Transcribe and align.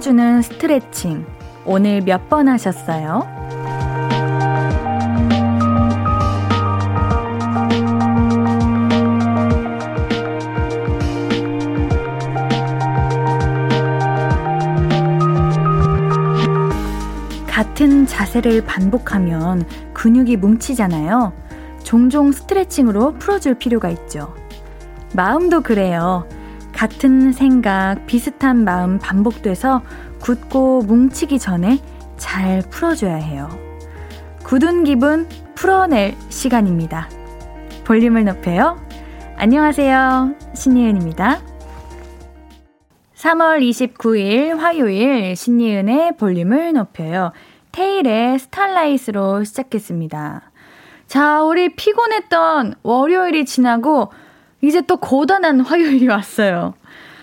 풀어주는 0.00 0.42
스트레칭. 0.42 1.26
오늘 1.66 2.00
몇 2.00 2.28
번 2.30 2.48
하셨어요? 2.48 3.26
같은 17.46 18.06
자세를 18.06 18.64
반복하면 18.64 19.64
근육이 19.92 20.36
뭉치잖아요. 20.36 21.32
종종 21.82 22.32
스트레칭으로 22.32 23.14
풀어줄 23.14 23.54
필요가 23.54 23.90
있죠. 23.90 24.34
마음도 25.14 25.60
그래요. 25.60 26.26
같은 26.80 27.32
생각, 27.32 28.06
비슷한 28.06 28.64
마음 28.64 28.98
반복돼서 28.98 29.82
굳고 30.18 30.84
뭉치기 30.86 31.38
전에 31.38 31.78
잘 32.16 32.62
풀어줘야 32.70 33.16
해요. 33.16 33.50
굳은 34.44 34.84
기분 34.84 35.28
풀어낼 35.54 36.16
시간입니다. 36.30 37.10
볼륨을 37.84 38.24
높여요. 38.24 38.80
안녕하세요. 39.36 40.34
신예은입니다. 40.54 41.42
3월 43.14 43.60
29일 43.60 44.56
화요일 44.56 45.36
신예은의 45.36 46.16
볼륨을 46.16 46.72
높여요. 46.72 47.32
태일의 47.72 48.38
Starlight로 48.38 49.44
시작했습니다. 49.44 50.50
자, 51.06 51.42
우리 51.42 51.76
피곤했던 51.76 52.76
월요일이 52.82 53.44
지나고 53.44 54.10
이제 54.62 54.82
또 54.82 54.98
고단한 54.98 55.60
화요일이 55.60 56.06
왔어요. 56.08 56.74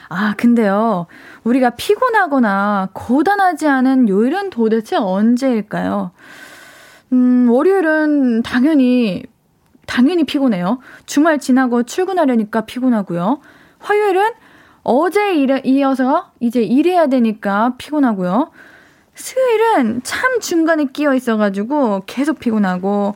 아, 0.09 0.33
근데요. 0.37 1.07
우리가 1.43 1.71
피곤하거나 1.71 2.89
고단하지 2.93 3.67
않은 3.67 4.07
요일은 4.09 4.49
도대체 4.49 4.95
언제일까요? 4.95 6.11
음, 7.13 7.49
월요일은 7.49 8.43
당연히, 8.43 9.23
당연히 9.85 10.23
피곤해요. 10.23 10.79
주말 11.05 11.39
지나고 11.39 11.83
출근하려니까 11.83 12.61
피곤하고요. 12.61 13.39
화요일은 13.79 14.31
어제 14.83 15.35
일에 15.35 15.61
이어서 15.65 16.31
이제 16.39 16.61
일해야 16.63 17.07
되니까 17.07 17.73
피곤하고요. 17.77 18.51
수요일은 19.15 20.01
참 20.03 20.39
중간에 20.39 20.85
끼어 20.85 21.13
있어가지고 21.15 22.03
계속 22.05 22.39
피곤하고, 22.39 23.15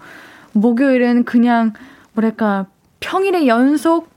목요일은 0.53 1.23
그냥, 1.23 1.73
뭐랄까, 2.14 2.66
평일의 3.00 3.47
연속 3.47 4.09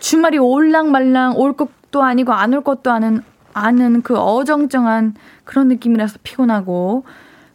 주말이 0.00 0.36
올랑말랑 0.38 1.34
올 1.38 1.54
것 1.54 1.68
도 1.92 2.02
아니고 2.02 2.32
안 2.32 2.52
올 2.54 2.64
것도 2.64 2.90
아는 2.90 3.22
아는 3.54 4.02
그 4.02 4.18
어정쩡한 4.18 5.14
그런 5.44 5.68
느낌이라서 5.68 6.18
피곤하고 6.24 7.04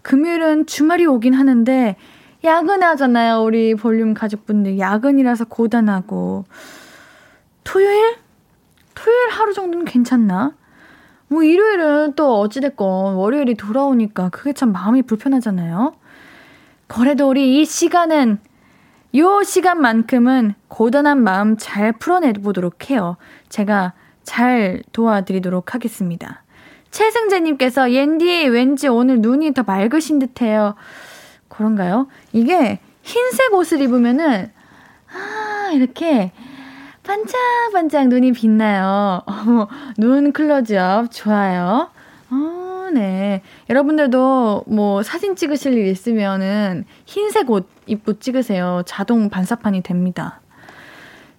금요일은 0.03 0.67
주말이 0.67 1.05
오긴 1.05 1.33
하는데 1.33 1.95
야근하잖아요. 2.43 3.41
우리 3.43 3.75
볼륨 3.75 4.13
가족분들 4.13 4.79
야근이라서 4.79 5.45
고단하고 5.45 6.45
토요일? 7.63 8.15
토요일 8.93 9.29
하루 9.31 9.53
정도는 9.53 9.85
괜찮나? 9.85 10.53
뭐 11.29 11.43
일요일은 11.43 12.13
또 12.15 12.39
어찌됐건 12.39 13.15
월요일이 13.15 13.55
돌아오니까 13.55 14.29
그게 14.29 14.53
참 14.53 14.71
마음이 14.71 15.01
불편하잖아요. 15.01 15.93
그래도 16.87 17.27
우리 17.27 17.59
이 17.59 17.65
시간은 17.65 18.39
요 19.17 19.43
시간만큼은 19.43 20.53
고단한 20.67 21.23
마음 21.23 21.57
잘 21.57 21.91
풀어내보도록 21.91 22.89
해요. 22.89 23.17
제가 23.49 23.93
잘 24.27 24.83
도와드리도록 24.91 25.73
하겠습니다. 25.73 26.43
최승재님께서 26.91 27.93
옌디 27.93 28.49
왠지 28.49 28.89
오늘 28.89 29.21
눈이 29.21 29.53
더 29.53 29.63
맑으신 29.63 30.19
듯해요. 30.19 30.75
그런가요? 31.47 32.07
이게 32.33 32.79
흰색 33.03 33.53
옷을 33.53 33.81
입으면은 33.81 34.51
아 35.13 35.71
이렇게 35.71 36.33
반짝반짝 37.03 38.09
눈이 38.09 38.33
빛나요. 38.33 39.23
눈 39.97 40.33
클로즈업 40.33 41.09
좋아요. 41.11 41.89
어, 42.29 42.89
네. 42.93 43.41
여러분들도 43.69 44.65
뭐 44.67 45.03
사진 45.03 45.37
찍으실 45.37 45.73
일 45.77 45.87
있으면은 45.87 46.83
흰색 47.05 47.49
옷 47.49 47.69
입고 47.85 48.19
찍으세요. 48.19 48.81
자동 48.85 49.29
반사판이 49.29 49.83
됩니다. 49.83 50.41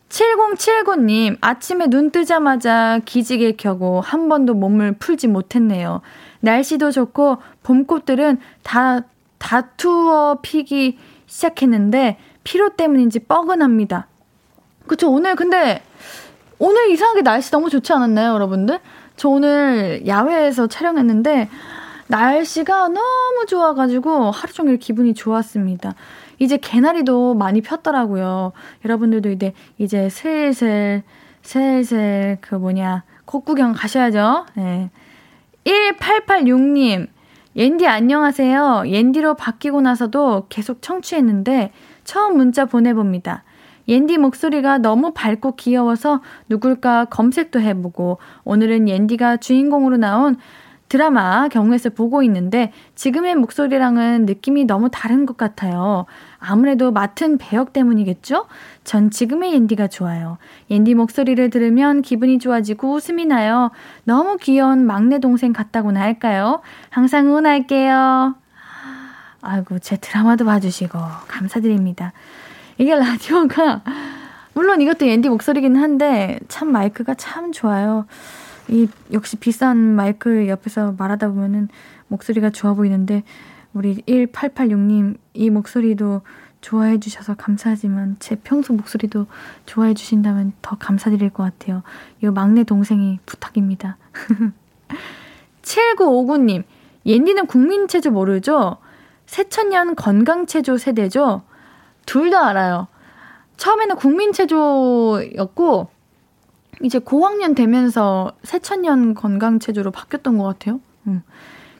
7079님, 0.08 1.36
아침에 1.41 1.86
눈 1.88 2.10
뜨자마자 2.10 3.00
기지개 3.04 3.52
켜고 3.52 4.00
한 4.00 4.28
번도 4.28 4.54
몸을 4.54 4.92
풀지 4.92 5.28
못했네요. 5.28 6.00
날씨도 6.41 6.91
좋고 6.91 7.38
봄꽃들은 7.62 8.38
다 8.62 9.02
다투어 9.38 10.38
피기 10.42 10.98
시작했는데 11.26 12.19
피로 12.42 12.70
때문인지 12.70 13.20
뻐근합니다. 13.20 14.08
그쵸, 14.86 15.10
오늘 15.10 15.36
근데 15.36 15.82
오늘 16.58 16.90
이상하게 16.90 17.22
날씨 17.22 17.50
너무 17.50 17.69
좋지 17.69 17.92
않았나요, 17.92 18.32
여러분들? 18.32 18.80
저 19.16 19.28
오늘 19.28 20.06
야외에서 20.06 20.66
촬영했는데 20.66 21.48
날씨가 22.06 22.88
너무 22.88 23.44
좋아가지고 23.46 24.30
하루 24.30 24.52
종일 24.52 24.78
기분이 24.78 25.12
좋았습니다. 25.12 25.94
이제 26.38 26.56
개나리도 26.56 27.34
많이 27.34 27.60
폈더라고요. 27.60 28.53
여러분들도 28.84 29.31
이제, 29.31 29.53
이제 29.78 30.09
슬슬, 30.09 31.03
슬슬 31.43 32.38
그 32.41 32.54
뭐냐, 32.54 33.04
콧구경 33.25 33.72
가셔야죠. 33.72 34.47
네. 34.54 34.91
1886님, 35.65 37.09
옌디 37.56 37.87
안녕하세요. 37.87 38.84
옌디로 38.87 39.34
바뀌고 39.34 39.81
나서도 39.81 40.47
계속 40.49 40.81
청취했는데 40.81 41.72
처음 42.04 42.37
문자 42.37 42.65
보내봅니다. 42.65 43.43
옌디 43.88 44.19
목소리가 44.19 44.78
너무 44.78 45.12
밝고 45.12 45.56
귀여워서 45.56 46.20
누굴까 46.49 47.06
검색도 47.06 47.60
해보고 47.60 48.19
오늘은 48.44 48.88
옌디가 48.88 49.38
주인공으로 49.38 49.97
나온 49.97 50.37
드라마 50.88 51.49
경우에서 51.49 51.91
보고 51.91 52.22
있는데 52.22 52.72
지금의 52.94 53.34
목소리랑은 53.34 54.26
느낌이 54.26 54.65
너무 54.65 54.88
다른 54.91 55.26
것 55.26 55.37
같아요. 55.37 56.06
아무래도 56.41 56.93
맡은 56.93 57.38
배역 57.38 57.72
때문이겠죠? 57.72 58.47
전 58.84 59.10
지금의 59.10 59.54
옌디가 59.54 59.88
좋아요. 59.88 60.38
옌디 60.71 60.94
목소리를 60.94 61.50
들으면 61.50 62.03
기분이 62.03 62.38
좋아지고 62.38 62.94
웃음이 62.94 63.26
나요. 63.26 63.71
너무 64.04 64.37
귀여운 64.37 64.87
막내 64.87 65.19
동생 65.19 65.53
같다고나 65.53 66.00
할까요? 66.00 66.60
항상 66.91 67.26
응원할게요. 67.26 68.34
아이고, 69.41 69.78
제 69.78 69.97
드라마도 69.97 70.44
봐주시고 70.44 70.99
감사드립니다. 71.26 72.12
이게 72.78 72.94
라디오가 72.94 73.82
물론 74.55 74.81
이것도 74.81 75.06
앤디 75.06 75.28
목소리긴 75.28 75.76
한데 75.76 76.38
참 76.49 76.73
마이크가 76.73 77.14
참 77.14 77.52
좋아요. 77.52 78.06
이 78.69 78.88
역시 79.12 79.37
비싼 79.37 79.76
마이크 79.76 80.49
옆에서 80.49 80.94
말하다 80.99 81.29
보면은 81.29 81.69
목소리가 82.08 82.50
좋아 82.50 82.75
보이는데 82.75 83.23
우리 83.75 83.97
1886님 84.03 85.17
이 85.35 85.50
목소리도 85.50 86.23
좋아해 86.61 86.99
주셔서 86.99 87.35
감사하지만 87.35 88.17
제 88.19 88.35
평소 88.35 88.73
목소리도 88.73 89.26
좋아해 89.67 89.94
주신다면 89.94 90.53
더 90.62 90.76
감사드릴 90.76 91.31
것 91.31 91.44
같아요. 91.44 91.82
이 92.23 92.26
막내 92.26 92.65
동생이 92.65 93.20
부탁입니다. 93.26 93.97
7959님, 95.62 96.65
옌디는 97.06 97.47
국민체조 97.47 98.11
모르죠? 98.11 98.79
새천년 99.26 99.94
건강체조 99.94 100.79
세대죠? 100.79 101.43
둘 102.06 102.31
다 102.31 102.49
알아요. 102.49 102.88
처음에는 103.59 103.97
국민체조였고, 103.97 105.88
이제 106.82 106.99
고학년 106.99 107.55
되면서 107.55 108.32
새천년 108.44 109.15
건강체조로 109.15 109.91
바뀌었던 109.91 110.38
것 110.38 110.44
같아요. 110.44 110.81
음. 111.06 111.23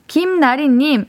김나리님, 0.07 1.07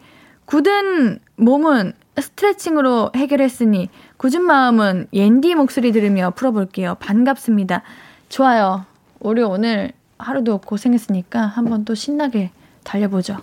굳은 0.51 1.21
몸은 1.37 1.93
스트레칭으로 2.21 3.13
해결했으니, 3.15 3.89
굳은 4.17 4.43
마음은 4.43 5.07
옌디 5.13 5.55
목소리 5.55 5.93
들으며 5.93 6.31
풀어볼게요. 6.31 6.97
반갑습니다. 6.99 7.83
좋아요. 8.29 8.85
우리 9.21 9.43
오늘 9.43 9.93
하루도 10.19 10.59
고생했으니까 10.59 11.43
한번 11.43 11.85
또 11.85 11.95
신나게 11.95 12.51
달려보죠. 12.83 13.37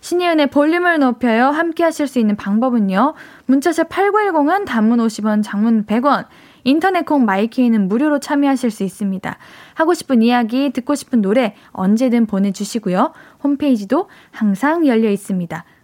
신이은의 0.00 0.50
볼륨을 0.50 1.00
높여요. 1.00 1.46
함께 1.46 1.82
하실 1.82 2.06
수 2.06 2.20
있는 2.20 2.36
방법은요. 2.36 3.14
문자샵 3.46 3.88
8910은 3.88 4.64
단문 4.64 5.00
50원, 5.00 5.42
장문 5.42 5.86
100원. 5.86 6.26
인터넷 6.62 7.04
콩 7.04 7.24
마이케이는 7.24 7.88
무료로 7.88 8.20
참여하실 8.20 8.70
수 8.70 8.84
있습니다. 8.84 9.38
하고 9.74 9.92
싶은 9.92 10.22
이야기, 10.22 10.70
듣고 10.70 10.94
싶은 10.94 11.20
노래 11.20 11.56
언제든 11.72 12.26
보내주시고요. 12.26 13.12
홈페이지도 13.42 14.08
항상 14.30 14.86
열려 14.86 15.10
있습니다. 15.10 15.64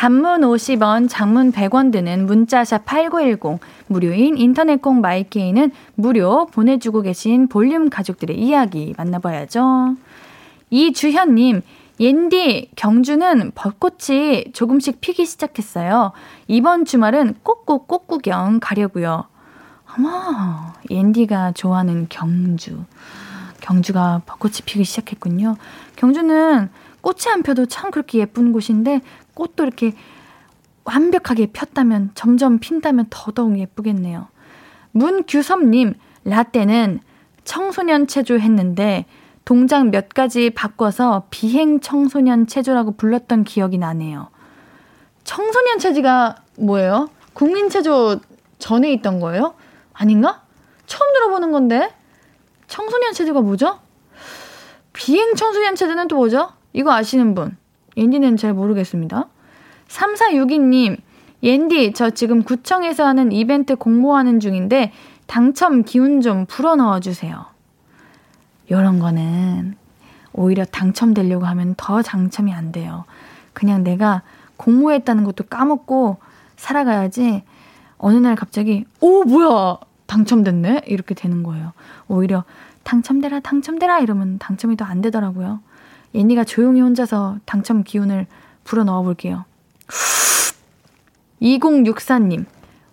단문 0.00 0.40
50원, 0.40 1.10
장문 1.10 1.52
100원 1.52 1.92
드는 1.92 2.24
문자샵 2.24 2.86
8910, 2.86 3.60
무료인 3.86 4.38
인터넷 4.38 4.80
콩 4.80 5.02
마이케이는 5.02 5.72
무료 5.94 6.46
보내주고 6.46 7.02
계신 7.02 7.48
볼륨 7.48 7.90
가족들의 7.90 8.34
이야기 8.38 8.94
만나봐야죠. 8.96 9.96
이주현님, 10.70 11.60
옌디, 12.00 12.70
경주는 12.76 13.52
벚꽃이 13.54 14.52
조금씩 14.54 15.02
피기 15.02 15.26
시작했어요. 15.26 16.12
이번 16.48 16.86
주말은 16.86 17.34
꼭꼭 17.42 17.86
꽃구경 17.86 18.60
가려고요. 18.62 19.24
어머, 19.98 20.72
옌디가 20.88 21.52
좋아하는 21.52 22.06
경주. 22.08 22.84
경주가 23.60 24.22
벚꽃이 24.24 24.60
피기 24.64 24.82
시작했군요. 24.84 25.56
경주는 25.96 26.70
꽃이 27.00 27.32
안 27.32 27.42
펴도 27.42 27.66
참 27.66 27.90
그렇게 27.90 28.18
예쁜 28.18 28.52
곳인데 28.52 29.00
꽃도 29.34 29.64
이렇게 29.64 29.94
완벽하게 30.84 31.46
폈다면 31.52 32.10
점점 32.14 32.58
핀다면 32.58 33.06
더더욱 33.10 33.58
예쁘겠네요. 33.58 34.28
문규섭님 34.92 35.94
라떼는 36.24 37.00
청소년 37.44 38.06
체조 38.06 38.38
했는데 38.38 39.06
동작 39.44 39.88
몇 39.88 40.08
가지 40.10 40.50
바꿔서 40.50 41.24
비행 41.30 41.80
청소년 41.80 42.46
체조라고 42.46 42.92
불렀던 42.92 43.44
기억이 43.44 43.78
나네요. 43.78 44.28
청소년 45.24 45.78
체조가 45.78 46.36
뭐예요? 46.58 47.08
국민 47.32 47.68
체조 47.68 48.20
전에 48.58 48.92
있던 48.94 49.20
거예요? 49.20 49.54
아닌가? 49.92 50.42
처음 50.86 51.12
들어보는 51.12 51.52
건데 51.52 51.94
청소년 52.66 53.12
체조가 53.12 53.40
뭐죠? 53.40 53.78
비행 54.92 55.34
청소년 55.34 55.74
체조는 55.76 56.08
또 56.08 56.16
뭐죠? 56.16 56.50
이거 56.72 56.92
아시는 56.92 57.34
분? 57.34 57.56
옌디는 58.00 58.38
잘 58.38 58.54
모르겠습니다. 58.54 59.26
3462님, 59.88 60.96
옌디, 61.42 61.92
저 61.92 62.10
지금 62.10 62.42
구청에서 62.42 63.04
하는 63.06 63.30
이벤트 63.30 63.76
공모하는 63.76 64.40
중인데, 64.40 64.92
당첨 65.26 65.84
기운 65.84 66.22
좀 66.22 66.46
불어 66.46 66.76
넣어주세요. 66.76 67.44
요런 68.70 68.98
거는 69.00 69.74
오히려 70.32 70.64
당첨되려고 70.64 71.44
하면 71.44 71.74
더 71.76 72.02
당첨이 72.02 72.52
안 72.54 72.72
돼요. 72.72 73.04
그냥 73.52 73.84
내가 73.84 74.22
공모했다는 74.56 75.24
것도 75.24 75.44
까먹고 75.44 76.18
살아가야지 76.56 77.42
어느 77.98 78.16
날 78.16 78.34
갑자기, 78.34 78.86
오, 79.00 79.24
뭐야! 79.24 79.76
당첨됐네? 80.06 80.82
이렇게 80.86 81.14
되는 81.14 81.42
거예요. 81.42 81.72
오히려 82.08 82.44
당첨되라, 82.82 83.40
당첨되라! 83.40 84.00
이러면 84.00 84.38
당첨이 84.38 84.76
더 84.76 84.84
안 84.86 85.02
되더라고요. 85.02 85.60
옌디가 86.14 86.44
조용히 86.44 86.80
혼자서 86.80 87.38
당첨 87.44 87.84
기운을 87.84 88.26
불어 88.64 88.84
넣어 88.84 89.02
볼게요. 89.02 89.44
2064님, 91.42 92.44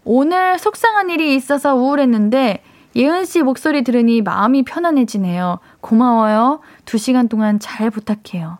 오늘 0.03 0.57
속상한 0.57 1.09
일이 1.09 1.35
있어서 1.35 1.75
우울했는데 1.75 2.63
예은 2.95 3.25
씨 3.25 3.43
목소리 3.43 3.83
들으니 3.83 4.21
마음이 4.21 4.63
편안해지네요. 4.63 5.59
고마워요. 5.81 6.61
두 6.85 6.97
시간 6.97 7.27
동안 7.27 7.59
잘 7.59 7.91
부탁해요. 7.91 8.57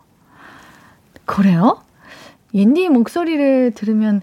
그래요? 1.24 1.82
옌디 2.54 2.88
목소리를 2.88 3.72
들으면 3.74 4.22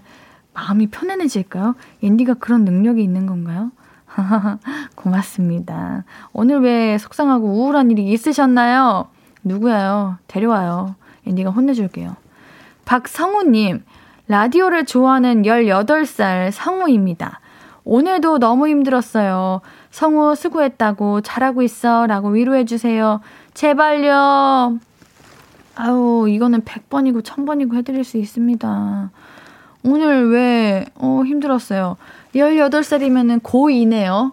마음이 0.54 0.86
편안해질까요? 0.86 1.74
옌디가 2.02 2.34
그런 2.34 2.64
능력이 2.64 3.02
있는 3.02 3.26
건가요? 3.26 3.72
고맙습니다. 4.94 6.04
오늘 6.32 6.60
왜 6.60 6.96
속상하고 6.96 7.46
우울한 7.46 7.90
일이 7.90 8.10
있으셨나요? 8.10 9.08
누구야요? 9.46 10.18
데려와요. 10.26 10.96
앤디가 11.26 11.50
혼내줄게요. 11.50 12.16
박성우님, 12.84 13.84
라디오를 14.28 14.84
좋아하는 14.84 15.42
18살 15.42 16.50
성우입니다. 16.50 17.40
오늘도 17.84 18.38
너무 18.38 18.68
힘들었어요. 18.68 19.60
성우 19.90 20.34
수고했다고 20.34 21.20
잘하고 21.20 21.62
있어 21.62 22.06
라고 22.06 22.28
위로해주세요. 22.30 23.20
제발요. 23.54 24.78
아우, 25.76 26.28
이거는 26.28 26.62
100번이고 26.62 27.22
1000번이고 27.22 27.74
해드릴 27.76 28.02
수 28.02 28.16
있습니다. 28.16 29.10
오늘 29.84 30.30
왜, 30.30 30.86
어, 30.96 31.22
힘들었어요. 31.24 31.96
18살이면은 32.34 33.40
고2네요. 33.42 34.32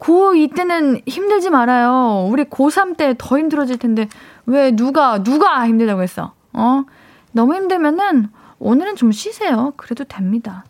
고2 0.00 0.54
때는 0.54 1.00
힘들지 1.06 1.50
말아요. 1.50 2.26
우리 2.30 2.44
고3 2.44 2.96
때 2.96 3.14
더 3.18 3.38
힘들어질 3.38 3.78
텐데, 3.78 4.08
왜 4.46 4.70
누가, 4.72 5.22
누가 5.22 5.66
힘들다고 5.66 6.02
했어? 6.02 6.32
어? 6.52 6.84
너무 7.32 7.54
힘들면은, 7.54 8.28
오늘은 8.58 8.96
좀 8.96 9.12
쉬세요. 9.12 9.72
그래도 9.76 10.04
됩니다. 10.04 10.64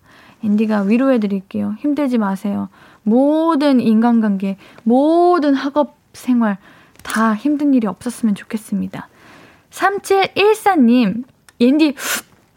앤디가 0.44 0.82
위로해드릴게요. 0.82 1.77
힘들지 1.79 2.19
마세요. 2.19 2.69
모든 3.03 3.81
인간관계, 3.81 4.56
모든 4.82 5.55
학업 5.55 5.97
생활, 6.12 6.59
다 7.03 7.35
힘든 7.35 7.73
일이 7.75 7.87
없었으면 7.87 8.35
좋겠습니다. 8.35 9.09
3714님, 9.71 11.25
앤디, 11.61 11.94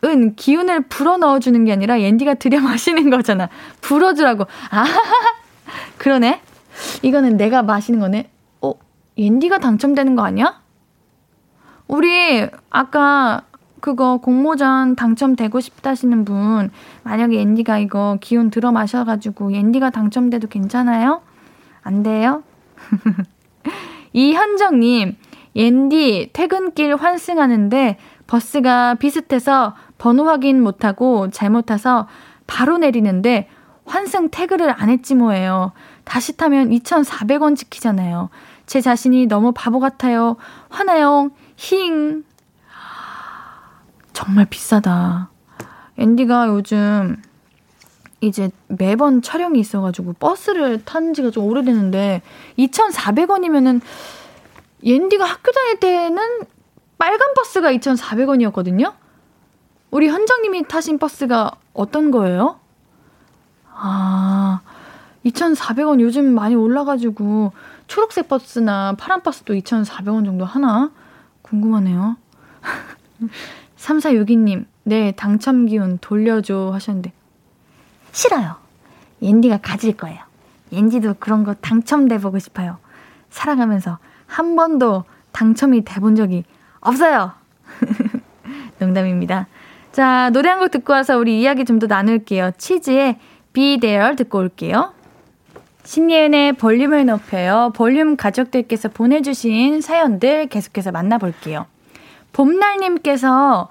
은 0.06 0.36
기운을 0.36 0.82
불어 0.88 1.18
넣어주는 1.18 1.64
게 1.66 1.72
아니라 1.72 1.98
앤디가 1.98 2.34
들여 2.36 2.60
마시는 2.60 3.10
거잖아. 3.10 3.48
불어주라고. 3.82 4.46
아, 4.72 4.86
그러네. 5.98 6.42
이거는 7.02 7.38
내가 7.38 7.64
마시는 7.64 8.00
거네. 8.00 8.30
어, 8.62 8.74
옌디가 9.18 9.60
당첨되는 9.60 10.16
거 10.16 10.24
아니야? 10.24 10.62
우리 11.88 12.48
아까 12.70 13.44
그거 13.80 14.18
공모전 14.18 14.96
당첨되고 14.96 15.60
싶다시는 15.60 16.24
분 16.24 16.72
만약에 17.04 17.36
옌디가 17.36 17.80
이거 17.80 18.18
기운 18.22 18.50
들어 18.50 18.72
마셔가지고 18.72 19.52
옌디가 19.52 19.90
당첨돼도 19.90 20.48
괜찮아요? 20.48 21.22
안 21.82 22.02
돼요? 22.02 22.44
이현정님 24.14 25.18
옌디 25.56 26.30
퇴근길 26.34 26.96
환승하는데 26.96 27.98
버스가 28.26 28.96
비슷해서 28.96 29.76
번호 29.98 30.26
확인 30.26 30.64
못하고 30.64 31.30
잘못 31.30 31.66
타서 31.66 32.08
바로 32.48 32.78
내리는데 32.78 33.50
환승 33.86 34.30
태그를 34.30 34.74
안 34.78 34.90
했지 34.90 35.14
뭐예요. 35.14 35.74
다시 36.04 36.36
타면 36.38 36.70
2,400원 36.70 37.56
지키잖아요. 37.56 38.30
제 38.66 38.82
자신이 38.82 39.28
너무 39.28 39.52
바보 39.54 39.80
같아요. 39.80 40.38
화나요. 40.70 41.32
힝. 41.56 42.24
정말 44.14 44.46
비싸다. 44.46 45.30
앤디가 45.98 46.48
요즘 46.48 47.22
이제 48.22 48.50
매번 48.68 49.22
촬영이 49.22 49.60
있어가지고 49.60 50.14
버스를 50.14 50.86
탄 50.86 51.14
지가 51.14 51.32
좀 51.32 51.46
오래됐는데 51.46 52.22
2,400원이면은 52.58 53.82
앤디가 54.86 55.26
학교 55.26 55.52
다닐 55.52 55.80
때는 55.80 56.22
빨간 56.98 57.34
버스가 57.36 57.72
2,400원이었거든요? 57.74 58.94
우리 59.92 60.08
현장님이 60.08 60.68
타신 60.68 60.98
버스가 61.00 61.52
어떤 61.74 62.12
거예요? 62.12 62.60
아, 63.74 64.62
2,400원 65.26 66.00
요즘 66.02 66.34
많이 66.34 66.56
올라가지고 66.56 67.54
초록색 67.88 68.28
버스나 68.28 68.96
파란 68.98 69.22
버스도 69.22 69.54
2,400원 69.54 70.26
정도 70.26 70.46
하나? 70.46 70.92
궁금하네요. 71.42 72.18
3462님, 73.78 74.66
네, 74.84 75.12
당첨 75.14 75.66
기운 75.66 75.98
돌려줘 76.00 76.72
하셨는데. 76.74 77.12
싫어요. 78.12 78.56
옌디가 79.22 79.60
가질 79.62 79.98
거예요. 79.98 80.20
옌디도 80.72 81.16
그런 81.20 81.44
거 81.44 81.54
당첨돼 81.56 82.18
보고 82.20 82.40
싶어요. 82.40 82.78
살아가면서 83.30 83.98
한 84.28 84.56
번도 84.56 85.04
당첨이 85.32 85.84
돼 85.84 86.00
본 86.00 86.16
적이 86.16 86.44
없어요. 86.82 87.32
농담입니다. 88.80 89.48
자, 89.92 90.30
노래 90.32 90.50
한 90.50 90.60
곡 90.60 90.72
듣고 90.72 90.94
와서 90.94 91.18
우리 91.18 91.42
이야기 91.42 91.66
좀 91.66 91.80
더 91.80 91.88
나눌게요. 91.88 92.52
치즈의 92.58 93.20
Be 93.54 93.80
There 93.80 94.16
듣고 94.16 94.40
올게요. 94.40 94.94
신예은의 95.84 96.54
볼륨을 96.54 97.06
높여요. 97.06 97.72
볼륨 97.76 98.16
가족들께서 98.16 98.90
보내주신 98.90 99.82
사연들 99.82 100.48
계속해서 100.48 100.92
만나볼게요. 100.92 101.66
봄날님께서 102.32 103.70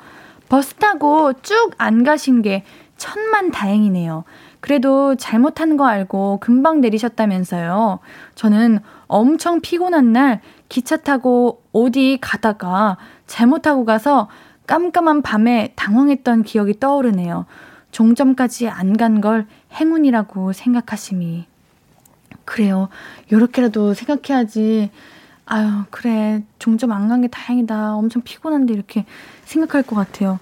버스 0.49 0.75
타고 0.75 1.33
쭉 1.43 1.75
안 1.79 2.05
가신 2.05 2.43
게 2.43 2.65
천만 2.97 3.51
다행이네요. 3.51 4.25
그래도 4.61 5.17
잘못한 5.17 5.77
거 5.77 5.87
알고 5.87 6.39
금방 6.41 6.81
내리셨다면서요. 6.81 7.99
저는 8.37 8.79
엄청 9.09 9.61
피곤한 9.61 10.13
날 10.13 10.41
기차 10.69 10.99
타고 10.99 11.63
어디 11.73 12.19
가다가 12.21 12.99
잘못하고 13.27 13.85
가서 13.85 14.29
깜깜한 14.67 15.23
밤에 15.23 15.73
당황했던 15.75 16.45
기억이 16.45 16.79
떠오르네요. 16.79 17.47
종점까지 17.91 18.69
안 18.69 18.93
간 18.97 19.21
걸 19.21 19.47
행운이라고 19.75 20.53
생각하심이. 20.53 21.47
그래요. 22.45 22.89
요렇게라도 23.31 23.95
생각해야지. 23.95 24.91
아유, 25.47 25.85
그래. 25.91 26.43
종점 26.59 26.93
안 26.93 27.09
간 27.09 27.21
게 27.21 27.29
다행이다. 27.29 27.95
엄청 27.95 28.23
피곤한데 28.23 28.73
이렇게 28.75 29.05
생각할 29.45 29.83
것 29.83 29.97
같아요. 29.97 30.39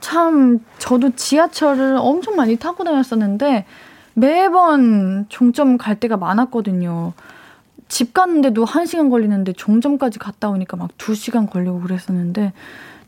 참, 0.00 0.60
저도 0.78 1.10
지하철을 1.16 1.96
엄청 1.98 2.36
많이 2.36 2.56
타고 2.56 2.84
다녔었는데 2.84 3.64
매번 4.14 5.26
종점 5.28 5.78
갈 5.78 5.98
때가 5.98 6.16
많았거든요. 6.16 7.12
집 7.88 8.12
갔는데도 8.14 8.64
1시간 8.64 9.10
걸리는데 9.10 9.52
종점까지 9.52 10.18
갔다 10.18 10.48
오니까 10.50 10.76
막 10.76 10.90
2시간 10.98 11.48
걸리고 11.48 11.80
그랬었는데 11.80 12.52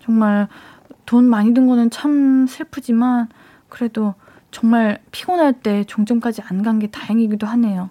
정말 0.05 0.49
돈 1.07 1.25
많이 1.25 1.53
든 1.55 1.67
거는 1.67 1.91
참 1.91 2.47
슬프지만 2.47 3.29
그래도 3.69 4.15
정말 4.51 4.99
피곤할 5.11 5.53
때 5.53 5.85
종점까지 5.85 6.43
안 6.49 6.63
간 6.63 6.79
게 6.79 6.87
다행이기도 6.89 7.47
하네요. 7.47 7.91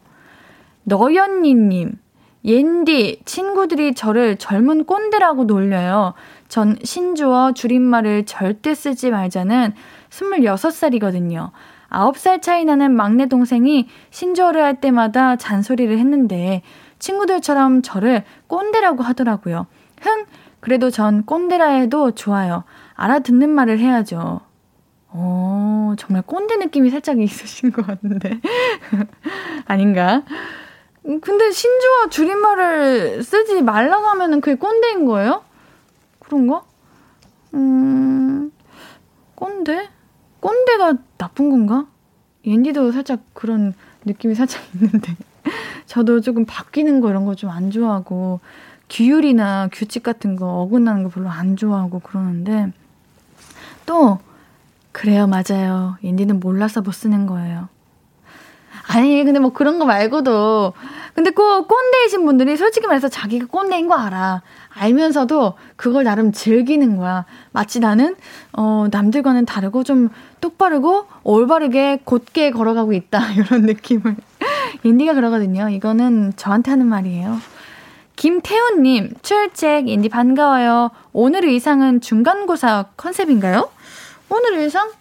너연니님, 0.88 1.98
옌디, 2.46 3.22
친구들이 3.26 3.94
저를 3.94 4.38
젊은 4.38 4.86
꼰대라고 4.86 5.44
놀려요. 5.44 6.14
전 6.48 6.78
신주어 6.82 7.52
줄임말을 7.52 8.26
절대 8.26 8.74
쓰지 8.74 9.12
말자는 9.12 9.74
26살이거든요. 10.10 11.52
9살 11.90 12.42
차이 12.42 12.64
나는 12.64 12.96
막내 12.96 13.26
동생이 13.28 13.90
신주어를 14.12 14.64
할 14.64 14.80
때마다 14.80 15.36
잔소리를 15.36 15.98
했는데 15.98 16.62
친구들처럼 17.00 17.82
저를 17.82 18.24
꼰대라고 18.48 19.04
하더라고요. 19.04 19.68
흥! 20.02 20.26
그래도 20.62 20.90
전 20.90 21.26
꼰대라 21.26 21.68
해도 21.68 22.12
좋아요. 22.12 22.64
알아듣는 22.96 23.50
말을 23.50 23.80
해야죠. 23.80 24.40
어, 25.10 25.94
정말 25.98 26.22
꼰대 26.22 26.56
느낌이 26.58 26.90
살짝 26.92 27.20
있으신 27.22 27.74
것 27.74 27.86
같은데. 27.86 28.40
아닌가? 29.66 30.24
근데 31.22 31.52
신주어 31.52 32.10
줄임말을 32.10 33.24
쓰지 33.24 33.62
말라고 33.62 34.06
하면은 34.08 34.42
그게 34.42 34.56
꼰대인 34.56 35.06
거예요? 35.06 35.42
그런가? 36.20 36.64
음, 37.54 38.52
꼰대? 39.36 39.88
꼰대가 40.42 40.96
나쁜 41.18 41.50
건가? 41.50 41.86
옌디도 42.46 42.92
살짝 42.92 43.22
그런 43.34 43.74
느낌이 44.06 44.36
살짝 44.36 44.62
있는데. 44.76 45.16
저도 45.88 46.20
조금 46.22 46.46
바뀌는 46.46 47.00
거 47.00 47.10
이런 47.10 47.26
거 47.26 47.36
좀 47.36 47.50
안 47.50 47.72
좋아하고, 47.72 48.42
규율이나 48.90 49.70
규칙 49.72 50.04
같은 50.04 50.36
거 50.36 50.62
어긋나는 50.62 51.04
거 51.04 51.10
별로 51.10 51.30
안 51.30 51.56
좋아하고 51.56 52.00
그러는데, 52.00 52.72
또, 53.86 54.20
그래요, 54.92 55.28
맞아요. 55.28 55.98
옌디는 56.04 56.40
몰라서 56.42 56.82
못 56.82 56.92
쓰는 56.92 57.28
거예요. 57.28 57.70
아니, 58.88 59.24
근데 59.24 59.40
뭐 59.40 59.52
그런 59.52 59.80
거 59.80 59.86
말고도. 59.86 60.74
근데 61.14 61.32
꼭 61.32 61.68
꼰대이신 61.68 62.26
분들이 62.26 62.56
솔직히 62.56 62.88
말해서 62.88 63.10
자기가 63.10 63.48
꼰대인 63.48 63.88
거 63.88 63.96
알아. 63.96 64.44
알면서도 64.70 65.56
그걸 65.76 66.04
나름 66.04 66.32
즐기는 66.32 66.96
거야. 66.98 67.26
마치 67.52 67.80
나는, 67.80 68.16
어, 68.54 68.88
남들과는 68.92 69.46
다르고 69.46 69.84
좀 69.84 70.10
똑바르고 70.42 71.08
올바르게 71.24 72.02
곧게 72.04 72.52
걸어가고 72.52 72.94
있다. 72.94 73.32
이런 73.34 73.64
느낌을. 73.64 74.16
인디가 74.84 75.14
그러거든요. 75.14 75.70
이거는 75.70 76.34
저한테 76.36 76.72
하는 76.72 76.86
말이에요. 76.86 77.40
김태훈님, 78.16 79.14
출첵, 79.22 79.88
인디 79.88 80.10
반가워요. 80.10 80.92
오늘 81.14 81.46
의상은 81.46 82.02
중간고사 82.02 82.86
컨셉인가요? 82.98 83.70
오늘 84.30 84.60
의상? 84.60 84.92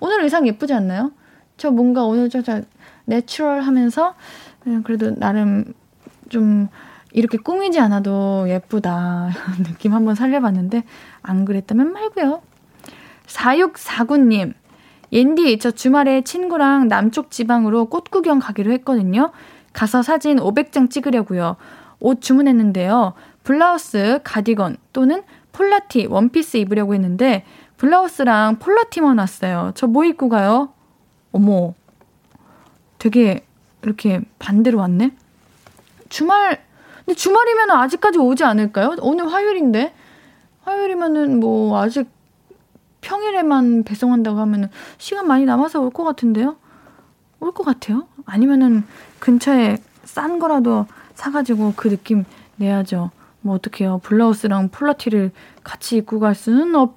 오늘 0.00 0.22
의상 0.22 0.46
예쁘지 0.46 0.72
않나요? 0.72 1.12
저 1.56 1.70
뭔가 1.70 2.04
오늘 2.04 2.30
저, 2.30 2.42
저 2.42 2.62
natural 3.04 3.62
하면서 3.62 4.14
그래도 4.84 5.14
나름 5.16 5.74
좀 6.28 6.68
이렇게 7.12 7.36
꾸미지 7.38 7.78
않아도 7.80 8.48
예쁘다 8.48 9.30
느낌 9.64 9.94
한번 9.94 10.14
살려봤는데 10.14 10.84
안 11.22 11.44
그랬다면 11.44 11.92
말고요. 11.92 12.42
4649님 13.26 14.54
옌디 15.12 15.58
저 15.58 15.70
주말에 15.70 16.22
친구랑 16.22 16.88
남쪽 16.88 17.30
지방으로 17.30 17.86
꽃 17.86 18.10
구경 18.10 18.38
가기로 18.38 18.72
했거든요. 18.72 19.30
가서 19.72 20.02
사진 20.02 20.38
500장 20.38 20.90
찍으려고요. 20.90 21.56
옷 22.00 22.20
주문했는데요. 22.20 23.12
블라우스, 23.44 24.20
가디건 24.24 24.76
또는 24.92 25.22
폴라티, 25.52 26.06
원피스 26.06 26.56
입으려고 26.58 26.94
했는데 26.94 27.44
블라우스랑 27.76 28.58
폴라티만 28.58 29.18
왔어요. 29.18 29.72
저 29.74 29.86
뭐 29.86 30.04
입고 30.04 30.28
가요? 30.28 30.70
어머, 31.32 31.74
되게 33.02 33.44
이렇게 33.82 34.20
반대로 34.38 34.78
왔네? 34.78 35.10
주말, 36.08 36.64
근데 37.04 37.16
주말이면 37.16 37.72
아직까지 37.72 38.20
오지 38.20 38.44
않을까요? 38.44 38.94
오늘 39.00 39.32
화요일인데? 39.32 39.92
화요일이면은 40.62 41.40
뭐 41.40 41.80
아직 41.80 42.08
평일에만 43.00 43.82
배송한다고 43.82 44.38
하면은 44.38 44.68
시간 44.98 45.26
많이 45.26 45.44
남아서 45.44 45.80
올 45.80 45.90
것 45.90 46.04
같은데요? 46.04 46.54
올 47.40 47.50
것 47.50 47.64
같아요? 47.64 48.06
아니면은 48.24 48.84
근처에 49.18 49.78
싼 50.04 50.38
거라도 50.38 50.86
사가지고 51.16 51.72
그 51.74 51.88
느낌 51.88 52.24
내야죠. 52.54 53.10
뭐 53.40 53.56
어떡해요. 53.56 53.98
블라우스랑 54.04 54.68
폴라티를 54.68 55.32
같이 55.64 55.96
입고 55.96 56.20
갈 56.20 56.36
수는 56.36 56.76
없, 56.76 56.94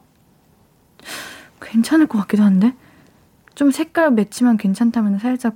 괜찮을 1.62 2.06
것 2.06 2.20
같기도 2.20 2.44
한데? 2.44 2.76
좀 3.56 3.72
색깔 3.72 4.12
매치만 4.12 4.58
괜찮다면 4.58 5.18
살짝 5.18 5.56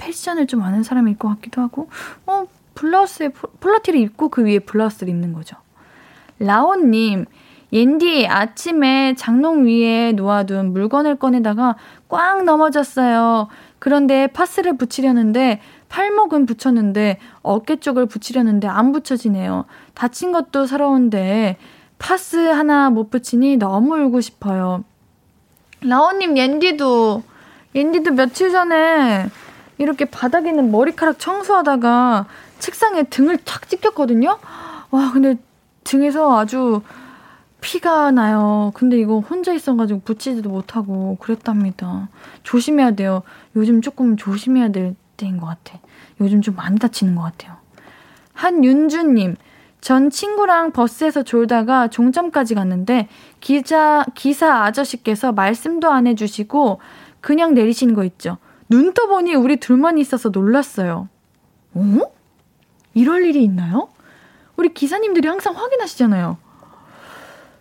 패션을 0.00 0.46
좀 0.46 0.62
아는 0.62 0.82
사람일 0.82 1.18
것 1.18 1.28
같기도 1.28 1.60
하고, 1.60 1.88
어, 2.26 2.46
블라우스에 2.74 3.28
폴라티를 3.60 4.00
입고 4.00 4.30
그 4.30 4.44
위에 4.44 4.58
블라우스를 4.60 5.12
입는 5.12 5.34
거죠. 5.34 5.56
라온님, 6.38 7.26
옌디 7.72 8.26
아침에 8.26 9.14
장롱 9.14 9.66
위에 9.66 10.12
놓아둔 10.12 10.72
물건을 10.72 11.16
꺼내다가 11.16 11.76
꽝 12.08 12.44
넘어졌어요. 12.44 13.48
그런데 13.78 14.26
파스를 14.26 14.76
붙이려는데 14.76 15.60
팔목은 15.88 16.46
붙였는데 16.46 17.18
어깨 17.42 17.76
쪽을 17.76 18.06
붙이려는데 18.06 18.66
안 18.66 18.92
붙여지네요. 18.92 19.66
다친 19.94 20.32
것도 20.32 20.66
서러운데 20.66 21.58
파스 21.98 22.36
하나 22.36 22.90
못 22.90 23.10
붙이니 23.10 23.56
너무 23.58 23.96
울고 23.96 24.20
싶어요. 24.20 24.84
라온님 25.82 26.36
옌디도 26.36 27.22
옌디도 27.74 28.12
며칠 28.12 28.50
전에 28.50 29.28
이렇게 29.80 30.04
바닥에 30.04 30.50
있는 30.50 30.70
머리카락 30.70 31.18
청소하다가 31.18 32.26
책상에 32.58 33.04
등을 33.04 33.38
탁 33.38 33.66
찍혔거든요. 33.66 34.38
와, 34.90 35.10
근데 35.10 35.36
등에서 35.84 36.38
아주 36.38 36.82
피가 37.62 38.10
나요. 38.10 38.72
근데 38.74 38.98
이거 38.98 39.20
혼자 39.20 39.54
있어가지고 39.54 40.00
붙이지도 40.00 40.50
못하고 40.50 41.16
그랬답니다. 41.18 42.10
조심해야 42.42 42.90
돼요. 42.90 43.22
요즘 43.56 43.80
조금 43.80 44.18
조심해야 44.18 44.68
될 44.68 44.96
때인 45.16 45.38
것 45.38 45.46
같아. 45.46 45.78
요즘 46.20 46.42
좀 46.42 46.56
많이 46.56 46.78
다치는 46.78 47.14
것 47.14 47.22
같아요. 47.22 47.56
한윤주님, 48.34 49.36
전 49.80 50.10
친구랑 50.10 50.72
버스에서 50.72 51.22
졸다가 51.22 51.88
종점까지 51.88 52.54
갔는데 52.54 53.08
기자 53.40 54.04
기사 54.14 54.62
아저씨께서 54.62 55.32
말씀도 55.32 55.90
안 55.90 56.06
해주시고 56.06 56.80
그냥 57.22 57.54
내리신 57.54 57.94
거 57.94 58.04
있죠. 58.04 58.36
눈 58.70 58.94
떠보니 58.94 59.34
우리 59.34 59.56
둘만 59.58 59.98
있어서 59.98 60.28
놀랐어요. 60.30 61.08
어? 61.74 61.98
이럴 62.94 63.24
일이 63.24 63.42
있나요? 63.44 63.88
우리 64.56 64.72
기사님들이 64.72 65.26
항상 65.28 65.56
확인하시잖아요. 65.56 66.38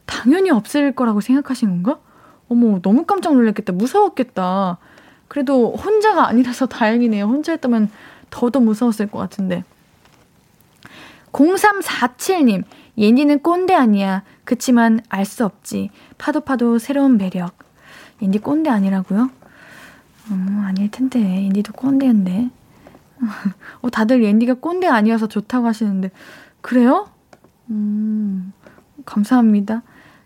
당연히 0.05 0.49
없을 0.49 0.93
거라고 0.93 1.21
생각하신 1.21 1.69
건가? 1.69 1.99
어머, 2.47 2.79
너무 2.81 3.05
깜짝 3.05 3.33
놀랐겠다. 3.33 3.73
무서웠겠다. 3.73 4.77
그래도 5.27 5.75
혼자가 5.75 6.27
아니라서 6.27 6.65
다행이네요. 6.67 7.25
혼자 7.25 7.51
했다면 7.53 7.89
더더 8.29 8.59
무서웠을 8.59 9.07
것 9.07 9.19
같은데. 9.19 9.63
0347님, 11.31 12.63
옌디는 12.97 13.39
꼰대 13.43 13.73
아니야. 13.73 14.23
그치만 14.45 14.99
알 15.09 15.25
수 15.25 15.45
없지. 15.45 15.91
파도 16.17 16.41
파도 16.41 16.79
새로운 16.79 17.17
매력. 17.17 17.53
옌디 18.21 18.39
꼰대 18.39 18.69
아니라고요? 18.69 19.29
음, 20.31 20.63
아닐 20.65 20.89
텐데. 20.91 21.19
옌디도 21.19 21.73
꼰대인데. 21.73 22.49
어, 23.81 23.89
다들 23.89 24.23
옌디가 24.23 24.55
꼰대 24.55 24.87
아니어서 24.87 25.27
좋다고 25.27 25.67
하시는데. 25.67 26.11
그래요? 26.61 27.09
음, 27.69 28.53
감사합니다. 29.05 29.83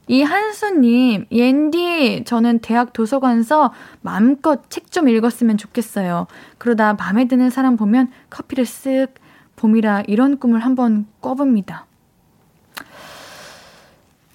이 0.08 0.22
한수님, 0.22 1.28
옌디, 1.32 2.24
저는 2.26 2.60
대학 2.60 2.92
도서관서 2.92 3.72
마음껏 4.02 4.70
책 4.70 4.84
좀 4.94 5.10
읽었으면 5.10 5.58
좋겠어요. 5.58 6.28
그러다 6.60 6.94
마음에 6.94 7.28
드는 7.28 7.50
사람 7.50 7.78
보면 7.78 8.12
커피를 8.30 8.64
쓱, 8.64 9.10
봄이라 9.56 10.04
이런 10.08 10.38
꿈을 10.38 10.60
한번 10.60 11.08
꿔봅니다. 11.20 11.88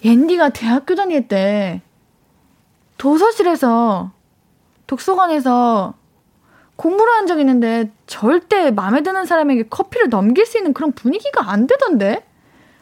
옌디가 0.03 0.49
대학교 0.49 0.95
다닐 0.95 1.29
때 1.29 1.81
도서실에서 2.97 4.11
독서관에서 4.89 5.93
공부를 6.75 7.13
한 7.13 7.27
적 7.27 7.39
있는데 7.39 7.91
절대 8.07 8.71
마음에 8.71 9.01
드는 9.03 9.25
사람에게 9.25 9.63
커피를 9.69 10.09
넘길 10.09 10.47
수 10.47 10.57
있는 10.57 10.73
그런 10.73 10.91
분위기가 10.93 11.51
안 11.51 11.67
되던데? 11.67 12.25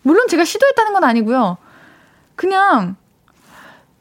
물론 0.04 0.28
제가 0.30 0.46
시도했다는 0.46 0.94
건 0.94 1.04
아니고요. 1.04 1.58
그냥 2.36 2.96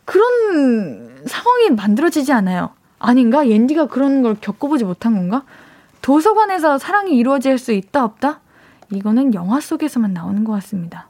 그런 0.04 1.24
상황이 1.26 1.70
만들어지지 1.70 2.32
않아요. 2.32 2.70
아닌가? 3.00 3.48
옌디가 3.48 3.86
그런 3.86 4.22
걸 4.22 4.36
겪어보지 4.40 4.84
못한 4.84 5.14
건가? 5.14 5.42
도서관에서 6.00 6.78
사랑이 6.78 7.16
이루어질 7.16 7.58
수 7.58 7.72
있다 7.72 8.04
없다? 8.04 8.40
이거는 8.92 9.34
영화 9.34 9.58
속에서만 9.58 10.12
나오는 10.12 10.44
것 10.44 10.52
같습니다. 10.52 11.08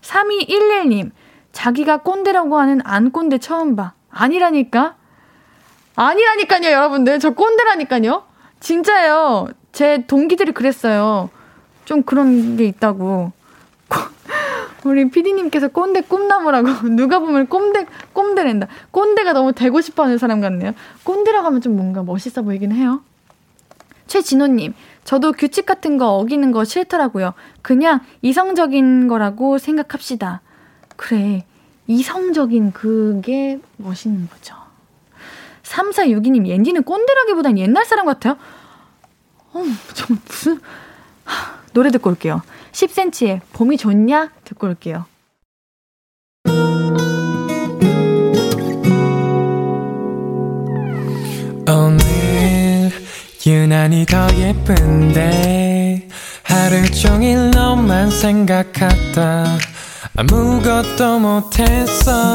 3211님, 0.00 1.10
자기가 1.52 1.98
꼰대라고 1.98 2.56
하는 2.58 2.80
안 2.84 3.10
꼰대 3.10 3.38
처음 3.38 3.76
봐. 3.76 3.92
아니라니까? 4.10 4.96
아니라니까요, 5.96 6.70
여러분들. 6.70 7.18
저 7.18 7.30
꼰대라니까요. 7.30 8.24
진짜예요. 8.60 9.48
제 9.72 10.04
동기들이 10.06 10.52
그랬어요. 10.52 11.30
좀 11.84 12.02
그런 12.02 12.56
게 12.56 12.64
있다고. 12.64 13.32
우리 14.84 15.10
피디님께서 15.10 15.68
꼰대 15.68 16.02
꿈나무라고 16.02 16.88
누가 16.90 17.18
보면 17.18 17.46
꼰대 17.48 17.86
꼰대랜다. 18.12 18.68
꼰대가 18.90 19.32
너무 19.32 19.52
되고 19.52 19.80
싶어하는 19.80 20.18
사람 20.18 20.40
같네요. 20.40 20.72
꼰대라고 21.04 21.46
하면 21.46 21.60
좀 21.60 21.76
뭔가 21.76 22.02
멋있어 22.02 22.42
보이긴 22.42 22.72
해요. 22.72 23.02
최진호님, 24.06 24.74
저도 25.04 25.32
규칙 25.32 25.64
같은 25.64 25.96
거 25.96 26.16
어기는 26.16 26.52
거 26.52 26.64
싫더라고요. 26.64 27.32
그냥 27.62 28.00
이성적인 28.20 29.08
거라고 29.08 29.58
생각합시다. 29.58 30.42
그래, 30.96 31.44
이성적인 31.86 32.72
그게 32.72 33.58
멋있는 33.78 34.28
거죠. 34.28 34.61
3462님, 35.72 36.46
옌디는 36.46 36.82
꼰대라기보단 36.82 37.58
옛날 37.58 37.84
사람 37.84 38.06
같아요. 38.06 38.36
어, 39.54 39.62
정 39.94 40.18
무슨 40.26 40.60
하, 41.24 41.58
노래 41.72 41.90
듣고 41.90 42.10
올게요. 42.10 42.42
10cm의 42.72 43.40
봄이 43.52 43.76
좋냐? 43.76 44.30
듣고 44.44 44.66
올게요. 44.66 45.06
오늘 51.68 52.90
유난히 53.46 54.04
더 54.06 54.26
예쁜데 54.34 56.08
하루 56.42 56.90
종일 56.90 57.50
너만 57.50 58.10
생각하다 58.10 59.58
아무것도 60.16 61.18
못했어 61.18 62.34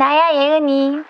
나야 0.00 0.32
예은이. 0.32 1.04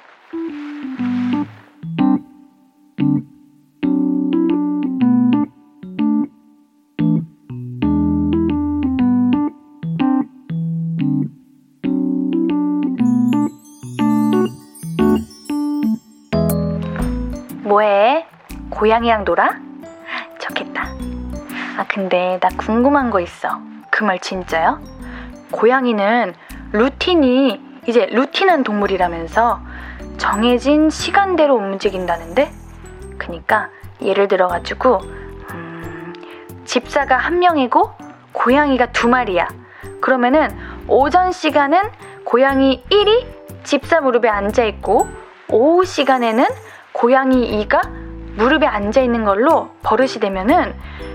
뭐해? 17.63 18.27
고양이랑 18.71 19.25
놀아? 19.25 19.51
좋겠다. 20.41 20.85
아, 21.79 21.85
근데 21.89 22.39
나 22.41 22.49
궁금한 22.57 23.11
거 23.11 23.21
있어. 23.21 23.49
그 23.91 24.05
말 24.05 24.19
진짜요? 24.19 24.81
고양이는 25.51 26.35
루틴이 26.73 27.61
이제 27.87 28.07
루틴한 28.07 28.63
동물이라면서 28.63 29.61
정해진 30.19 30.91
시간대로 30.91 31.57
움직인다는데? 31.57 32.51
그니까 33.19 33.71
예를 34.03 34.29
들어가지고 34.29 35.01
음, 35.51 36.13
집사가 36.65 37.17
한 37.17 37.39
명이고 37.39 37.91
고양이가 38.33 38.93
두 38.93 39.09
마리야. 39.09 39.49
그러면은 40.01 40.49
오전 40.89 41.33
시간은 41.33 41.81
고양이 42.25 42.83
1이 42.91 43.27
집사 43.65 44.01
무릎에 44.01 44.29
앉아 44.29 44.65
있고 44.65 45.09
오후 45.49 45.85
시간에는 45.85 46.45
고양이 46.93 47.67
2가 47.67 47.89
무릎에 48.37 48.67
앉아 48.67 49.01
있는 49.01 49.25
걸로 49.25 49.71
버릇이 49.83 50.15
되면은 50.21 50.75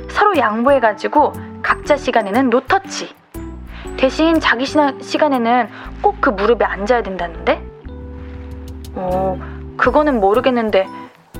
서로 0.09 0.37
양보해 0.37 0.79
가지고 0.79 1.33
각자 1.61 1.97
시간에는 1.97 2.49
노터치. 2.49 3.24
대신 3.97 4.39
자기 4.39 4.65
시간에는 4.65 5.69
꼭 6.01 6.15
그 6.21 6.29
무릎에 6.29 6.65
앉아야 6.65 7.03
된다는데? 7.03 7.61
어, 8.95 9.37
그거는 9.77 10.19
모르겠는데 10.19 10.87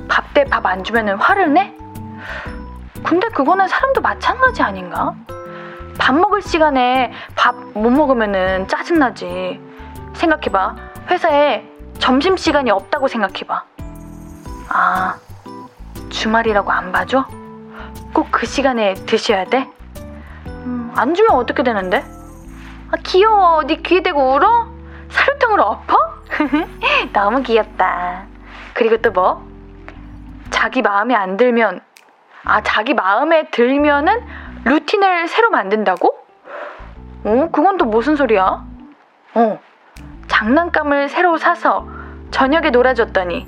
밥때밥안 0.08 0.84
주면 0.84 1.18
화를 1.18 1.52
내? 1.52 1.74
근데 3.04 3.28
그거는 3.28 3.66
사람도 3.68 4.00
마찬가지 4.00 4.62
아닌가? 4.62 5.14
밥 5.98 6.14
먹을 6.14 6.42
시간에 6.42 7.12
밥 7.34 7.54
못 7.74 7.90
먹으면 7.90 8.68
짜증나지. 8.68 9.60
생각해봐. 10.14 10.76
회사에 11.10 11.64
점심시간이 11.98 12.70
없다고 12.70 13.06
생각해봐. 13.08 13.64
아, 14.68 15.16
주말이라고 16.10 16.70
안 16.70 16.90
봐줘? 16.92 17.26
꼭 18.12 18.28
그 18.30 18.46
시간에 18.46 18.94
드셔야 18.94 19.44
돼? 19.44 19.68
음, 20.46 20.90
안 20.94 21.14
주면 21.14 21.32
어떻게 21.32 21.62
되는데? 21.62 22.02
아, 22.90 22.96
귀여워. 23.02 23.64
네 23.64 23.76
귀에 23.76 24.02
대고 24.02 24.34
울어? 24.34 24.68
사료통으로 25.08 25.62
엎어? 25.62 25.96
너무 27.12 27.42
귀엽다. 27.42 28.26
그리고 28.74 28.96
또 28.98 29.10
뭐? 29.10 29.46
자기 30.50 30.82
마음에 30.82 31.14
안 31.14 31.36
들면, 31.36 31.80
아, 32.44 32.62
자기 32.62 32.94
마음에 32.94 33.48
들면은 33.50 34.22
루틴을 34.64 35.28
새로 35.28 35.50
만든다고? 35.50 36.16
어, 37.24 37.48
그건 37.52 37.76
또 37.76 37.84
무슨 37.84 38.16
소리야? 38.16 38.64
어, 39.34 39.60
장난감을 40.28 41.08
새로 41.08 41.36
사서 41.36 41.86
저녁에 42.30 42.70
놀아줬더니 42.70 43.46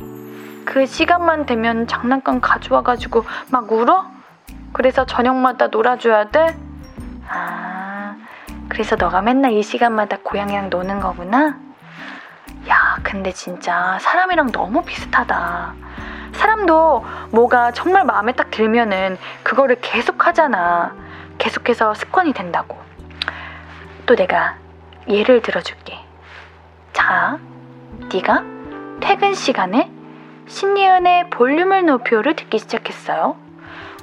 그 0.65 0.87
시간만 0.87 1.47
되면 1.47 1.87
장난감 1.87 2.41
가져와가지고 2.41 3.25
막 3.51 3.73
울어? 3.73 4.07
그래서 4.73 5.07
저녁마다 5.07 5.69
놀아줘야 5.69 6.31
돼? 6.31 6.57
아. 7.29 7.88
그래서 8.69 8.97
너가 8.97 9.23
맨날 9.23 9.53
이 9.53 9.63
시간마다 9.63 10.19
고양이랑 10.23 10.71
노는 10.71 11.01
거구나? 11.01 11.59
야, 12.69 12.97
근데 13.03 13.33
진짜 13.33 13.99
사람이랑 14.01 14.53
너무 14.53 14.83
비슷하다. 14.83 15.75
사람도 16.33 17.05
뭐가 17.31 17.73
정말 17.73 18.05
마음에 18.05 18.33
딱 18.33 18.51
들면은 18.51 19.19
그거를 19.43 19.77
계속 19.81 20.27
하잖아. 20.27 20.95
계속해서 21.39 21.95
습관이 21.95 22.33
된다고. 22.33 22.79
또 24.07 24.15
내가 24.15 24.57
예를 25.09 25.43
들어줄게. 25.43 25.99
자, 26.93 27.39
네가 28.13 28.45
퇴근 29.01 29.35
시간에 29.35 29.91
신예은의 30.47 31.31
볼륨을 31.31 31.87
높여를 31.87 32.37
듣기 32.37 32.59
시작했어요. 32.59 33.37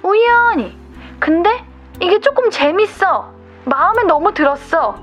우연히. 0.04 0.78
근데 1.20 1.64
이게 2.00 2.20
조금 2.20 2.50
재밌어. 2.50 3.35
마음에 3.66 4.04
너무 4.04 4.34
들었어. 4.34 5.00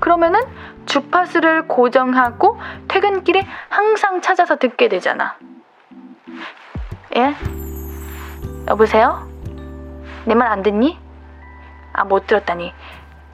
그러면은 0.00 0.40
주파수를 0.86 1.68
고정하고 1.68 2.58
퇴근길에 2.88 3.46
항상 3.68 4.20
찾아서 4.20 4.56
듣게 4.56 4.88
되잖아. 4.88 5.36
예? 7.16 7.34
여보세요? 8.68 9.28
내 10.24 10.34
말 10.34 10.48
안 10.48 10.62
듣니? 10.62 10.98
아, 11.92 12.04
못 12.04 12.26
들었다니. 12.26 12.72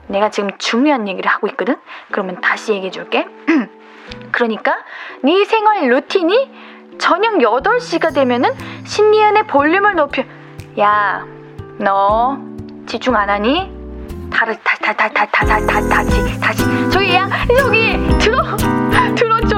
내가 0.07 0.29
지금 0.29 0.57
중요한 0.57 1.07
얘기를 1.07 1.29
하고 1.29 1.47
있거든? 1.47 1.75
그러면 2.11 2.41
다시 2.41 2.73
얘기해 2.73 2.91
줄게. 2.91 3.27
그러니까 4.31 4.75
네 5.23 5.45
생활 5.45 5.87
루틴이 5.87 6.97
저녁 6.97 7.35
8시가 7.35 8.13
되면은 8.13 8.51
신리은의 8.85 9.47
볼륨을 9.47 9.95
높여. 9.95 10.23
야, 10.79 11.25
너 11.77 12.37
집중 12.87 13.15
안 13.15 13.29
하니? 13.29 13.78
다시 14.31 14.57
다시 14.63 14.81
다시 14.81 15.13
다시 15.89 16.39
다시 16.39 16.63
저기 17.57 18.17
들어 18.19 18.57
들어줘 19.15 19.57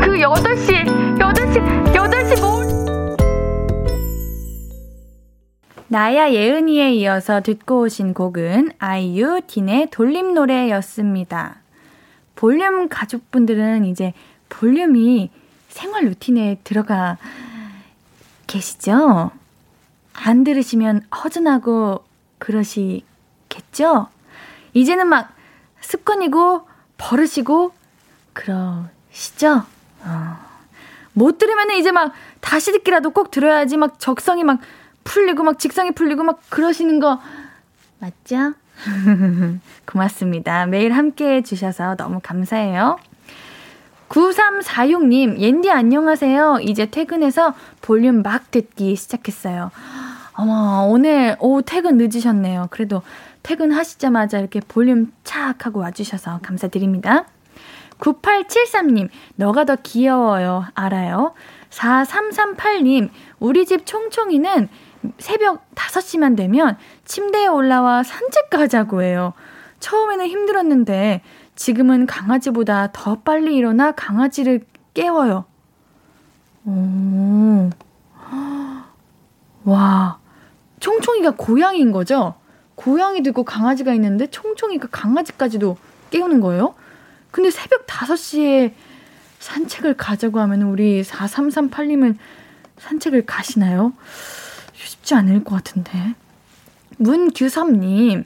그 0.00 0.16
8시 0.18 1.18
8시 1.18 1.94
8시 1.94 2.40
뭐 2.40 2.56
나야 5.88 6.30
예은이에 6.30 6.94
이어서 6.94 7.40
듣고 7.40 7.82
오신 7.82 8.14
곡은 8.14 8.72
아이유 8.78 9.40
딘의 9.46 9.88
돌림 9.90 10.34
노래였습니다. 10.34 11.56
볼륨 12.34 12.88
가족분들은 12.88 13.84
이제 13.86 14.12
볼륨이 14.48 15.30
생활 15.68 16.04
루틴에 16.04 16.58
들어가 16.64 17.18
계시죠? 18.46 19.30
안 20.12 20.44
들으시면 20.44 21.02
허전하고 21.14 22.04
그러시 22.38 23.04
겠죠? 23.48 24.08
이제는 24.74 25.08
막 25.08 25.32
습관이고 25.80 26.66
버릇이고 26.98 27.72
그러시죠? 28.32 29.62
어. 30.04 30.46
못 31.12 31.38
들으면 31.38 31.70
이제 31.70 31.92
막 31.92 32.12
다시 32.40 32.72
듣기라도 32.72 33.10
꼭 33.10 33.30
들어야지 33.30 33.76
막 33.76 33.98
적성이 33.98 34.44
막 34.44 34.60
풀리고 35.04 35.44
막 35.44 35.58
직성이 35.58 35.92
풀리고 35.92 36.24
막 36.24 36.40
그러시는 36.50 37.00
거 37.00 37.20
맞죠? 37.98 38.52
고맙습니다. 39.86 40.66
매일 40.66 40.92
함께 40.92 41.36
해주셔서 41.36 41.96
너무 41.96 42.20
감사해요. 42.22 42.98
9346님, 44.08 45.38
옌디 45.38 45.70
안녕하세요. 45.70 46.58
이제 46.62 46.86
퇴근해서 46.86 47.54
볼륨 47.82 48.22
막 48.22 48.50
듣기 48.50 48.94
시작했어요. 48.94 49.70
어머, 50.34 50.86
오늘, 50.88 51.36
오, 51.40 51.62
퇴근 51.62 51.96
늦으셨네요. 51.96 52.68
그래도 52.70 53.02
퇴근하시자마자 53.46 54.40
이렇게 54.40 54.58
볼륨 54.58 55.12
착 55.22 55.66
하고 55.66 55.78
와주셔서 55.78 56.40
감사드립니다. 56.42 57.26
9873님, 58.00 59.08
너가 59.36 59.64
더 59.64 59.76
귀여워요. 59.76 60.64
알아요? 60.74 61.32
4338님, 61.70 63.08
우리 63.38 63.64
집 63.64 63.86
총총이는 63.86 64.68
새벽 65.18 65.64
5시만 65.76 66.36
되면 66.36 66.76
침대에 67.04 67.46
올라와 67.46 68.02
산책 68.02 68.50
가자고 68.50 69.02
해요. 69.02 69.32
처음에는 69.78 70.26
힘들었는데 70.26 71.22
지금은 71.54 72.06
강아지보다 72.06 72.90
더 72.92 73.20
빨리 73.20 73.54
일어나 73.54 73.92
강아지를 73.92 74.66
깨워요. 74.92 75.44
오. 76.64 77.70
와. 79.62 80.18
총총이가 80.80 81.34
고양이인 81.36 81.92
거죠? 81.92 82.34
고양이도 82.76 83.30
있고 83.30 83.42
강아지가 83.42 83.92
있는데 83.94 84.28
총총이가 84.28 84.88
강아지까지도 84.90 85.76
깨우는 86.10 86.40
거예요? 86.40 86.74
근데 87.30 87.50
새벽 87.50 87.86
5시에 87.86 88.72
산책을 89.40 89.94
가자고 89.96 90.40
하면 90.40 90.62
우리 90.62 91.02
4338님은 91.02 92.16
산책을 92.78 93.26
가시나요? 93.26 93.92
쉽지 94.74 95.14
않을 95.14 95.44
것 95.44 95.56
같은데. 95.56 96.14
문규섭님, 96.98 98.24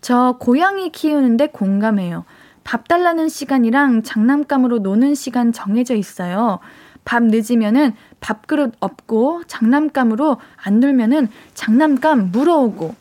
저 0.00 0.36
고양이 0.38 0.90
키우는데 0.90 1.48
공감해요. 1.48 2.24
밥 2.64 2.88
달라는 2.88 3.28
시간이랑 3.28 4.02
장난감으로 4.02 4.78
노는 4.78 5.14
시간 5.14 5.52
정해져 5.52 5.94
있어요. 5.94 6.60
밥 7.04 7.22
늦으면은 7.22 7.94
밥그릇 8.20 8.74
없고 8.80 9.42
장난감으로 9.46 10.38
안 10.56 10.80
놀면은 10.80 11.28
장난감 11.54 12.30
물어오고. 12.30 12.94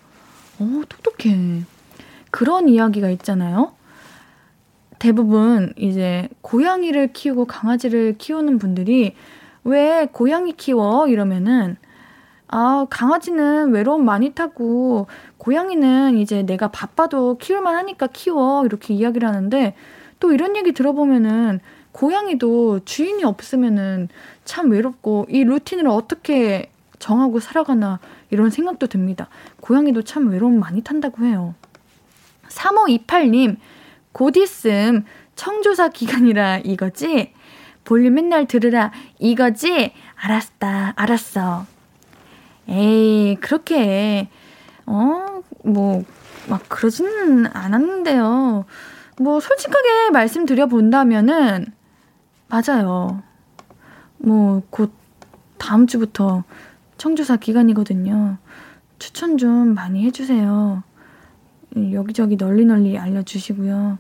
오, 0.60 0.84
똑똑해. 0.86 1.64
그런 2.32 2.68
이야기가 2.68 3.10
있잖아요. 3.12 3.74
대부분 5.00 5.74
이제 5.78 6.28
고양이를 6.42 7.14
키우고 7.14 7.46
강아지를 7.46 8.18
키우는 8.18 8.60
분들이 8.60 9.16
왜 9.64 10.08
고양이 10.12 10.52
키워? 10.54 11.08
이러면은 11.08 11.78
아, 12.52 12.88
강아지는 12.90 13.72
외로움 13.72 14.06
많이 14.06 14.32
타고, 14.32 15.06
고양이는 15.38 16.18
이제 16.18 16.42
내가 16.42 16.70
바빠도 16.70 17.38
키울만 17.38 17.76
하니까 17.76 18.08
키워. 18.08 18.66
이렇게 18.66 18.96
이야기를 18.96 19.28
하는데, 19.28 19.76
또 20.20 20.32
이런 20.34 20.56
얘기 20.56 20.72
들어보면은, 20.72 21.60
고양이도 21.92 22.86
주인이 22.86 23.24
없으면은 23.24 24.10
참 24.46 24.72
외롭고, 24.72 25.28
이 25.30 25.44
루틴을 25.44 25.88
어떻게 25.88 26.72
정하고 27.00 27.40
살아가나, 27.40 28.00
이런 28.30 28.50
생각도 28.50 28.88
듭니다. 28.88 29.30
고양이도 29.62 30.04
참 30.04 30.30
외로움 30.30 30.60
많이 30.60 30.82
탄다고 30.82 31.26
해요. 31.26 31.56
3528님, 32.50 33.58
곧 34.12 34.36
있음 34.38 35.06
청조사 35.36 35.90
기간이라 35.90 36.60
이거지? 36.60 37.34
볼륨 37.86 38.16
맨날 38.16 38.46
들으라 38.46 38.92
이거지? 39.18 39.94
알았다, 40.16 40.94
알았어. 40.96 41.66
에이, 42.68 43.38
그렇게, 43.40 44.30
어, 44.86 45.42
뭐, 45.64 46.04
막 46.48 46.62
그러지는 46.68 47.48
않았는데요. 47.48 48.66
뭐, 49.20 49.40
솔직하게 49.40 50.12
말씀드려 50.12 50.68
본다면은, 50.68 51.66
맞아요. 52.48 53.24
뭐, 54.18 54.62
곧 54.70 54.94
다음 55.58 55.88
주부터 55.88 56.44
청주사 57.00 57.38
기간이거든요. 57.38 58.38
추천 59.00 59.38
좀 59.38 59.74
많이 59.74 60.04
해주세요. 60.04 60.84
여기저기 61.94 62.36
널리 62.36 62.66
널리 62.66 62.98
알려주시고요. 62.98 63.98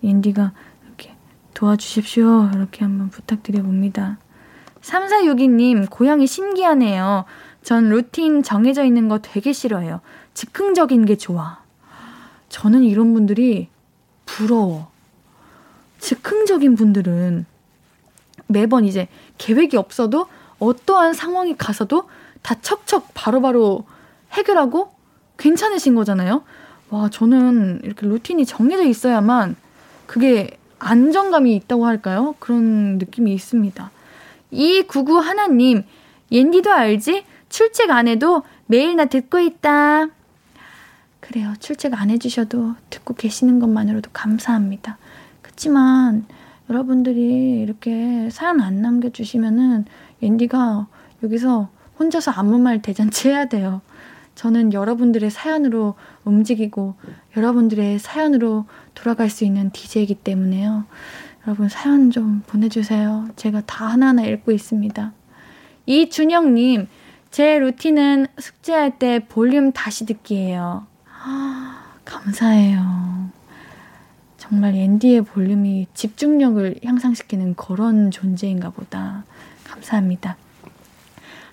인디가 0.00 0.52
이렇게 0.86 1.14
도와주십시오. 1.54 2.50
이렇게 2.54 2.84
한번 2.84 3.10
부탁드려 3.10 3.62
봅니다. 3.62 4.18
3462님, 4.80 5.90
고양이 5.90 6.28
신기하네요. 6.28 7.24
전 7.62 7.88
루틴 7.88 8.44
정해져 8.44 8.84
있는 8.84 9.08
거 9.08 9.18
되게 9.18 9.52
싫어해요. 9.52 10.00
즉흥적인 10.34 11.04
게 11.04 11.16
좋아. 11.16 11.58
저는 12.48 12.84
이런 12.84 13.12
분들이 13.12 13.68
부러워. 14.24 14.88
즉흥적인 15.98 16.76
분들은 16.76 17.44
매번 18.46 18.84
이제 18.84 19.08
계획이 19.38 19.76
없어도 19.76 20.28
어떠한 20.60 21.14
상황이 21.14 21.56
가서도 21.56 22.08
다 22.46 22.54
척척 22.62 23.08
바로 23.12 23.40
바로 23.40 23.84
해결하고 24.30 24.92
괜찮으신 25.36 25.96
거잖아요. 25.96 26.44
와, 26.90 27.10
저는 27.10 27.80
이렇게 27.82 28.06
루틴이 28.06 28.46
정해져 28.46 28.84
있어야만 28.84 29.56
그게 30.06 30.56
안정감이 30.78 31.56
있다고 31.56 31.86
할까요? 31.86 32.36
그런 32.38 32.98
느낌이 32.98 33.34
있습니다. 33.34 33.90
이 34.52 34.82
구구 34.82 35.18
하나님, 35.18 35.82
옌디도 36.30 36.70
알지? 36.70 37.24
출첵 37.48 37.90
안 37.90 38.06
해도 38.06 38.44
매일 38.66 38.94
나 38.94 39.06
듣고 39.06 39.40
있다. 39.40 40.06
그래요. 41.18 41.52
출첵 41.58 41.94
안 41.94 42.10
해주셔도 42.10 42.76
듣고 42.90 43.14
계시는 43.14 43.58
것만으로도 43.58 44.10
감사합니다. 44.12 44.98
그렇지만 45.42 46.26
여러분들이 46.70 47.60
이렇게 47.60 48.30
사연 48.30 48.60
안 48.60 48.82
남겨주시면은 48.82 49.86
앤디가 50.22 50.86
여기서 51.24 51.74
혼자서 51.98 52.30
아무 52.32 52.58
말 52.58 52.82
대잔치 52.82 53.28
해야 53.28 53.46
돼요. 53.46 53.80
저는 54.34 54.72
여러분들의 54.72 55.30
사연으로 55.30 55.94
움직이고 56.24 56.94
여러분들의 57.36 57.98
사연으로 57.98 58.66
돌아갈 58.94 59.30
수 59.30 59.44
있는 59.44 59.70
DJ이기 59.70 60.16
때문에요. 60.16 60.84
여러분 61.46 61.68
사연 61.68 62.10
좀 62.10 62.42
보내주세요. 62.46 63.28
제가 63.36 63.62
다 63.66 63.86
하나하나 63.86 64.24
읽고 64.24 64.52
있습니다. 64.52 65.12
이준영님, 65.86 66.88
제 67.30 67.58
루틴은 67.58 68.26
숙제할 68.38 68.98
때 68.98 69.20
볼륨 69.28 69.72
다시 69.72 70.04
듣기예요. 70.06 70.86
아, 71.08 71.84
감사해요. 72.04 73.30
정말 74.36 74.74
앤디의 74.74 75.22
볼륨이 75.22 75.86
집중력을 75.94 76.80
향상시키는 76.84 77.54
그런 77.54 78.10
존재인가 78.10 78.70
보다. 78.70 79.24
감사합니다. 79.64 80.36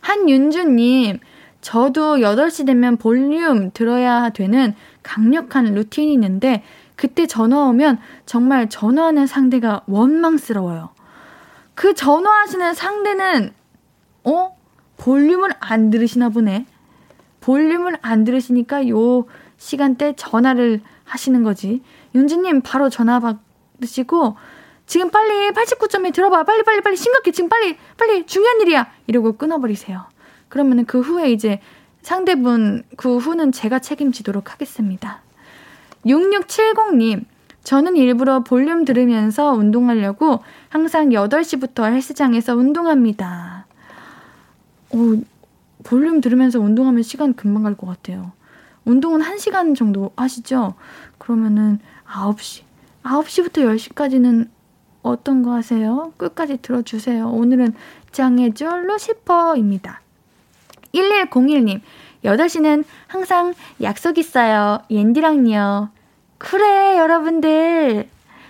한윤주님, 0.03 1.19
저도 1.61 2.17
8시 2.17 2.65
되면 2.65 2.97
볼륨 2.97 3.71
들어야 3.71 4.29
되는 4.29 4.75
강력한 5.01 5.73
루틴이 5.73 6.13
있는데, 6.13 6.61
그때 6.95 7.25
전화 7.25 7.63
오면 7.69 7.99
정말 8.25 8.69
전화하는 8.69 9.27
상대가 9.27 9.81
원망스러워요. 9.87 10.89
그 11.73 11.95
전화하시는 11.95 12.73
상대는, 12.73 13.53
어? 14.25 14.57
볼륨을 14.97 15.53
안 15.59 15.89
들으시나 15.89 16.29
보네. 16.29 16.65
볼륨을 17.39 17.97
안 18.01 18.25
들으시니까 18.25 18.87
요 18.89 19.25
시간대 19.57 20.13
전화를 20.15 20.81
하시는 21.05 21.43
거지. 21.43 21.81
윤지님 22.13 22.61
바로 22.61 22.89
전화 22.89 23.19
받으시고 23.19 24.35
지금 24.85 25.09
빨리 25.09 25.49
89.1 25.51 26.13
들어봐. 26.13 26.43
빨리 26.43 26.63
빨리 26.63 26.81
빨리 26.81 26.95
심각해. 26.95 27.31
지금 27.31 27.49
빨리 27.49 27.77
빨리 27.97 28.25
중요한 28.25 28.61
일이야. 28.61 28.91
이러고 29.07 29.37
끊어버리세요. 29.37 30.05
그러면은 30.49 30.85
그 30.85 31.01
후에 31.01 31.31
이제 31.31 31.59
상대분 32.01 32.83
그 32.97 33.17
후는 33.17 33.51
제가 33.51 33.79
책임지도록 33.79 34.51
하겠습니다. 34.51 35.21
6670님 36.05 37.25
저는 37.63 37.95
일부러 37.95 38.41
볼륨 38.43 38.83
들으면서 38.83 39.51
운동하려고 39.51 40.43
항상 40.69 41.09
8시부터 41.09 41.85
헬스장에서 41.85 42.55
운동합니다. 42.55 43.65
오, 44.91 45.21
볼륨 45.83 46.19
들으면서 46.21 46.59
운동하면 46.59 47.03
시간 47.03 47.33
금방 47.33 47.63
갈 47.63 47.75
것 47.75 47.87
같아요. 47.87 48.33
운동은 48.85 49.21
1시간 49.21 49.75
정도 49.77 50.11
하시죠? 50.17 50.75
그러면은 51.17 51.79
9시. 52.05 52.63
9시부터 53.03 53.63
10시까지는 53.63 54.49
어떤 55.03 55.43
거 55.43 55.51
하세요? 55.53 56.13
끝까지 56.17 56.57
들어주세요. 56.61 57.29
오늘은 57.29 57.73
장애줄로 58.11 58.97
싶어입니다. 58.97 60.01
1101님, 60.95 61.81
8시는 62.23 62.83
항상 63.07 63.53
약속 63.81 64.17
있어요. 64.17 64.79
옌디랑요. 64.89 65.89
그래, 66.37 66.97
여러분들. 66.97 68.09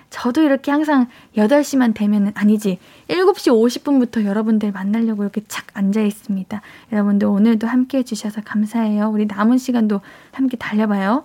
저도 0.09 0.43
이렇게 0.43 0.69
항상 0.69 1.07
8시만 1.35 1.95
되면, 1.95 2.31
아니지, 2.35 2.77
7시 3.07 3.51
50분부터 3.51 4.25
여러분들 4.25 4.71
만나려고 4.71 5.23
이렇게 5.23 5.41
착 5.47 5.65
앉아 5.73 6.01
있습니다. 6.01 6.61
여러분들 6.91 7.27
오늘도 7.27 7.65
함께 7.65 7.99
해주셔서 7.99 8.41
감사해요. 8.45 9.09
우리 9.09 9.25
남은 9.25 9.57
시간도 9.57 10.01
함께 10.31 10.55
달려봐요. 10.55 11.23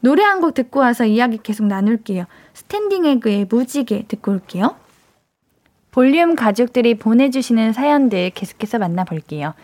노래 0.00 0.22
한 0.22 0.40
곡 0.40 0.54
듣고 0.54 0.80
와서 0.80 1.04
이야기 1.04 1.38
계속 1.42 1.66
나눌게요. 1.66 2.24
스탠딩 2.54 3.04
에그의 3.04 3.46
무지개 3.50 4.04
듣고 4.08 4.32
올게요. 4.32 4.76
볼륨 5.90 6.36
가족들이 6.36 6.94
보내주시는 6.94 7.72
사연들 7.72 8.30
계속해서 8.30 8.78
만나볼게요. 8.78 9.54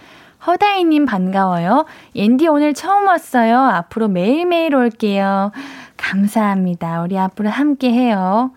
허다이님 0.46 1.06
반가워요. 1.06 1.86
옌디 2.16 2.48
오늘 2.48 2.74
처음 2.74 3.06
왔어요. 3.06 3.58
앞으로 3.58 4.08
매일매일 4.08 4.74
올게요. 4.74 5.52
감사합니다. 5.96 7.02
우리 7.02 7.16
앞으로 7.18 7.48
함께 7.50 7.90
해요. 7.92 8.50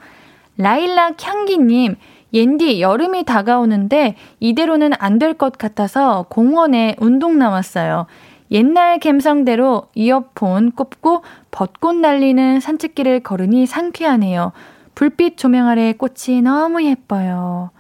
라일락 0.58 1.26
향기님, 1.26 1.96
옌디 2.34 2.82
여름이 2.82 3.24
다가오는데 3.24 4.16
이대로는 4.40 4.92
안 4.98 5.20
될 5.20 5.36
것 5.36 5.58
같아서 5.58 6.26
공원에 6.30 6.96
운동 7.00 7.38
나왔어요. 7.38 8.08
옛날 8.52 9.00
감성대로 9.00 9.88
이어폰 9.96 10.72
꼽고 10.72 11.24
벚꽃 11.52 11.98
날리는 11.98 12.60
산책길을 12.60 13.22
걸으니 13.22 13.66
상쾌하네요. 13.66 14.52
불빛 14.96 15.38
조명 15.38 15.68
아래 15.68 15.94
꽃이 15.94 16.42
너무 16.42 16.84
예뻐요. 16.84 17.72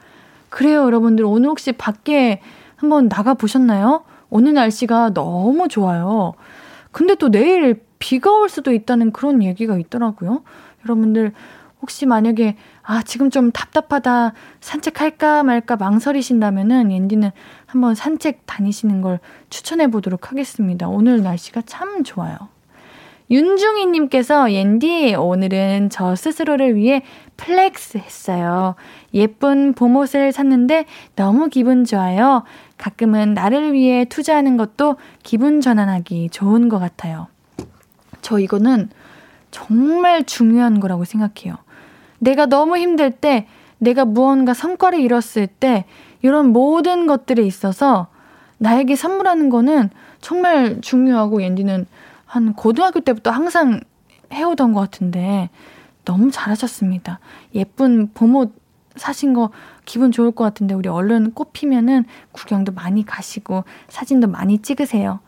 그래요, 0.49 0.83
여러분들. 0.83 1.25
오늘 1.25 1.49
혹시 1.49 1.71
밖에 1.71 2.41
한번 2.75 3.09
나가 3.09 3.33
보셨나요? 3.33 4.03
오늘 4.29 4.53
날씨가 4.53 5.13
너무 5.13 5.67
좋아요. 5.67 6.33
근데 6.91 7.15
또 7.15 7.29
내일 7.29 7.81
비가 7.99 8.31
올 8.31 8.49
수도 8.49 8.71
있다는 8.73 9.11
그런 9.11 9.41
얘기가 9.41 9.77
있더라고요. 9.77 10.43
여러분들 10.85 11.33
혹시 11.81 12.05
만약에 12.05 12.55
아 12.83 13.01
지금 13.03 13.29
좀 13.29 13.51
답답하다 13.51 14.33
산책할까 14.61 15.43
말까 15.43 15.75
망설이신다면은 15.75 16.91
옌디는 16.91 17.31
한번 17.65 17.95
산책 17.95 18.45
다니시는 18.45 19.01
걸 19.01 19.19
추천해 19.49 19.87
보도록 19.87 20.31
하겠습니다. 20.31 20.87
오늘 20.87 21.21
날씨가 21.21 21.61
참 21.65 22.03
좋아요. 22.03 22.37
윤중희님께서 23.29 24.53
옌디 24.53 25.15
오늘은 25.15 25.89
저 25.89 26.15
스스로를 26.15 26.75
위해 26.75 27.03
flex 27.35 27.97
했어요. 27.97 28.75
예쁜 29.13 29.73
봄옷을 29.73 30.31
샀는데 30.31 30.85
너무 31.15 31.49
기분 31.49 31.83
좋아요. 31.83 32.43
가끔은 32.77 33.33
나를 33.33 33.73
위해 33.73 34.05
투자하는 34.05 34.55
것도 34.55 34.95
기분 35.23 35.59
전환하기 35.59 36.29
좋은 36.29 36.69
것 36.69 36.79
같아요. 36.79 37.27
저 38.21 38.39
이거는 38.39 38.89
정말 39.51 40.23
중요한 40.23 40.79
거라고 40.79 41.03
생각해요. 41.03 41.57
내가 42.19 42.45
너무 42.45 42.77
힘들 42.77 43.11
때, 43.11 43.47
내가 43.77 44.05
무언가 44.05 44.53
성과를 44.53 44.99
이뤘을 44.99 45.47
때, 45.47 45.85
이런 46.21 46.51
모든 46.51 47.07
것들에 47.07 47.43
있어서 47.43 48.07
나에게 48.57 48.95
선물하는 48.95 49.49
거는 49.49 49.89
정말 50.19 50.81
중요하고 50.81 51.41
옌디는 51.43 51.85
한 52.25 52.53
고등학교 52.53 52.99
때부터 52.99 53.31
항상 53.31 53.81
해오던 54.33 54.73
것 54.73 54.79
같은데 54.81 55.49
너무 56.05 56.31
잘하셨습니다. 56.31 57.19
예쁜 57.55 58.11
봄옷 58.13 58.53
사신 58.95 59.33
거 59.33 59.51
기분 59.85 60.11
좋을 60.11 60.31
것 60.31 60.43
같은데 60.43 60.73
우리 60.73 60.89
얼른 60.89 61.33
꽃 61.33 61.53
피면은 61.53 62.05
구경도 62.31 62.73
많이 62.73 63.05
가시고 63.05 63.63
사진도 63.87 64.27
많이 64.27 64.57
찍으세요. 64.57 65.19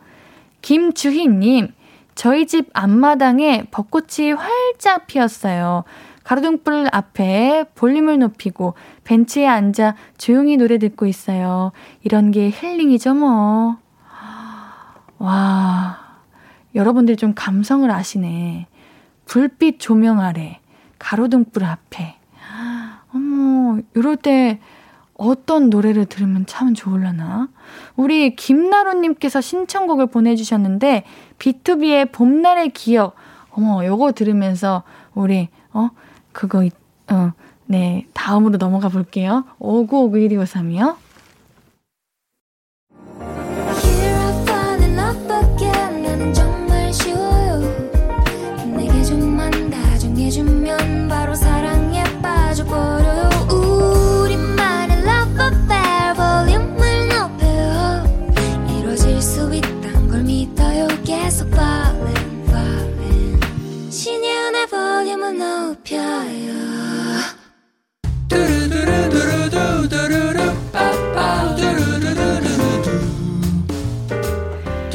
김주희님, 0.62 1.72
저희 2.14 2.46
집 2.46 2.68
앞마당에 2.74 3.66
벚꽃이 3.70 4.32
활짝 4.32 5.06
피었어요. 5.06 5.84
가로등불 6.30 6.86
앞에 6.92 7.64
볼륨을 7.74 8.20
높이고 8.20 8.74
벤치에 9.02 9.48
앉아 9.48 9.96
조용히 10.16 10.56
노래 10.56 10.78
듣고 10.78 11.06
있어요. 11.06 11.72
이런 12.04 12.30
게 12.30 12.50
힐링이죠, 12.50 13.14
뭐. 13.14 13.78
와, 15.18 15.98
여러분들 16.76 17.16
좀 17.16 17.32
감성을 17.34 17.90
아시네. 17.90 18.68
불빛 19.24 19.80
조명 19.80 20.20
아래, 20.20 20.60
가로등불 21.00 21.64
앞에. 21.64 22.14
어머, 23.12 23.80
이럴 23.96 24.16
때 24.16 24.60
어떤 25.14 25.68
노래를 25.68 26.06
들으면 26.06 26.46
참 26.46 26.74
좋을라나? 26.74 27.48
우리 27.96 28.36
김나루님께서 28.36 29.40
신청곡을 29.40 30.06
보내주셨는데, 30.06 31.02
B2B의 31.40 32.12
봄날의 32.12 32.68
기억. 32.68 33.16
어머, 33.50 33.84
요거 33.84 34.12
들으면서 34.12 34.84
우리, 35.12 35.48
어, 35.72 35.90
그거, 36.32 36.68
어, 37.08 37.32
네, 37.66 38.06
다음으로 38.14 38.58
넘어가 38.58 38.88
볼게요. 38.88 39.44
595123이요. 39.60 40.96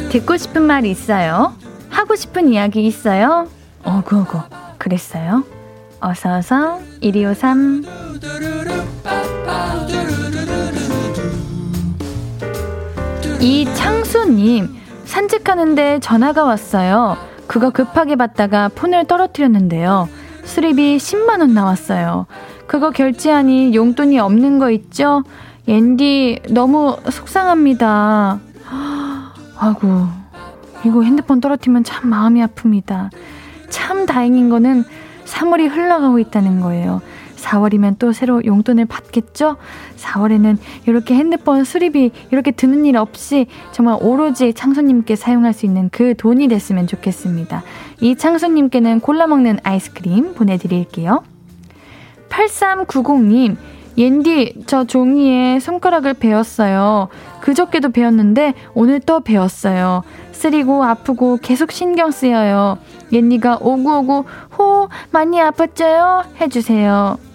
듣고 0.08 0.38
싶은 0.38 0.62
말 0.62 0.86
있어요? 0.86 1.52
하고 1.90 2.16
싶은 2.16 2.48
이야기 2.48 2.86
있어요? 2.86 3.46
어구어구 3.82 4.40
그랬어요? 4.78 5.44
어서어서 6.00 6.80
1253 7.02 7.84
이창수님 13.40 14.74
산책하는데 15.04 16.00
전화가 16.00 16.44
왔어요. 16.44 17.18
그거 17.46 17.68
급하게 17.68 18.16
받다가 18.16 18.68
폰을 18.68 19.04
떨어뜨렸는데요. 19.04 20.08
수리비 20.46 20.96
10만원 20.96 21.50
나왔어요. 21.50 22.26
그거 22.66 22.90
결제하니 22.90 23.74
용돈이 23.74 24.18
없는 24.18 24.58
거 24.58 24.70
있죠? 24.70 25.22
옌디 25.68 26.42
너무 26.50 26.96
속상합니다. 27.10 28.40
아구, 29.58 30.06
이거 30.84 31.02
핸드폰 31.02 31.40
떨어뜨리면 31.40 31.84
참 31.84 32.08
마음이 32.08 32.42
아픕니다. 32.44 33.10
참 33.68 34.06
다행인 34.06 34.48
거는 34.48 34.84
3월이 35.24 35.68
흘러가고 35.68 36.18
있다는 36.20 36.60
거예요. 36.60 37.02
4월이면 37.46 37.98
또 37.98 38.12
새로 38.12 38.44
용돈을 38.44 38.86
받겠죠? 38.86 39.56
4월에는 39.96 40.58
이렇게 40.86 41.14
핸드폰 41.14 41.64
수리비 41.64 42.10
이렇게 42.30 42.50
드는 42.50 42.84
일 42.84 42.96
없이 42.96 43.46
정말 43.72 43.98
오로지 44.00 44.52
창수님께 44.52 45.16
사용할 45.16 45.52
수 45.52 45.66
있는 45.66 45.88
그 45.90 46.14
돈이 46.16 46.48
됐으면 46.48 46.86
좋겠습니다. 46.86 47.62
이 48.00 48.16
창수님께는 48.16 49.00
골라 49.00 49.26
먹는 49.26 49.60
아이스크림 49.62 50.34
보내드릴게요. 50.34 51.22
8390님, 52.28 53.56
옌디, 53.96 54.64
저 54.66 54.84
종이에 54.84 55.58
손가락을 55.58 56.14
베었어요. 56.14 57.08
그저께도 57.40 57.90
베었는데 57.90 58.54
오늘 58.74 59.00
또 59.00 59.20
베었어요. 59.20 60.02
쓰리고 60.32 60.84
아프고 60.84 61.38
계속 61.40 61.72
신경 61.72 62.10
쓰여요. 62.10 62.78
옌디가 63.12 63.58
오구오구 63.62 64.24
호 64.58 64.88
많이 65.12 65.38
아팠죠요? 65.38 66.24
해주세요. 66.40 67.25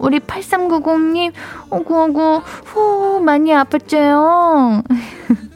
우리 0.00 0.18
8390님 0.18 1.32
오구오구 1.70 2.42
호 2.74 3.20
많이 3.20 3.50
아팠죠요? 3.52 4.82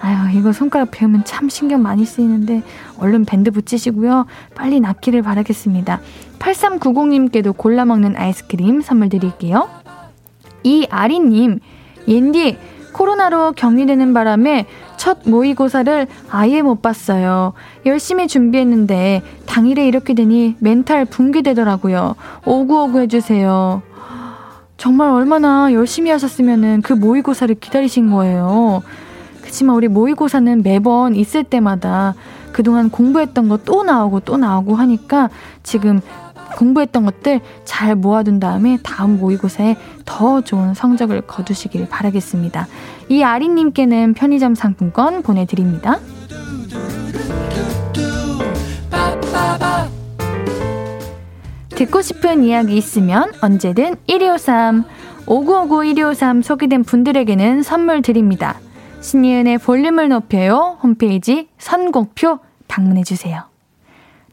아유 0.00 0.38
이거 0.38 0.52
손가락 0.52 0.90
베우면 0.90 1.24
참 1.24 1.50
신경 1.50 1.82
많이 1.82 2.06
쓰이는데 2.06 2.62
얼른 2.98 3.26
밴드 3.26 3.50
붙이시고요. 3.50 4.26
빨리 4.54 4.80
낫기를 4.80 5.20
바라겠습니다. 5.22 6.00
8390님께도 6.38 7.54
골라 7.56 7.84
먹는 7.84 8.16
아이스크림 8.16 8.80
선물 8.80 9.10
드릴게요. 9.10 9.68
이 10.62 10.86
아리님, 10.90 11.60
옌디, 12.08 12.56
코로나로 12.94 13.52
격리되는 13.52 14.14
바람에 14.14 14.66
첫 15.00 15.20
모의고사를 15.24 16.06
아예 16.28 16.60
못 16.60 16.82
봤어요. 16.82 17.54
열심히 17.86 18.28
준비했는데 18.28 19.22
당일에 19.46 19.88
이렇게 19.88 20.12
되니 20.12 20.56
멘탈 20.58 21.06
붕괴되더라고요. 21.06 22.16
오구오구 22.44 23.00
해주세요. 23.00 23.80
정말 24.76 25.08
얼마나 25.08 25.72
열심히 25.72 26.10
하셨으면 26.10 26.82
그 26.82 26.92
모의고사를 26.92 27.54
기다리신 27.54 28.10
거예요. 28.10 28.82
그치만 29.40 29.74
우리 29.74 29.88
모의고사는 29.88 30.62
매번 30.62 31.14
있을 31.14 31.44
때마다 31.44 32.12
그동안 32.52 32.90
공부했던 32.90 33.48
거 33.48 33.58
또 33.64 33.82
나오고 33.82 34.20
또 34.20 34.36
나오고 34.36 34.74
하니까 34.74 35.30
지금 35.62 36.02
공부했던 36.58 37.06
것들 37.06 37.40
잘 37.64 37.94
모아둔 37.94 38.38
다음에 38.38 38.78
다음 38.82 39.18
모의고사에 39.18 39.76
더 40.04 40.42
좋은 40.42 40.74
성적을 40.74 41.22
거두시길 41.22 41.88
바라겠습니다. 41.88 42.66
이 43.10 43.24
아리님께는 43.24 44.14
편의점 44.14 44.54
상품권 44.54 45.22
보내드립니다. 45.22 45.98
듣고 51.70 52.02
싶은 52.02 52.44
이야기 52.44 52.76
있으면 52.76 53.32
언제든 53.42 53.96
1253, 54.06 54.84
5959-1253 55.26 56.42
소개된 56.44 56.84
분들에게는 56.84 57.64
선물 57.64 58.00
드립니다. 58.00 58.60
신예은의 59.00 59.58
볼륨을 59.58 60.08
높여요 60.08 60.78
홈페이지 60.80 61.48
선곡표 61.58 62.38
방문해주세요. 62.68 63.42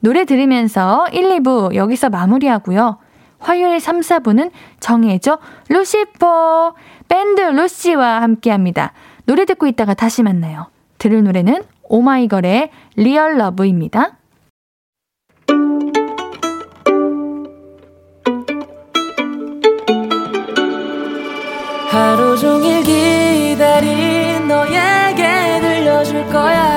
노래 0.02 0.26
들으면서 0.26 1.08
1, 1.12 1.40
2부 1.40 1.74
여기서 1.74 2.10
마무리하고요. 2.12 3.00
화요일 3.40 3.80
3, 3.80 4.02
4부는 4.02 4.52
정해줘 4.80 5.40
루시퍼 5.70 6.74
밴드 7.08 7.42
루시와 7.42 8.22
함께합니다. 8.22 8.94
노래 9.26 9.46
듣고 9.46 9.68
있다가 9.68 9.94
다시 9.94 10.24
만나요. 10.24 10.68
들을 10.98 11.24
노래는 11.24 11.64
오마이걸의 11.84 12.72
Real 12.96 13.38
Love입니다. 13.38 14.18
하루 21.90 22.38
종일 22.38 22.84
기다린 22.84 24.48
너에게 24.48 25.60
들려줄 25.62 26.28
거야 26.28 26.77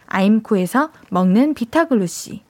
아임코에서 0.11 0.91
먹는 1.09 1.53
비타글루시 1.53 2.43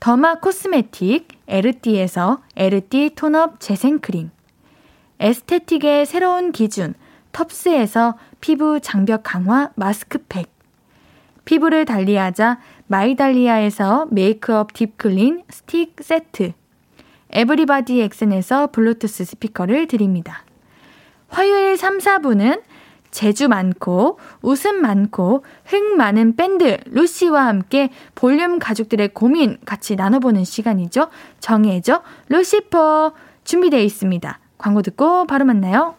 derma 0.00 0.40
cosmetic 0.40 1.28
에르띠에서 1.46 2.42
에르띠 2.56 3.12
tone 3.14 3.45
up 3.45 3.60
재생크림. 3.60 4.30
aesthetic의 5.20 6.06
새로운 6.06 6.50
기준 6.50 6.94
텁스에서 7.30 8.16
피부 8.40 8.80
장벽 8.80 9.22
강화 9.22 9.70
마스크팩. 9.76 10.50
피부를 11.44 11.84
달리하자 11.84 12.58
마이달리아에서 12.88 14.08
메이크업 14.10 14.72
deep 14.72 15.03
clean 15.03 15.42
스틱 15.50 15.96
세트, 16.00 16.52
에브리바디 17.30 18.00
엑센에서 18.00 18.68
블루투스 18.72 19.24
스피커를 19.24 19.86
드립니다. 19.86 20.44
화요일 21.28 21.76
3, 21.76 21.98
4부는 21.98 22.60
재주 23.12 23.46
많고 23.46 24.18
웃음 24.40 24.82
많고 24.82 25.44
흥 25.64 25.96
많은 25.96 26.34
밴드 26.34 26.78
루시와 26.86 27.46
함께 27.46 27.90
볼륨 28.16 28.58
가족들의 28.58 29.10
고민 29.14 29.58
같이 29.64 29.94
나눠보는 29.94 30.44
시간이죠. 30.44 31.08
정해줘 31.38 32.02
루시퍼 32.28 33.12
준비되어 33.44 33.80
있습니다. 33.80 34.40
광고 34.58 34.82
듣고 34.82 35.26
바로 35.26 35.44
만나요. 35.44 35.94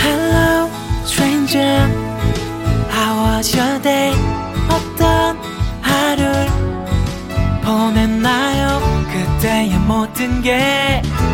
Hello, 0.00 0.68
stranger. 1.04 1.86
How 2.90 3.36
was 3.36 3.56
your 3.56 3.82
day? 3.82 4.12
어떤 4.70 5.36
하루를 5.82 6.46
보냈나요? 7.62 8.80
그때의 9.12 9.78
모든 9.86 10.40
게 10.40 11.02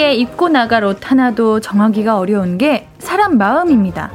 환절기에 0.00 0.14
입고 0.14 0.48
나갈 0.48 0.84
옷 0.84 0.98
하나도 1.10 1.60
정하기가 1.60 2.18
어려운 2.18 2.56
게 2.58 2.88
사람 2.98 3.36
마음입니다. 3.36 4.10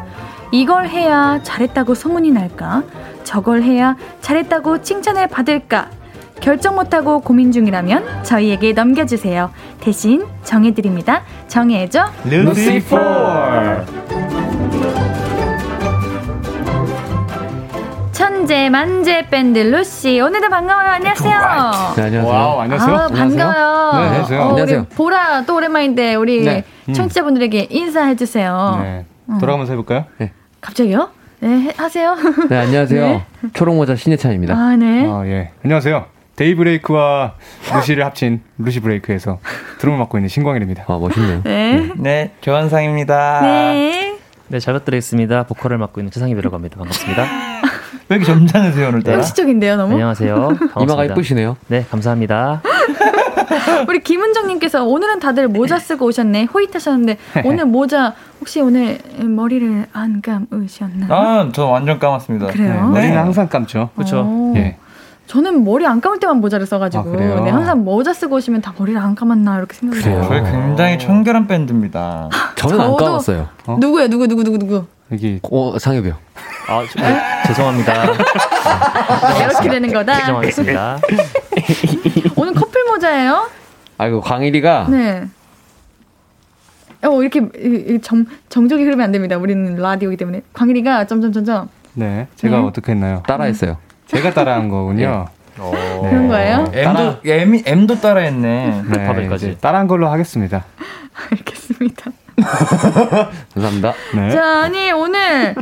이걸 0.52 0.88
해야 0.88 1.40
잘했다고 1.44 1.94
소문이 1.94 2.32
날까? 2.32 2.84
저걸 3.24 3.62
해야 3.62 3.96
잘했다고 4.22 4.82
칭찬을 4.82 5.28
받을까? 5.28 5.90
결정 6.42 6.76
못하고 6.76 7.22
고민 7.22 7.52
중이라면 7.52 8.24
저희에게 8.24 8.74
넘겨주세요. 8.74 9.52
대신 9.80 10.26
정해드립니다. 10.44 11.22
정해줘. 11.48 12.06
루시포 12.26 12.98
천재 18.46 18.70
만재 18.70 19.28
밴드 19.32 19.58
루시 19.58 20.20
오늘도 20.20 20.50
반가워요. 20.50 20.88
안녕하세요. 20.90 21.40
네, 21.96 22.04
안녕하세요. 22.04 22.28
wow, 22.28 22.60
안녕하세요. 22.60 22.96
아, 22.96 23.08
반가워요. 23.08 23.92
네, 23.94 24.08
안녕하세요. 24.08 24.40
어, 24.40 24.50
안녕하세요. 24.50 24.86
보라 24.96 25.46
또 25.48 25.56
오랜만인데 25.56 26.14
우리 26.14 26.46
네. 26.46 26.64
청취자분들에게 26.94 27.70
인사해 27.72 28.16
주세요. 28.16 28.80
네. 28.84 29.06
돌아가면서 29.40 29.74
해볼까요? 29.74 30.06
갑자기요? 30.62 31.10
네, 31.40 31.74
하세요. 31.76 32.16
네, 32.48 32.58
안녕하세요. 32.58 33.08
네. 33.08 33.26
초록 33.56 33.78
모자 33.78 33.96
신혜찬입니다. 33.96 34.54
아, 34.54 34.76
네. 34.76 35.08
아, 35.10 35.24
예. 35.26 35.50
안녕하세요. 35.64 36.06
데이브레이크와 36.36 37.34
루시를 37.74 38.06
합친 38.06 38.44
루시 38.60 38.80
브레이크에서 38.82 39.40
드럼을 39.80 39.98
맡고 40.02 40.20
있는 40.20 40.30
신광일입니다. 40.30 40.84
아, 40.86 41.00
멋있네요. 41.00 41.42
네. 41.44 41.78
네, 41.78 41.94
네 41.96 42.32
조한상입니다. 42.42 43.42
네. 43.42 44.20
네, 44.50 44.60
잘 44.60 44.76
부탁드리겠습니다. 44.76 45.48
보컬을 45.48 45.80
맡고 45.80 46.00
있는 46.00 46.12
최상희이라고 46.12 46.56
합니다. 46.56 46.78
반갑습니다. 46.78 47.26
왜 48.08 48.18
이렇게 48.18 48.26
점잖으세요, 48.32 48.90
오늘따라? 48.90 49.18
형식적인데요, 49.18 49.78
너무? 49.78 49.94
안녕하세요. 49.94 50.36
반갑습니다. 50.38 50.82
이마가 50.84 51.06
예쁘시네요. 51.06 51.58
네, 51.68 51.86
감사합니다. 51.90 52.62
우리 53.90 54.00
김은정님께서 54.00 54.86
오늘은 54.86 55.20
다들 55.20 55.48
모자 55.48 55.80
쓰고 55.80 56.06
오셨네. 56.06 56.46
호잇하셨는데 56.46 57.18
오늘 57.46 57.66
모자 57.66 58.14
혹시 58.40 58.62
오늘 58.62 59.00
머리를 59.20 59.88
안 59.92 60.22
감으셨나요? 60.22 61.14
아, 61.14 61.50
저 61.52 61.66
완전 61.66 61.98
감았습니다. 61.98 62.48
그래요? 62.48 62.74
네, 62.74 62.80
머리는 62.82 63.12
네. 63.12 63.18
항상 63.18 63.48
감죠. 63.48 63.90
그렇죠. 63.96 64.54
예. 64.56 64.78
저는 65.26 65.64
머리 65.64 65.88
안 65.88 66.02
감을 66.02 66.20
때만 66.20 66.38
모자를 66.38 66.68
써가지고 66.68 67.14
아, 67.14 67.18
네, 67.44 67.50
항상 67.50 67.84
모자 67.84 68.14
쓰고 68.14 68.36
오시면 68.36 68.62
다 68.62 68.74
머리를 68.78 69.00
안 69.00 69.16
감았나 69.16 69.58
이렇게 69.58 69.74
생각해요. 69.76 70.24
저희 70.28 70.44
굉장히 70.44 71.00
청결한 71.00 71.48
밴드입니다. 71.48 72.30
저는 72.56 72.80
안 72.80 72.96
감았어요. 72.96 73.48
어? 73.66 73.78
누구예요? 73.80 74.10
누구 74.10 74.28
누구 74.28 74.44
누구 74.44 74.60
누구? 74.60 74.86
여기 75.12 75.40
어, 75.52 75.80
상엽이요. 75.80 76.16
아, 76.68 76.84
저, 76.92 77.00
네, 77.02 77.20
죄송합니다. 77.48 78.06
이렇게 79.40 79.70
되는 79.70 79.94
거다. 79.94 80.20
죄송하겠습니다. 80.20 81.00
오늘 82.36 82.54
커플 82.54 82.84
모자예요? 82.86 83.50
아이고 83.98 84.22
광일이가 84.22 84.88
네. 84.90 85.26
어 87.04 87.22
이렇게 87.22 87.42
정 88.02 88.26
정적이 88.50 88.84
흐르면 88.84 89.06
안 89.06 89.12
됩니다. 89.12 89.38
우리는 89.38 89.76
라디오이기 89.76 90.18
때문에 90.18 90.42
광일이가 90.54 91.06
점점점점. 91.06 91.70
네, 91.94 92.28
제가 92.36 92.58
네. 92.58 92.64
어떻게 92.64 92.92
했나요? 92.92 93.24
따라했어요. 93.28 93.78
제가 94.08 94.34
따라한 94.34 94.70
거군요. 94.70 95.28
네. 95.58 95.72
네. 95.72 96.10
그런 96.10 96.28
거예요? 96.28 96.66
M도 96.74 97.20
M, 97.24 97.62
M도 97.66 98.02
따라했네. 98.02 98.84
네, 98.90 99.30
이제 99.36 99.56
따라한 99.56 99.88
걸로 99.88 100.10
하겠습니다. 100.10 100.66
알겠습니다. 101.32 102.12
감사합니다. 103.54 103.94
네. 104.16 104.30
자, 104.32 104.64
아니 104.64 104.92
오늘 104.92 105.56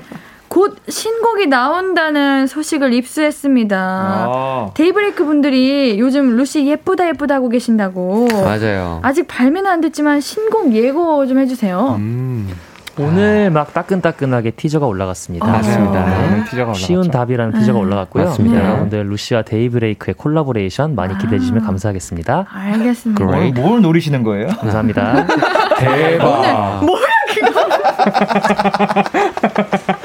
곧 0.54 0.78
신곡이 0.88 1.47
나온다는 1.47 2.45
소식을 2.45 2.93
입수했습니다. 2.93 3.76
아. 3.76 4.72
데이브레이크 4.76 5.26
분들이 5.26 5.99
요즘 5.99 6.38
루시 6.38 6.68
예쁘다 6.68 7.08
예쁘다 7.08 7.34
하고 7.34 7.49
계신다고. 7.49 8.28
맞아요. 8.32 8.99
아직 9.01 9.28
발매는 9.28 9.68
안 9.68 9.82
됐지만 9.82 10.22
신곡 10.22 10.76
예고 10.76 11.26
좀 11.26 11.39
해주세요. 11.39 11.95
음. 11.97 12.54
오늘 12.99 13.49
막 13.49 13.74
따끈따끈하게 13.74 14.51
티저가 14.51 14.86
올라갔습니다. 14.86 15.43
아, 15.43 15.54
맞습니다. 15.54 16.06
네. 16.06 16.43
티저가 16.51 16.74
쉬운 16.76 17.10
답이라는 17.10 17.54
티저가 17.60 17.80
네. 17.80 17.86
올라갔고요. 17.86 18.26
맞습니다. 18.26 18.60
네, 18.60 18.64
여러분들 18.64 19.10
루시와 19.10 19.41
데이브레이크의 19.41 20.14
콜라보레이션 20.14 20.93
많이 20.93 21.18
기대해 21.18 21.39
주시면 21.39 21.64
아. 21.64 21.66
감사하겠습니다. 21.66 22.45
알겠습니다. 22.47 23.26
뭘, 23.26 23.51
뭘 23.54 23.82
노리시는 23.82 24.22
거예요? 24.22 24.49
감사합니다. 24.49 25.26
대박. 25.80 26.84
오늘 26.84 26.86
뭐야 26.86 27.06
그거? 27.34 27.64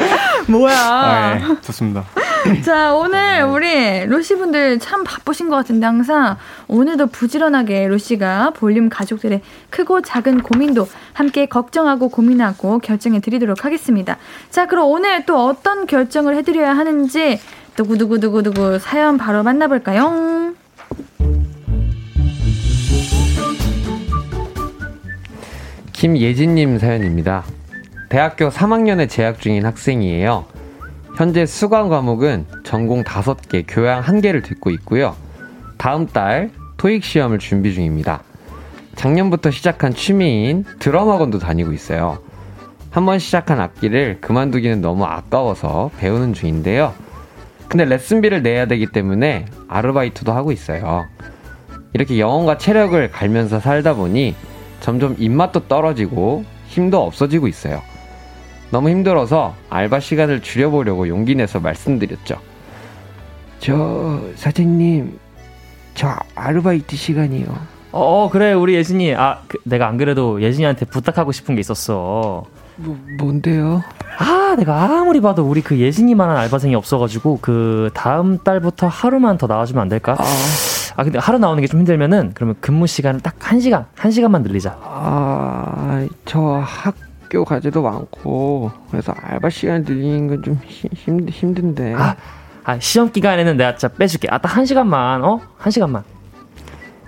뭐야? 0.51 0.74
아, 0.74 1.36
예. 1.36 1.61
좋습니다. 1.61 2.05
자, 2.64 2.94
오늘 2.94 3.42
우리 3.42 4.07
루시 4.07 4.36
분들 4.36 4.78
참 4.78 5.05
바쁘신 5.05 5.51
것 5.51 5.57
같은데 5.57 5.84
항상 5.84 6.36
오늘도 6.68 7.09
부지런하게 7.09 7.88
루시가 7.88 8.53
볼륨 8.57 8.88
가족들의 8.88 9.42
크고 9.68 10.01
작은 10.01 10.42
고민도 10.42 10.88
함께 11.12 11.46
걱정하고 11.46 12.09
고민하고 12.09 12.78
결정해 12.78 13.20
드리도록 13.20 13.64
하겠습니다. 13.64 14.16
자, 14.51 14.66
그럼 14.66 14.86
오늘 14.86 15.26
또 15.26 15.44
어떤 15.44 15.86
결정을 15.86 16.36
해드려야 16.36 16.74
하는지 16.76 17.38
두구두구두구두구 17.76 18.78
사연 18.78 19.18
바로 19.18 19.42
만나볼까요? 19.42 20.55
김예진님 25.92 26.78
사연입니다. 26.78 27.44
대학교 28.09 28.48
3학년에 28.48 29.09
재학 29.09 29.38
중인 29.38 29.66
학생이에요. 29.66 30.46
현재 31.16 31.44
수강 31.44 31.88
과목은 31.88 32.46
전공 32.64 33.04
5개, 33.04 33.64
교양 33.68 34.02
1개를 34.02 34.42
듣고 34.42 34.70
있고요. 34.70 35.14
다음 35.76 36.06
달 36.06 36.50
토익 36.78 37.04
시험을 37.04 37.38
준비 37.38 37.74
중입니다. 37.74 38.22
작년부터 38.94 39.50
시작한 39.50 39.92
취미인 39.92 40.64
드럼 40.78 41.11
학원도 41.11 41.38
다니고 41.38 41.72
있어요. 41.72 42.18
한번 42.90 43.18
시작한 43.18 43.61
악기를 43.61 44.20
그만두기는 44.22 44.80
너무 44.80 45.04
아까워서 45.04 45.90
배우는 45.98 46.32
중인데요. 46.32 46.94
근데 47.68 47.84
레슨비를 47.84 48.42
내야 48.42 48.66
되기 48.66 48.86
때문에 48.86 49.44
아르바이트도 49.68 50.32
하고 50.32 50.50
있어요. 50.52 51.06
이렇게 51.92 52.18
영혼과 52.18 52.56
체력을 52.56 53.11
갈면서 53.11 53.61
살다 53.61 53.94
보니 53.94 54.34
점점 54.80 55.14
입맛도 55.18 55.68
떨어지고 55.68 56.44
힘도 56.68 57.04
없어지고 57.04 57.48
있어요. 57.48 57.82
너무 58.71 58.91
힘들어서 58.91 59.55
알바 59.71 60.01
시간을 60.01 60.43
줄여보려고 60.43 61.09
용기 61.09 61.35
내서 61.35 61.59
말씀드렸죠. 61.61 62.37
저, 63.61 64.21
사장님, 64.37 65.19
저 65.95 66.14
아르바이트 66.35 66.95
시간이요. 66.97 67.47
어, 67.93 68.29
그래, 68.31 68.53
우리 68.53 68.75
예진이. 68.75 69.14
아, 69.14 69.41
그, 69.49 69.59
내가 69.64 69.89
안 69.89 69.97
그래도 69.97 70.41
예진이한테 70.43 70.85
부탁하고 70.87 71.33
싶은 71.33 71.55
게 71.55 71.61
있었어. 71.61 72.45
뭐, 72.77 72.97
뭔데요? 73.19 73.83
아, 74.19 74.55
내가 74.57 74.83
아무리 74.85 75.21
봐도 75.21 75.43
우리 75.45 75.62
그 75.62 75.79
예진이만한 75.79 76.37
알바생이 76.37 76.75
없어가지고 76.75 77.39
그 77.41 77.91
다음 77.95 78.39
달부터 78.39 78.87
하루만 78.87 79.39
더 79.39 79.47
나와주면 79.47 79.83
안 79.83 79.89
될까? 79.89 80.12
아, 80.19 80.25
아 80.97 81.03
근데 81.05 81.19
하루 81.19 81.39
나오는 81.39 81.61
게 81.61 81.66
좀 81.66 81.81
힘들면은 81.81 82.33
그러면 82.35 82.55
근무 82.61 82.87
시간을 82.87 83.21
딱 83.21 83.35
한 83.41 83.61
시간, 83.61 83.87
한 83.97 84.11
시간만 84.11 84.43
늘리자. 84.43 84.77
아, 84.83 86.07
저 86.27 86.41
학, 86.64 86.95
학교 87.29 87.45
과제도 87.45 87.83
많고 87.83 88.70
그래서 88.91 89.12
알바 89.22 89.51
시간 89.51 89.83
늘리는 89.83 90.29
건 90.29 90.43
좀 90.43 90.59
힘, 90.64 91.29
힘든데. 91.29 91.95
아, 91.95 92.16
아, 92.64 92.79
시험 92.81 93.12
기간에는 93.12 93.57
내가 93.59 93.76
진짜 93.76 93.95
빼줄게. 93.95 94.29
아딱 94.31 94.57
한 94.57 94.64
시간만 94.64 95.22
어? 95.22 95.39
한 95.59 95.70
시간만. 95.70 96.03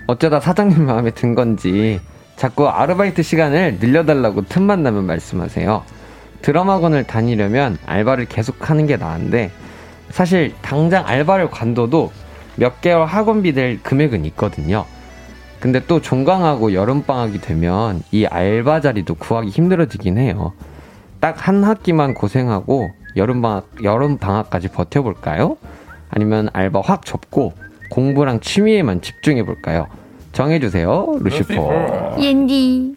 어쩌다 0.07 0.39
사장님 0.39 0.85
마음에 0.85 1.11
든 1.11 1.35
건지 1.35 2.01
자꾸 2.37 2.69
아르바이트 2.69 3.23
시간을 3.23 3.79
늘려달라고 3.81 4.45
틈만 4.45 4.83
나면 4.83 5.07
말씀하세요. 5.07 5.83
드럼 6.43 6.69
학원을 6.69 7.05
다니려면 7.05 7.79
알바를 7.87 8.27
계속 8.27 8.69
하는 8.69 8.87
게 8.87 8.97
나은데 8.99 9.51
사실 10.11 10.53
당장 10.61 11.07
알바를 11.07 11.51
관둬도 11.51 12.13
몇 12.57 12.81
개월 12.83 13.07
학원비 13.07 13.53
될 13.55 13.83
금액은 13.83 14.25
있거든요 14.27 14.85
근데 15.61 15.81
또 15.87 16.01
종강하고 16.01 16.73
여름방학이 16.73 17.41
되면 17.41 18.03
이 18.13 18.25
알바 18.27 18.81
자리도 18.81 19.15
구하기 19.17 19.51
힘들어지긴 19.51 20.19
해요. 20.19 20.53
딱 21.21 21.47
한 21.47 21.63
학기만 21.65 22.15
고생하고 22.15 22.91
여름방학, 23.17 23.67
여름방학까지 23.85 24.69
버텨볼까요? 24.69 25.59
아니면 26.09 26.49
알바 26.55 26.81
확 26.83 27.05
접고 27.05 27.53
공부랑 27.91 28.41
취미에만 28.41 29.03
집중해볼까요? 29.03 29.87
정해주세요, 30.33 31.19
루시퍼. 31.21 32.17
옌디. 32.21 32.97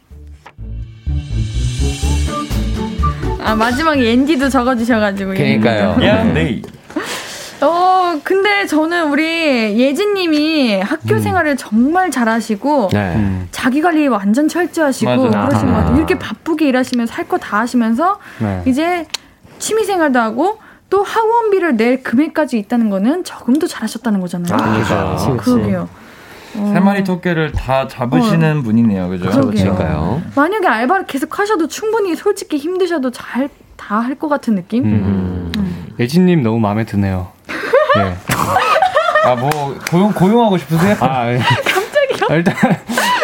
아, 3.43 3.55
마지막에 3.55 4.05
옌디도 4.05 4.47
적어주셔가지고. 4.49 5.33
그니까요. 5.33 5.97
야, 6.05 6.23
네. 6.23 6.61
어, 7.65 8.19
근데 8.23 8.65
저는 8.65 9.09
우리 9.11 9.79
예진님이 9.79 10.79
학교 10.81 11.15
음. 11.15 11.19
생활을 11.19 11.57
정말 11.57 12.11
잘하시고 12.11 12.89
네. 12.93 13.15
음. 13.15 13.47
자기 13.51 13.81
관리 13.81 14.07
완전 14.07 14.47
철저하시고 14.47 15.09
맞아. 15.29 15.47
그러신 15.47 15.67
것 15.67 15.73
같아요. 15.73 15.95
이렇게 15.97 16.17
바쁘게 16.19 16.67
일하시면서 16.67 17.13
할 17.13 17.27
거 17.27 17.37
다 17.37 17.59
하시면서 17.59 18.19
네. 18.39 18.61
이제 18.65 19.07
취미 19.59 19.83
생활도 19.85 20.19
하고 20.19 20.59
또 20.89 21.01
학원비를 21.03 21.77
낼 21.77 22.03
금액까지 22.03 22.59
있다는 22.59 22.89
거는 22.89 23.23
적응도 23.23 23.65
잘하셨다는 23.67 24.19
거잖아요. 24.19 24.55
아, 24.55 24.73
그렇죠. 24.83 25.37
그러게요. 25.37 25.89
어. 26.55 26.71
세 26.73 26.79
마리 26.79 27.03
토끼를 27.03 27.51
다 27.51 27.87
잡으시는 27.87 28.59
어. 28.59 28.61
분이네요, 28.61 29.09
그죠? 29.09 29.29
그러니까요. 29.31 30.21
만약에 30.35 30.67
알바를 30.67 31.07
계속 31.07 31.39
하셔도 31.39 31.67
충분히 31.67 32.15
솔직히 32.15 32.57
힘드셔도 32.57 33.09
잘 33.11 33.49
다 33.75 33.99
할 33.99 34.15
것 34.15 34.29
같은 34.29 34.55
느낌. 34.55 34.85
음. 34.85 35.51
음. 35.57 35.87
예진님 35.99 36.41
너무 36.43 36.59
마음에 36.59 36.85
드네요. 36.85 37.27
네. 37.95 38.15
아, 39.25 39.35
뭐, 39.35 39.77
고용, 39.89 40.11
고용하고 40.11 40.57
싶으세요? 40.57 40.95
아, 40.99 41.31
예. 41.31 41.37
깜짝이야. 41.37 42.27
아, 42.29 42.33
일단, 42.33 42.55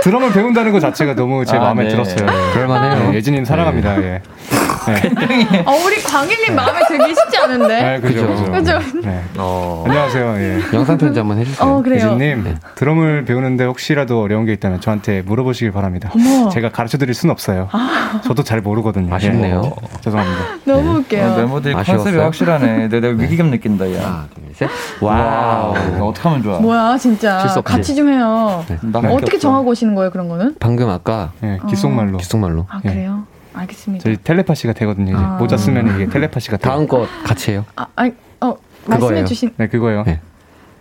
드럼을 0.03 0.32
배운다는 0.32 0.72
것 0.72 0.80
자체가 0.80 1.13
너무 1.15 1.45
제 1.45 1.57
아, 1.57 1.59
마음에 1.59 1.84
네. 1.84 1.89
들었어요. 1.89 2.26
그럴만해요. 2.53 3.09
네, 3.11 3.17
예진님 3.17 3.43
사랑합니다, 3.45 4.01
예. 4.01 4.22
네. 4.88 5.63
어, 5.65 5.71
우리 5.86 6.01
광일님 6.01 6.55
마음에 6.55 6.80
들기 6.88 7.13
쉽지 7.15 7.38
않은데. 7.38 7.82
네, 7.82 7.99
그죠, 7.99 8.27
그죠. 8.27 8.51
그죠? 8.51 8.80
네. 9.03 9.21
어. 9.38 9.84
안녕하세요. 9.86 10.36
예. 10.38 10.59
영상 10.73 10.97
편지 10.97 11.19
한번 11.19 11.38
해주세요. 11.39 11.67
어, 11.67 11.82
그래요. 11.82 12.05
예진님, 12.19 12.55
드럼을 12.75 13.25
배우는데 13.25 13.65
혹시라도 13.65 14.21
어려운 14.21 14.45
게 14.45 14.53
있다면 14.53 14.82
저한테 14.82 15.21
물어보시길 15.23 15.71
바랍니다. 15.71 16.09
어머. 16.13 16.49
제가 16.49 16.69
가르쳐 16.69 16.97
드릴 16.97 17.13
수는 17.13 17.32
없어요. 17.32 17.69
저도 18.23 18.43
잘 18.43 18.61
모르거든요. 18.61 19.13
아쉽네요. 19.13 19.61
예. 19.65 20.01
죄송합니다. 20.01 20.41
너무 20.65 20.99
웃겨요. 20.99 21.32
어, 21.34 21.38
멤버들이 21.38 21.75
아쉬웠어요? 21.75 22.03
컨셉이 22.03 22.17
확실하네. 22.23 22.88
내가, 22.89 23.07
내가 23.07 23.21
위기감 23.21 23.49
느낀다, 23.51 23.91
야. 23.95 23.99
하나, 24.05 24.27
둘, 24.34 24.43
셋. 24.55 24.69
wow. 25.01 25.74
이거 25.95 26.07
어떡하면 26.07 26.43
좋아. 26.43 26.59
뭐야, 26.59 26.97
진짜. 26.97 27.45
같이 27.63 27.95
좀 27.95 28.09
해요. 28.09 28.63
나 28.82 29.01
네. 29.01 29.07
어떻게 29.09 29.36
없어. 29.36 29.39
정하고 29.39 29.71
오시는 29.71 29.95
거예요, 29.95 30.11
그런 30.11 30.27
거는? 30.30 30.55
방금 30.59 30.89
아까 30.89 31.32
예, 31.43 31.59
귓속말로. 31.69 32.17
귓속말로. 32.17 32.65
아, 32.69 32.80
예. 32.86 32.89
그래요? 32.89 33.23
알겠습니다. 33.54 34.04
저희 34.04 34.18
텔레파시가 34.24 34.74
되거든요. 34.74 35.12
이제 35.16 35.24
아. 35.24 35.38
모자 35.39 35.58
쓰면 35.58 35.95
이게 35.95 36.08
텔레파시가. 36.08 36.58
다음 36.58 36.88
거 36.88 37.08
같이 37.24 37.52
해요. 37.52 37.66
아, 37.76 37.88
아니, 37.95 38.14
어, 38.41 38.56
말씀해 38.86 39.08
그거예요. 39.10 39.26
주신, 39.26 39.50
네, 39.58 39.68
그거요. 39.68 40.04
네. 40.06 40.20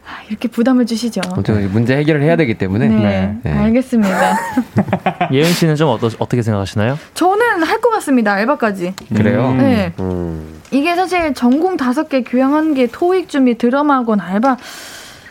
아, 0.06 0.22
이렇게 0.28 0.48
부담을 0.48 0.86
주시죠. 0.86 1.20
아무튼 1.30 1.70
문제 1.70 1.94
해결을 1.96 2.22
해야 2.22 2.36
되기 2.36 2.54
때문에. 2.54 2.88
네, 2.88 3.38
네. 3.42 3.52
알겠습니다. 3.52 4.38
예은 5.32 5.44
씨는 5.52 5.76
좀 5.76 5.90
어떠, 5.90 6.06
어떻게 6.18 6.40
생각하시나요? 6.42 6.98
저는 7.14 7.62
할 7.62 7.78
것 7.80 7.90
같습니다, 7.90 8.32
알바까지. 8.32 8.94
그래요? 9.14 9.50
음. 9.50 9.58
네. 9.58 9.92
음. 10.00 10.60
이게 10.70 10.94
사실 10.96 11.32
전공 11.34 11.76
다섯 11.76 12.08
개, 12.08 12.22
교양 12.22 12.54
한 12.54 12.74
개, 12.74 12.86
토익 12.86 13.28
준비, 13.28 13.56
드라마학원, 13.58 14.20
알바. 14.20 14.56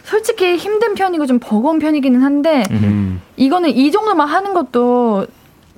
솔직히 0.03 0.55
힘든 0.55 0.93
편이고 0.95 1.25
좀 1.25 1.39
버거운 1.39 1.79
편이기는 1.79 2.21
한데, 2.23 2.63
음. 2.71 3.19
이거는 3.35 3.71
이 3.71 3.91
정도만 3.91 4.27
하는 4.27 4.53
것도 4.53 5.27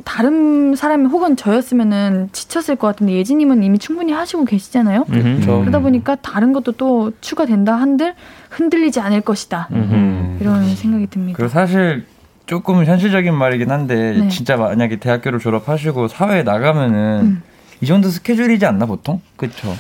다른 0.04 0.76
사람이 0.76 1.06
혹은 1.08 1.36
저였으면은 1.36 2.30
지쳤을 2.32 2.76
것 2.76 2.88
같은데, 2.88 3.14
예진님은 3.14 3.64
이미 3.64 3.78
충분히 3.80 4.12
하시고 4.14 4.46
계시잖아요? 4.46 5.06
음흠. 5.10 5.42
저 5.44 5.58
그러다 5.60 5.80
보니까 5.80 6.16
다른 6.16 6.54
것도 6.54 6.74
또 6.74 7.12
추가된다 7.22 7.76
한들 7.76 8.14
흔들리지 8.50 9.00
않을 9.00 9.22
것이다. 9.22 9.68
음흠. 9.72 10.38
이런 10.42 10.76
생각이 10.76 11.08
듭니다. 11.08 11.38
그리고 11.38 11.50
사실 11.50 12.06
조금 12.46 12.84
현실적인 12.86 13.34
말이긴 13.36 13.70
한데 13.72 14.14
네. 14.18 14.28
진짜 14.30 14.58
만약에 14.58 14.98
대학교를 14.98 15.40
졸업하시고 15.40 16.08
사회에 16.08 16.44
나가면은 16.44 17.20
음. 17.22 17.44
이 17.82 17.86
정도 17.86 18.10
스케줄이지 18.10 18.66
않나 18.66 18.86
보통? 18.86 19.22
그쵸? 19.36 19.74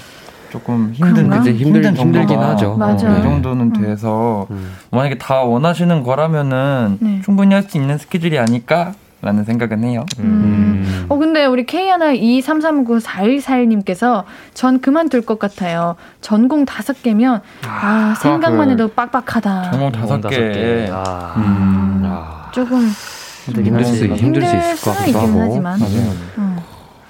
조금 0.51 0.91
힘든? 0.93 1.29
그치, 1.29 1.51
힘들- 1.53 1.83
힘든 1.83 1.95
힘들긴 1.97 2.39
하죠. 2.39 2.75
맞아요. 2.75 2.95
이 3.19 3.21
정도는 3.21 3.71
음. 3.75 3.81
돼서 3.81 4.47
음. 4.51 4.71
만약에 4.91 5.17
다 5.17 5.41
원하시는 5.43 6.03
거라면은 6.03 6.97
네. 6.99 7.21
충분히 7.23 7.53
할 7.53 7.63
수 7.63 7.77
있는 7.77 7.97
스케줄이 7.97 8.37
아닐까 8.39 8.93
라는 9.21 9.43
생각은 9.43 9.83
해요. 9.83 10.05
음. 10.19 11.05
어, 11.09 11.17
근데 11.17 11.45
우리 11.45 11.65
K하나 11.65 12.13
23394141님께서 12.13 14.23
전 14.53 14.79
그만둘 14.79 15.23
것 15.23 15.39
같아요. 15.39 15.95
전공 16.21 16.63
다섯 16.65 17.03
개면, 17.03 17.41
아, 17.67 18.15
생각만 18.21 18.67
그 18.67 18.71
해도 18.73 18.87
빡빡하다. 18.87 19.71
전공 19.71 19.91
다섯 19.91 20.21
개. 20.21 20.51
개. 20.51 20.87
아, 20.91 21.33
음, 21.37 22.01
아, 22.05 22.49
조금 22.53 22.79
힘들 23.45 23.83
수, 23.85 24.05
힘들 24.05 24.17
힘들 24.17 24.41
수 24.47 24.55
있을 24.55 24.75
것 24.81 24.97
같기도 24.97 25.19
하고. 25.19 25.41
하지만. 25.41 25.79
맞아요. 25.79 26.13
음. 26.37 26.48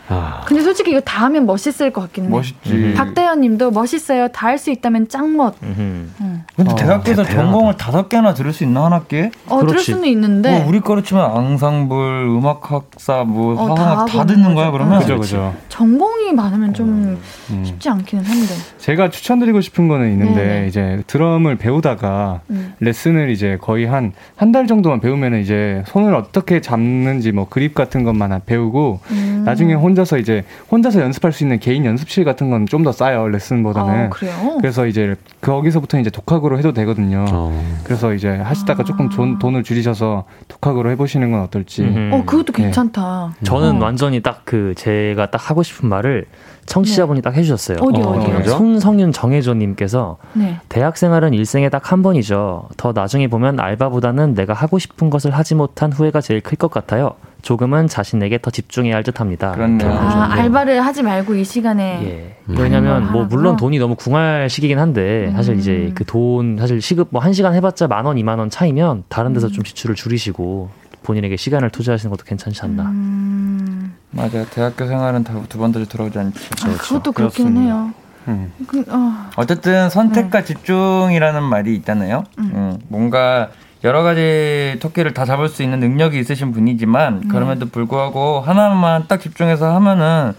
아, 0.09 0.41
근데 0.45 0.61
솔직히 0.63 0.91
이거 0.91 0.99
다 1.01 1.25
하면 1.25 1.45
멋있을 1.45 1.91
것 1.93 2.01
같기는 2.01 2.29
해. 2.29 2.31
멋있지. 2.35 2.73
음. 2.73 2.93
박대현 2.97 3.41
님도 3.41 3.71
멋있어요. 3.71 4.27
다 4.29 4.49
할 4.49 4.57
수 4.57 4.71
있다면 4.71 5.07
짱멋. 5.07 5.55
음흠. 5.61 5.79
음. 6.21 6.43
근데 6.55 6.71
어, 6.71 6.75
대학교에서 6.75 7.23
대단하다. 7.23 7.51
전공을 7.51 7.77
다섯 7.77 8.09
개나 8.09 8.33
들을 8.33 8.51
수 8.51 8.63
있나 8.63 8.85
한 8.85 8.93
학기에? 8.93 9.29
어, 9.47 9.57
들을 9.59 9.69
그렇지. 9.69 9.91
수는 9.91 10.07
있는데. 10.09 10.57
뭐 10.59 10.67
우리 10.67 10.79
거로 10.79 11.03
치면 11.03 11.23
앙상블, 11.23 12.25
음악학사, 12.27 13.23
뭐 13.25 13.53
어, 13.53 13.73
화학학 13.75 14.07
다 14.07 14.17
다, 14.17 14.25
듣는 14.25 14.55
거야. 14.55 14.71
그러면? 14.71 14.99
그죠, 14.99 15.19
그죠. 15.19 15.53
전공이 15.69 16.33
많으면 16.33 16.73
좀 16.73 17.19
음. 17.51 17.63
쉽지 17.63 17.87
않기는 17.89 18.23
한데. 18.25 18.53
제가 18.79 19.09
추천드리고 19.11 19.61
싶은 19.61 19.87
거는 19.87 20.11
있는데 20.13 20.33
네네. 20.43 20.67
이제 20.67 21.03
드럼을 21.07 21.57
배우다가 21.57 22.41
음. 22.49 22.73
레슨을 22.79 23.29
이제 23.29 23.57
거의 23.61 23.85
한 23.85 24.13
한 24.35 24.49
달 24.51 24.65
정도만 24.65 24.99
배우면 24.99 25.35
이제 25.41 25.83
손을 25.85 26.15
어떻게 26.15 26.59
잡는지 26.59 27.31
뭐 27.31 27.47
그립 27.47 27.75
같은 27.75 28.03
것만 28.03 28.41
배우고 28.47 28.99
음. 29.11 29.43
나중에 29.45 29.75
혼자 29.75 29.98
서 30.05 30.17
이제 30.17 30.43
혼자서 30.71 31.01
연습할 31.01 31.31
수 31.31 31.43
있는 31.43 31.59
개인 31.59 31.85
연습실 31.85 32.23
같은 32.25 32.49
건 32.49 32.65
좀 32.67 32.83
더 32.83 32.91
싸요 32.91 33.27
레슨보다는 33.27 34.05
아, 34.05 34.09
그래요? 34.09 34.57
그래서 34.61 34.85
이제 34.85 35.15
거기서부터 35.41 35.99
이제 35.99 36.09
독학으로 36.09 36.57
해도 36.57 36.71
되거든요. 36.73 37.25
어. 37.31 37.63
그래서 37.83 38.13
이제 38.13 38.29
하시다가 38.29 38.81
아. 38.81 38.85
조금 38.85 39.09
돈, 39.09 39.39
돈을 39.39 39.63
줄이셔서 39.63 40.25
독학으로 40.47 40.89
해보시는 40.91 41.31
건 41.31 41.41
어떨지. 41.41 41.83
음흠. 41.83 42.15
어, 42.15 42.23
그것도 42.25 42.53
네. 42.53 42.63
괜찮다. 42.63 43.33
저는 43.43 43.81
어. 43.81 43.85
완전히 43.85 44.21
딱 44.21 44.41
그 44.45 44.73
제가 44.75 45.29
딱 45.31 45.49
하고 45.49 45.61
싶은 45.63 45.89
말을 45.89 46.25
청취자분이 46.65 47.21
딱 47.21 47.35
해주셨어요. 47.35 47.77
어디, 47.81 48.01
어, 48.01 48.09
어디요? 48.11 48.33
뭐죠? 48.33 48.49
손성윤 48.51 49.11
정혜조님께서 49.11 50.17
네. 50.33 50.57
대학 50.69 50.97
생활은 50.97 51.33
일생에 51.33 51.69
딱 51.69 51.91
한 51.91 52.01
번이죠. 52.03 52.67
더 52.77 52.91
나중에 52.93 53.27
보면 53.27 53.59
알바보다는 53.59 54.33
내가 54.35 54.53
하고 54.53 54.77
싶은 54.79 55.09
것을 55.09 55.31
하지 55.31 55.55
못한 55.55 55.91
후회가 55.91 56.21
제일 56.21 56.41
클 56.41 56.57
것 56.57 56.69
같아요. 56.71 57.13
조금은 57.41 57.87
자신에게 57.87 58.39
더 58.41 58.51
집중해야 58.51 58.95
할 58.95 59.03
듯합니다. 59.03 59.51
그렇네요. 59.51 59.87
이렇게 59.89 59.97
아, 59.97 60.05
해주셨는데. 60.05 60.41
알바를 60.41 60.85
하지 60.85 61.03
말고 61.03 61.35
이 61.35 61.43
시간에. 61.43 61.83
예. 62.03 62.37
음. 62.51 62.55
왜냐면 62.57 63.11
뭐? 63.11 63.25
물론 63.25 63.55
돈이 63.55 63.79
너무 63.79 63.95
궁할 63.95 64.49
시기긴 64.49 64.77
한데 64.79 65.31
사실 65.33 65.53
음. 65.55 65.59
이제 65.59 65.91
그 65.95 66.03
돈 66.05 66.57
사실 66.59 66.81
시급 66.81 67.07
뭐 67.11 67.21
한 67.21 67.33
시간 67.33 67.53
해봤자 67.55 67.87
만 67.87 68.05
원, 68.05 68.17
이만 68.17 68.39
원 68.39 68.49
차이면 68.49 69.03
다른 69.09 69.33
데서 69.33 69.47
음. 69.47 69.51
좀 69.51 69.63
지출을 69.63 69.95
줄이시고 69.95 70.69
본인에게 71.03 71.37
시간을 71.37 71.69
투자하시는 71.69 72.09
것도 72.09 72.23
괜찮지 72.25 72.61
않나. 72.63 72.83
음, 72.83 73.93
맞아요. 74.11 74.45
대학교 74.51 74.85
생활은 74.85 75.23
두번 75.49 75.71
다시 75.71 75.87
돌아오지 75.87 76.17
않죠. 76.19 76.39
아, 76.65 76.77
그것도 76.77 77.11
그렇기는 77.13 77.53
그렇습니다. 77.53 77.61
해요. 77.61 77.93
음. 78.27 78.51
그, 78.67 78.83
어, 78.89 79.29
어쨌든 79.37 79.89
선택과 79.89 80.43
집중이라는 80.43 81.41
말이 81.43 81.73
있잖아요. 81.77 82.25
음. 82.39 82.51
음, 82.53 82.77
뭔가 82.89 83.49
여러 83.83 84.03
가지 84.03 84.77
토끼를 84.81 85.13
다 85.13 85.25
잡을 85.25 85.47
수 85.49 85.63
있는 85.63 85.79
능력이 85.79 86.19
있으신 86.19 86.51
분이지만 86.51 87.21
네. 87.21 87.27
그럼에도 87.29 87.67
불구하고 87.67 88.41
하나만 88.41 89.05
딱 89.07 89.21
집중해서 89.21 89.73
하면은 89.75 90.33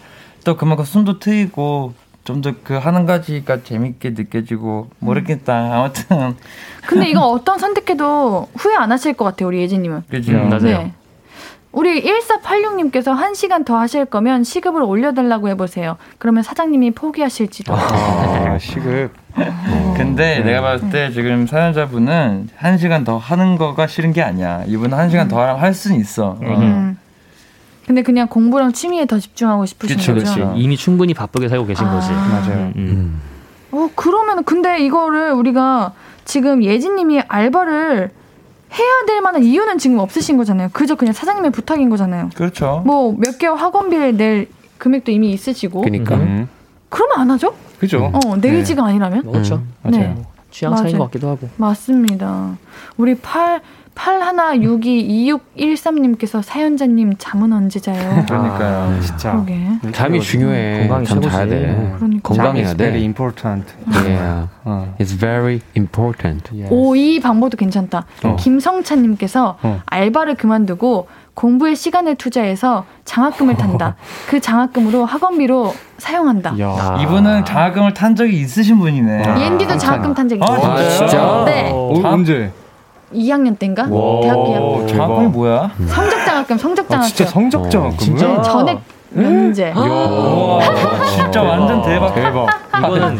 또 0.44 0.56
그만큼 0.56 0.84
숨도 0.84 1.18
트이고 1.18 1.94
좀 2.24 2.42
더 2.42 2.52
그 2.62 2.74
하는 2.74 3.06
가지가 3.06 3.62
재밌게 3.64 4.10
느껴지고 4.10 4.90
모르겠다. 4.98 5.74
아무튼 5.80 6.36
근데 6.86 7.08
이거 7.08 7.22
어떤 7.32 7.58
선택해도 7.58 8.46
후회 8.56 8.76
안 8.76 8.92
하실 8.92 9.14
것 9.14 9.24
같아요, 9.24 9.48
우리 9.48 9.60
예진님은. 9.62 10.04
그죠. 10.08 10.32
음, 10.32 10.50
맞아요. 10.50 10.90
우리 11.72 12.02
1486님께서 12.02 13.14
한시간 13.14 13.64
더 13.64 13.78
하실 13.78 14.04
거면 14.04 14.42
시급을 14.42 14.82
올려달라고 14.82 15.48
해보세요. 15.50 15.96
그러면 16.18 16.42
사장님이 16.42 16.90
포기하실지도. 16.92 17.72
아, 17.74 18.58
시급. 18.58 19.12
근데 19.96 20.40
내가 20.40 20.62
봤을 20.62 20.90
때 20.90 21.12
지금 21.12 21.46
사연자분은 21.46 22.48
한 22.56 22.78
시간 22.78 23.04
더 23.04 23.18
하는 23.18 23.56
거가 23.56 23.86
싫은 23.86 24.12
게 24.12 24.22
아니야. 24.22 24.64
이분은 24.66 24.98
한 24.98 25.10
시간 25.10 25.28
더 25.28 25.40
하면 25.40 25.60
할 25.60 25.72
수는 25.72 26.00
있어. 26.00 26.38
어. 26.40 26.58
음. 26.58 26.98
근데 27.86 28.02
그냥 28.02 28.26
공부랑 28.28 28.72
취미에 28.72 29.06
더 29.06 29.18
집중하고 29.18 29.66
싶으신 29.66 29.96
그쵸, 29.96 30.14
거죠? 30.14 30.34
그쵸. 30.34 30.54
이미 30.56 30.76
충분히 30.76 31.14
바쁘게 31.14 31.48
살고 31.48 31.66
계신 31.66 31.86
아. 31.86 31.94
거지. 31.94 32.10
맞아요. 32.12 32.72
음, 32.74 32.74
음. 32.76 33.20
어, 33.72 33.88
그러면 33.94 34.42
근데 34.44 34.80
이거를 34.84 35.32
우리가 35.32 35.92
지금 36.24 36.64
예진님이 36.64 37.22
알바를 37.28 38.10
해야 38.72 38.88
될 39.06 39.20
만한 39.20 39.42
이유는 39.42 39.78
지금 39.78 39.98
없으신 39.98 40.36
거잖아요. 40.36 40.68
그저 40.72 40.94
그냥 40.94 41.12
사장님의 41.12 41.50
부탁인 41.50 41.90
거잖아요. 41.90 42.30
그렇죠. 42.34 42.82
뭐 42.86 43.14
몇 43.18 43.38
개월 43.38 43.56
학원비를 43.58 44.16
낼 44.16 44.48
금액도 44.78 45.10
이미 45.12 45.32
있으시고. 45.32 45.80
그러니까 45.82 46.16
음. 46.16 46.48
그러면 46.88 47.20
안 47.20 47.30
하죠? 47.32 47.54
그죠? 47.78 48.10
어, 48.12 48.36
내일지가 48.36 48.84
아니라면? 48.84 49.22
뭐 49.24 49.32
그렇죠. 49.32 49.56
음. 49.56 49.72
맞아요. 49.82 50.14
네. 50.14 50.22
취향 50.50 50.74
차이인 50.76 50.84
맞아요. 50.92 50.98
것 50.98 51.04
같기도 51.06 51.28
하고. 51.28 51.48
맞습니다. 51.56 52.56
우리 52.96 53.14
8 53.14 53.60
81622613님께서 54.00 56.42
사연자님 56.42 57.14
잠은 57.18 57.52
언제 57.52 57.78
자요? 57.80 58.24
그러니까요. 58.26 58.96
아, 58.96 59.00
진짜. 59.00 59.32
그러게. 59.32 59.60
잠이 59.92 60.20
중요해. 60.20 60.88
건강이 60.88 61.06
잠 61.06 61.20
자야 61.20 61.32
최고지. 61.32 61.50
돼. 61.54 61.92
그러니까. 61.96 62.28
건강해야 62.28 62.66
It's 62.66 62.76
very 62.78 62.98
돼. 63.00 63.04
important. 63.04 63.74
Yeah. 63.92 64.48
어. 64.64 64.94
It's 64.98 65.16
very 65.18 65.60
important. 65.76 66.50
Yes. 66.52 66.68
오, 66.72 66.96
이 66.96 67.20
방법도 67.20 67.56
괜찮다. 67.56 68.06
어. 68.24 68.36
김성찬님께서 68.36 69.58
어. 69.62 69.80
알바를 69.86 70.34
그만두고 70.36 71.08
공부에 71.34 71.74
시간을 71.74 72.14
투자해서 72.16 72.84
장학금을 73.04 73.56
탄다. 73.56 73.96
그 74.28 74.40
장학금으로 74.40 75.04
학원비로 75.04 75.72
사용한다. 75.98 76.58
야. 76.58 76.68
아. 76.68 76.98
이분은 77.02 77.44
장학금을 77.44 77.94
탄 77.94 78.16
적이 78.16 78.40
있으신 78.40 78.78
분이네. 78.78 79.24
아. 79.24 79.40
옌디도 79.40 79.76
장학금 79.78 80.14
탄 80.14 80.28
적이 80.28 80.42
아, 80.42 80.56
있어요. 80.56 80.72
아, 80.72 80.88
진짜? 80.88 81.42
네. 81.46 81.70
어, 81.72 81.92
언제? 82.04 82.50
2학년 83.14 83.58
때인가? 83.58 83.82
와. 83.88 84.20
대학 84.20 84.36
2학년. 84.36 84.60
오, 84.60 84.86
장학금이 84.86 85.26
뭐야? 85.28 85.70
성적 85.88 86.24
장학금, 86.24 86.58
성적 86.58 86.84
아, 86.86 86.88
장학금. 86.88 87.08
진짜 87.08 87.30
성적장. 87.30 87.86
어, 87.86 87.92
진짜? 87.98 88.26
네, 88.28 88.42
전액 88.42 88.80
면제. 89.10 89.72
우와, 89.72 90.60
진짜 91.06 91.42
완전 91.42 91.82
대박. 91.82 92.14
대박. 92.14 92.48
이거는 92.78 93.18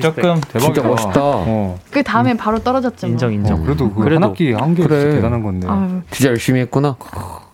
조금 0.00 0.40
대박이다. 0.40 0.58
진짜 0.60 0.82
멋있다. 0.82 1.20
어. 1.22 1.78
그 1.90 2.02
다음에 2.02 2.34
바로 2.36 2.58
떨어졌죠. 2.60 3.06
뭐. 3.06 3.12
인정 3.12 3.32
인정. 3.32 3.58
어, 3.60 3.62
그래도 3.64 3.90
그 3.92 4.02
그래도. 4.02 4.22
한 4.22 4.30
학기 4.30 4.52
한개 4.52 4.82
그래. 4.84 5.10
대단한 5.16 5.42
건데. 5.42 5.66
아유, 5.68 6.00
진짜 6.10 6.30
열심히 6.30 6.60
했구나. 6.60 6.96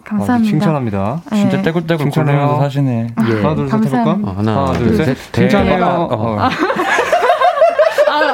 감사합니다. 0.04 0.50
칭찬합니다. 0.50 1.20
네. 1.32 1.36
진짜 1.40 1.62
떼굴떼굴 1.62 2.04
칭찬해요. 2.04 2.36
굴면서 2.38 2.62
사시네. 2.62 3.06
예. 3.28 3.42
하나 3.42 3.54
둘셋 3.56 3.74
해볼까? 3.74 4.04
감사합니다. 4.04 4.30
어, 4.30 4.34
하나, 4.36 4.72
둘, 4.74 4.86
둘, 4.88 4.96
셋. 4.98 5.04
셋. 5.16 5.32
칭찬해요. 5.32 6.08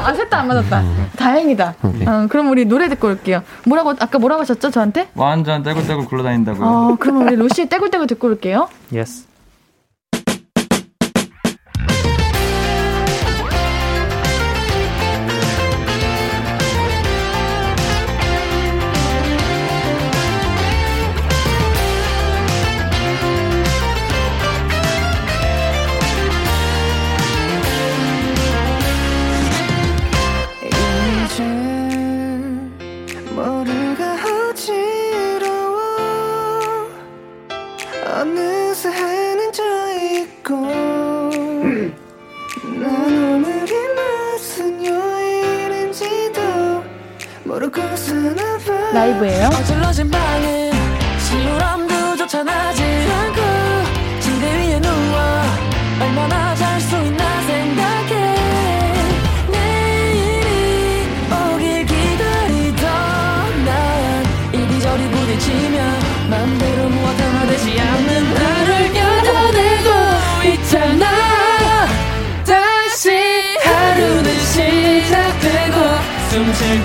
아, 0.02 0.08
아, 0.08 0.14
셋 0.14 0.28
다 0.28 0.40
안 0.40 0.48
맞았다. 0.48 0.82
다행이다. 1.16 1.74
어, 1.82 2.26
그럼 2.28 2.50
우리 2.50 2.64
노래 2.64 2.88
듣고 2.88 3.08
올게요. 3.08 3.42
뭐라고, 3.66 3.90
아까 4.00 4.18
뭐라고 4.18 4.40
하셨죠, 4.42 4.70
저한테? 4.70 5.08
완전 5.14 5.62
떼굴떼굴 5.62 6.06
굴러다닌다고요. 6.06 6.66
어, 6.66 6.96
그럼 6.98 7.26
우리 7.26 7.36
루시 7.36 7.68
떼굴떼굴 7.68 8.06
듣고 8.08 8.28
올게요. 8.28 8.68
yes. 8.92 9.26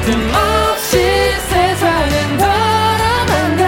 틈 0.01 0.35
없이 0.35 0.97
세상은 1.47 2.37
돌아간다 2.37 3.67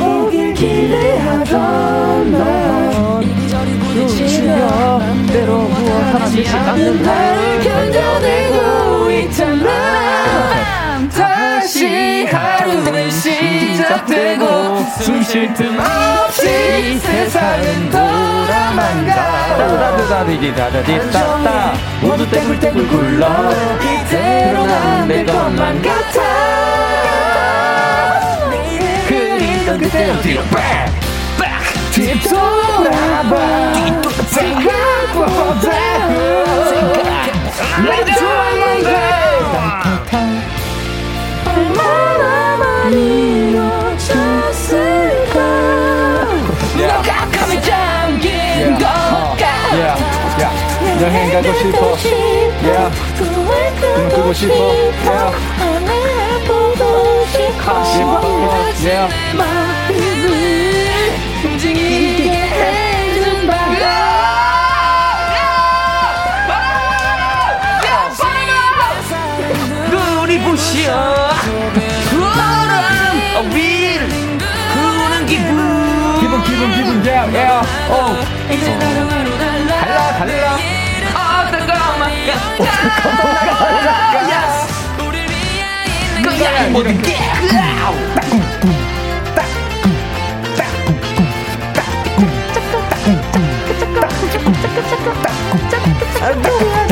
오길 0.00 0.54
기대하던 0.54 2.32
날 2.32 2.90
놓치며 3.94 4.98
맘대로 4.98 5.58
무엇하지 5.62 6.48
않는 6.48 7.02
나를 7.02 7.60
견뎌내고 7.60 9.10
있잖아 9.10 9.79
다시 11.60 12.24
하루는 12.24 13.10
시작되고 13.10 14.82
숨 15.02 15.22
쉴 15.22 15.52
틈 15.52 15.78
없이 15.78 16.98
세상은 16.98 17.90
돌아만가. 17.90 19.14
따다다디다다디따따 19.58 21.74
모두 22.00 22.26
떼굴떼굴 22.30 22.88
굴러 22.88 23.26
이대로는 23.78 24.74
안될 24.74 25.26
것만 25.26 25.82
같아 25.82 26.22
그리던 29.06 29.78
그대로 29.80 30.18
뒤로 30.22 30.40
빡빡 30.44 31.60
뒤돌아봐 31.92 33.36
생각보다 34.28 35.70
내 37.84 38.04
좋아하는 38.14 38.86
얼 38.86 39.20
놓쳤을까? 43.52 45.38
너가 46.76 47.28
감에 47.30 47.60
잠긴 47.60 48.78
것 48.78 48.84
같아. 48.86 49.96
여행 51.00 51.30
가고 51.32 51.48
싶어. 51.54 51.96
눈 53.96 54.08
뜨고 54.08 54.32
싶어. 54.32 54.52
하늘 55.58 55.88
보고 56.46 57.26
싶어. 57.26 57.84
싶어. 57.84 58.20
마음을 59.36 59.69
아 96.22 96.89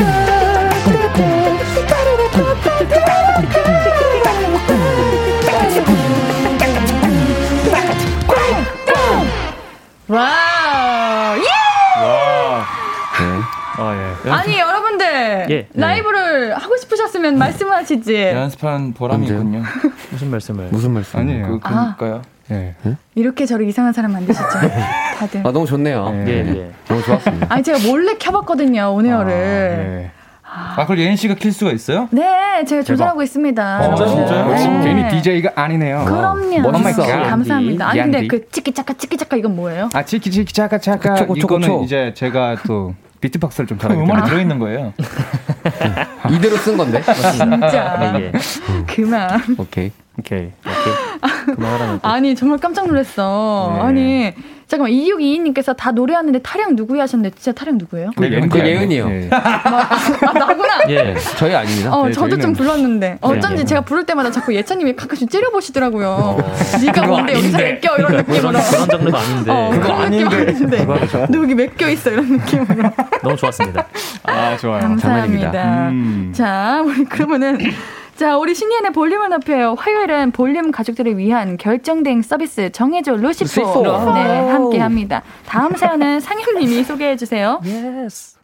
싶으셨으면 17.29 17.39
말씀하시지. 17.39 18.15
연습한 18.35 18.93
보람이 18.95 19.23
언제요? 19.31 19.39
있군요. 19.39 19.63
무슨 20.11 20.31
말씀을? 20.31 20.69
무슨 20.71 20.93
말씀? 20.93 21.21
아니에요. 21.21 21.47
그, 21.47 21.61
그니까요. 21.61 22.23
예. 22.51 22.75
이렇게 23.15 23.45
저를 23.45 23.69
이상한 23.69 23.93
사람 23.93 24.13
만드시죠. 24.13 24.45
다들. 25.19 25.41
아 25.47 25.53
너무 25.53 25.67
좋네요. 25.67 26.11
네. 26.11 26.25
예, 26.29 26.33
예. 26.57 26.71
너무 26.87 27.03
좋았습니다. 27.03 27.47
아니, 27.51 27.63
제가 27.63 27.79
몰래 27.87 28.15
켜봤거든요, 28.19 28.95
오네어를. 28.95 29.33
예. 29.33 30.11
아, 30.51 30.81
그걸 30.83 30.99
예인 31.01 31.15
씨가 31.15 31.35
킬 31.35 31.53
수가 31.53 31.73
있어요? 31.73 32.09
네, 32.11 32.65
제가 32.65 32.83
조절하고 32.83 33.23
있습니다. 33.23 33.83
진짜, 33.83 34.07
진짜요? 34.07 34.49
네. 34.49 34.67
어, 34.67 34.81
괜히 34.83 35.09
DJ가 35.11 35.51
아니네요. 35.55 36.05
그럼요. 36.07 36.71
멋있어. 36.71 37.03
감사합니다. 37.07 37.87
아니, 37.87 38.01
근데. 38.01 38.27
그 38.27 38.49
치키차카 38.49 38.95
치키차카 38.95 39.37
이건 39.37 39.55
뭐예요? 39.57 39.91
아 39.93 40.03
치키 40.05 40.31
치키 40.31 40.55
차카 40.55 40.79
차카 40.79 41.13
그쵸, 41.13 41.27
그쵸, 41.27 41.39
이거는. 41.59 41.83
이제 41.83 42.15
제가 42.17 42.57
또 42.67 42.95
비트박스를 43.21 43.67
좀 43.67 43.79
잘하기 43.79 44.01
때문에 44.07 44.25
들어있는 44.29 44.59
거예요. 44.59 44.93
이대로 46.31 46.57
쓴 46.57 46.77
건데. 46.77 47.03
진짜. 47.03 48.15
예, 48.19 48.25
예. 48.25 48.33
그만. 48.87 49.41
오케이. 49.59 49.91
오케이. 50.19 50.51
오케이. 50.61 51.55
그만하라는. 51.55 51.99
또. 52.03 52.09
아니 52.09 52.35
정말 52.35 52.59
깜짝 52.59 52.87
놀랐어. 52.87 53.73
네. 53.75 53.81
아니 53.81 54.35
잠깐만 54.69 54.93
2622님께서 54.93 55.75
다 55.75 55.93
노래하는데 55.93 56.41
타령 56.41 56.77
누구야 56.77 57.05
하셨는데 57.05 57.35
진짜 57.37 57.53
타령 57.53 57.79
누구예요? 57.79 58.11
그 58.15 58.25
예은이 58.31 58.49
그 58.51 58.59
아니에요? 58.61 58.77
예은이요. 58.81 59.11
예. 59.11 59.29
아 59.33 60.33
나구나. 60.35 60.75
예. 60.91 61.15
저희 61.39 61.55
아닙니다. 61.55 61.95
어 61.97 62.07
네, 62.07 62.13
저도 62.13 62.37
저희는- 62.37 62.43
좀 62.43 62.53
불렀는데 62.53 63.17
어쩐지 63.23 63.63
예. 63.63 63.65
제가 63.65 63.81
부를 63.81 64.05
때마다 64.05 64.31
자꾸 64.31 64.55
예찬님이 64.55 64.95
가끔씩 64.95 65.31
째려보시더라고요. 65.31 66.37
네가 66.83 66.93
그거 66.93 67.07
뭔데 67.07 67.33
여기서. 67.33 67.57
맡겨 67.59 67.97
이런 67.97 68.17
느낌으로. 68.19 68.41
그런, 68.51 68.63
장르가 68.91 69.19
아닌데. 69.21 69.51
어, 69.51 69.71
그거 69.73 69.81
그런 69.97 70.11
느낌 70.11 70.29
아닌데. 70.29 70.85
너 71.31 71.39
여기 71.43 71.55
맡겨 71.55 71.89
있어 71.89 72.11
이런 72.11 72.27
느낌으로. 72.37 72.91
너무 73.23 73.37
좋았습니다. 73.37 73.87
아, 74.25 74.57
좋아요. 74.59 74.81
감사합니다. 74.83 75.51
장난입니다. 75.51 75.89
음. 75.89 76.33
자, 76.37 76.83
우리 76.85 77.05
그러면은 77.05 77.59
자, 78.19 78.37
우리 78.37 78.53
신예은의 78.53 78.93
볼륨을 78.93 79.29
높여요. 79.29 79.75
화요일은 79.79 80.33
볼륨 80.33 80.73
가족들을 80.73 81.17
위한 81.19 81.57
결정된 81.57 82.23
서비스 82.23 82.71
정해줘 82.73 83.15
루시포. 83.15 83.45
루시포. 83.45 84.13
네, 84.13 84.51
함께 84.51 84.79
합니다. 84.81 85.23
다음 85.47 85.77
사연은 85.77 86.19
상현님이 86.21 86.83
소개해 86.83 87.17
주세요. 87.17 87.61
yes. 87.65 88.37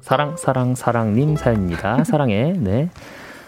사랑 0.00 0.36
사랑 0.36 0.74
사랑님 0.74 1.36
사연입니다. 1.36 2.04
사랑해. 2.04 2.52
네. 2.56 2.90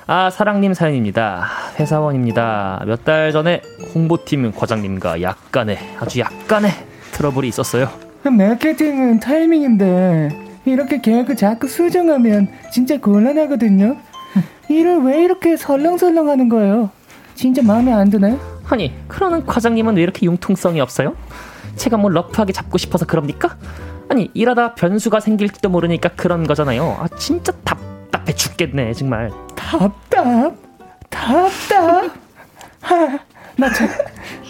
아 0.07 0.31
사랑님 0.31 0.75
사연입니다. 0.75 1.47
회사원입니다. 1.79 2.83
몇 2.87 3.05
달 3.05 3.33
전에 3.33 3.61
홍보팀 3.95 4.53
과장님과 4.53 5.21
약간의 5.23 5.79
아주 6.01 6.21
약간의 6.21 6.71
트러블이 7.13 7.49
있었어요. 7.49 7.89
그 8.25 8.31
마케팅은 8.31 9.21
타이밍인데 9.21 10.31
이렇게 10.65 11.03
계획을 11.03 11.37
자꾸 11.37 11.69
수정하면 11.69 12.49
진짜 12.73 12.99
곤란하거든요. 12.99 13.99
일을 14.71 15.03
왜 15.03 15.23
이렇게 15.23 15.59
설렁설렁 15.59 16.31
하는 16.31 16.49
거예요? 16.49 16.89
진짜 17.35 17.63
마음에 17.63 17.93
안 17.93 18.09
드네. 18.09 18.39
아니 18.71 18.95
그러는 19.09 19.45
과장님은 19.45 19.97
왜 19.99 20.03
이렇게 20.03 20.25
융통성이 20.25 20.81
없어요? 20.81 21.15
제가 21.77 21.99
뭐 21.99 22.09
러프하게 22.09 22.55
잡고 22.55 22.79
싶어서 22.79 23.05
그럽니까? 23.05 23.59
아니 24.09 24.31
일하다 24.33 24.75
변수가 24.75 25.21
생길지도 25.21 25.69
모르니까 25.69 26.09
그런 26.17 26.47
거잖아요. 26.47 26.97
아 26.99 27.07
진짜 27.19 27.53
답답해 27.63 28.33
죽겠네 28.33 28.95
정말. 28.95 29.31
답답, 29.55 30.55
답답. 31.11 32.11
하, 32.81 33.19
나 33.59 33.71
참, 33.71 33.87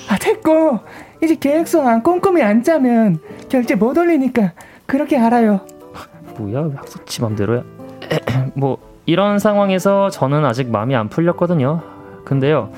아 0.09 0.17
됐고 0.17 0.79
이제 1.25 1.35
계획서 1.35 1.87
안 1.87 2.03
꼼꼼히 2.03 2.43
안 2.43 2.63
짜면 2.63 3.19
결제 3.49 3.75
못 3.75 3.97
올리니까 3.97 4.53
그렇게 4.87 5.19
알아요. 5.19 5.61
뭐야 6.39 6.61
왜 6.61 6.75
학습 6.77 7.07
지 7.07 7.23
맘대로야? 7.23 7.63
뭐 8.55 8.79
이런 9.07 9.39
상황에서 9.39 10.11
저는 10.11 10.45
아직 10.45 10.71
마음이 10.71 10.95
안 10.95 11.09
풀렸거든요. 11.09 11.83
근데요 12.25 12.71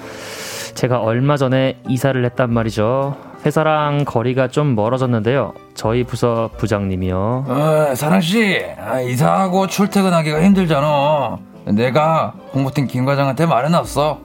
제가 0.74 1.00
얼마 1.00 1.36
전에 1.36 1.80
이사를 1.88 2.22
했단 2.24 2.52
말이죠. 2.52 3.16
회사랑 3.46 4.04
거리가 4.04 4.48
좀 4.48 4.74
멀어졌는데요. 4.74 5.54
저희 5.74 6.04
부서 6.04 6.50
부장님이요. 6.58 7.44
어, 7.46 7.94
사랑 7.94 8.20
씨, 8.20 8.60
아, 8.78 9.00
이사하고 9.00 9.68
출퇴근하기가 9.68 10.42
힘들잖아. 10.42 11.38
내가 11.66 12.34
홍보팀 12.52 12.88
김 12.88 13.04
과장한테 13.04 13.46
말해놨어. 13.46 14.18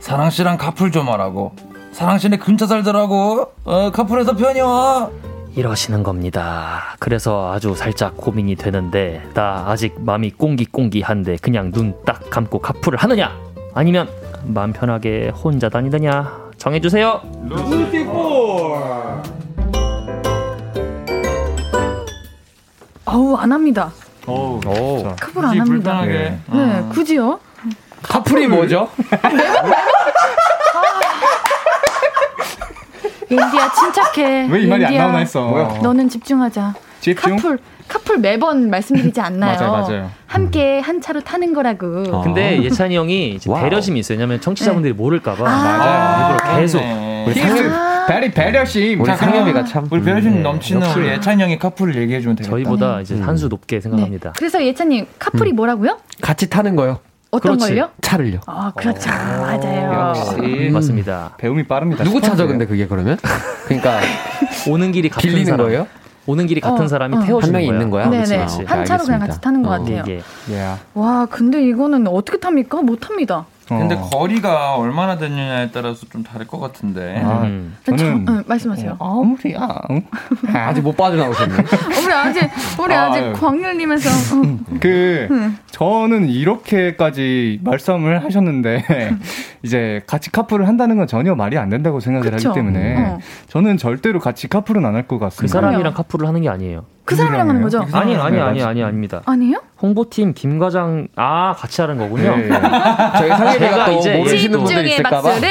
사랑 0.00 0.30
씨랑 0.30 0.58
카풀 0.58 0.92
좀 0.92 1.08
하라고. 1.08 1.52
사랑씨네 1.98 2.36
근처 2.36 2.64
살더라고. 2.68 3.50
어, 3.64 3.90
카풀에서 3.90 4.36
편히 4.36 4.60
와. 4.60 5.10
이러시는 5.56 6.04
겁니다. 6.04 6.94
그래서 7.00 7.50
아주 7.52 7.74
살짝 7.74 8.16
고민이 8.16 8.54
되는데 8.54 9.28
나 9.34 9.64
아직 9.66 9.96
마음이 9.98 10.30
꽁기꽁기한데 10.30 11.38
그냥 11.42 11.72
눈 11.72 11.92
딱 12.06 12.30
감고 12.30 12.60
카풀을 12.60 13.00
하느냐 13.00 13.36
아니면 13.74 14.08
마음 14.44 14.72
편하게 14.72 15.30
혼자 15.30 15.68
다니느냐 15.68 16.50
정해주세요. 16.56 17.20
어우, 23.06 23.34
안 23.36 23.50
합니다. 23.52 23.90
오. 24.28 24.60
카풀 25.18 25.44
안 25.44 25.58
합니다. 25.60 25.64
불편하게. 25.64 26.12
네. 26.12 26.40
네, 26.52 26.84
굳이요? 26.90 27.40
카풀이 28.02 28.46
뭐죠? 28.46 28.88
옌디야 33.30 33.72
침착해. 33.72 34.48
왜 34.50 34.62
이 34.62 34.66
말이 34.66 34.84
안 34.84 34.92
옌디야, 34.92 35.02
나오나 35.04 35.18
했어. 35.18 35.78
너는 35.82 36.08
집중하자. 36.08 36.74
집중? 37.00 37.36
카풀 37.36 37.58
카풀 37.88 38.18
매번 38.18 38.68
말씀드리지 38.70 39.20
않나요? 39.20 39.56
맞아요, 39.60 39.72
맞아요. 39.72 40.10
함께 40.26 40.78
한 40.80 41.00
차로 41.00 41.20
타는 41.20 41.54
거라고. 41.54 42.04
어. 42.10 42.22
근데 42.22 42.62
예찬이 42.62 42.96
형이 42.96 43.30
이제. 43.30 43.50
배려심이 43.52 43.98
있어요. 44.00 44.18
왜냐면 44.18 44.40
청취자분들이 44.40 44.92
모를까봐 44.94 45.44
아. 45.48 46.36
일부러 46.36 46.58
계속. 46.60 46.82
히스, 47.28 47.70
베리 48.08 48.30
배려심. 48.30 49.00
우리. 49.00 49.14
상엽이가 49.16 49.64
참 49.64 49.86
우리 49.90 50.02
배려심 50.02 50.32
음, 50.38 50.42
넘치는 50.42 50.82
역시. 50.82 50.98
우리 50.98 51.08
예찬이 51.08 51.42
형이 51.42 51.58
카풀을 51.58 51.94
얘기해주면 51.96 52.36
되겠다. 52.36 52.50
저희보다 52.50 53.00
이제 53.02 53.14
음. 53.14 53.22
한수 53.26 53.48
높게 53.48 53.76
네. 53.76 53.80
생각합니다. 53.80 54.32
그래서 54.36 54.62
예찬님 54.64 55.06
카풀이 55.18 55.52
뭐라고요? 55.52 55.98
같이 56.20 56.48
타는 56.48 56.74
거요. 56.76 57.00
어떤 57.30 57.56
그렇지. 57.58 57.74
걸요? 57.74 57.90
차를요. 58.00 58.40
아 58.46 58.72
그렇죠. 58.74 59.10
맞아요. 59.10 60.16
역시. 60.16 60.70
맞습니다. 60.72 61.34
배움이 61.36 61.64
빠릅니다. 61.64 62.04
누구 62.04 62.20
차죠. 62.20 62.46
근데 62.46 62.66
그게 62.66 62.86
그러면? 62.86 63.18
그러니까 63.66 64.00
오는 64.68 64.92
길이 64.92 65.08
같은 65.10 65.28
빌리는 65.28 65.44
사람, 65.44 65.66
거예요? 65.66 65.86
오는 66.26 66.46
길이 66.46 66.60
같은 66.60 66.84
어, 66.84 66.88
사람이 66.88 67.16
어. 67.16 67.20
태워주는 67.22 67.42
한 67.42 67.52
명이 67.52 67.66
거야. 67.66 67.76
있는 67.76 67.90
거야? 67.90 68.08
네네. 68.08 68.24
그렇지. 68.46 68.64
한 68.64 68.84
차로 68.84 69.04
그냥 69.04 69.20
같이 69.20 69.40
타는 69.40 69.62
것 69.62 69.68
어. 69.68 69.78
같아요. 69.78 70.04
예. 70.08 70.74
와 70.94 71.26
근데 71.26 71.62
이거는 71.66 72.06
어떻게 72.06 72.38
탑니까? 72.38 72.80
못 72.82 72.96
탑니다. 73.00 73.46
근데 73.68 73.94
어. 73.94 74.00
거리가 74.00 74.76
얼마나 74.76 75.18
되느냐에 75.18 75.70
따라서 75.70 76.06
좀 76.10 76.22
다를 76.22 76.46
것 76.46 76.58
같은데. 76.58 77.20
아, 77.22 77.42
음. 77.42 77.76
저는 77.84 77.98
저, 78.26 78.32
응, 78.32 78.44
말씀하세요. 78.46 78.96
어, 78.98 79.22
아무리야. 79.22 79.68
응? 79.90 80.02
아직 80.54 80.80
못 80.80 80.96
빠져나오셨네. 80.96 81.54
우리 82.04 82.12
아직 82.12 82.50
우리 82.80 82.94
아, 82.94 83.06
아직 83.06 83.20
예. 83.20 83.32
광열님에서 83.32 84.10
어. 84.36 84.58
그 84.80 85.28
저는 85.70 86.28
이렇게까지 86.28 87.60
말씀을 87.62 88.24
하셨는데 88.24 88.84
이제 89.62 90.02
같이 90.06 90.30
카풀을 90.30 90.68
한다는 90.68 90.96
건 90.96 91.06
전혀 91.06 91.34
말이 91.34 91.58
안 91.58 91.68
된다고 91.68 92.00
생각을 92.00 92.30
그쵸. 92.30 92.50
하기 92.50 92.58
때문에 92.58 92.96
어. 93.06 93.18
저는 93.48 93.76
절대로 93.76 94.20
같이 94.20 94.48
카풀은 94.48 94.84
안 94.84 94.94
할것그 94.94 95.18
같습니다. 95.18 95.52
사람이랑 95.52 95.94
카풀을 95.94 96.26
하는 96.28 96.40
게 96.42 96.48
아니에요. 96.48 96.84
그 97.04 97.16
사람이랑 97.16 97.48
하는 97.48 97.62
거죠? 97.62 97.78
그 97.78 97.96
아니 97.96 98.14
사람이랑 98.14 98.24
아니 98.24 98.36
네, 98.36 98.42
아니. 98.42 98.62
아니 98.62 98.84
아닙니다. 98.84 99.22
아니에요? 99.24 99.62
홍보팀 99.80 100.34
김 100.34 100.58
과장 100.58 101.08
아 101.16 101.54
같이 101.56 101.80
하는 101.80 101.96
거군요. 101.98 102.36
네. 102.36 102.48
저희 103.18 103.58
제가 103.58 103.86
또 103.86 103.92
이제 103.92 104.16
모르시는 104.18 104.58
분들 104.58 104.74
집중의 104.74 104.90
있을까봐. 104.92 105.30
예. 105.36 105.50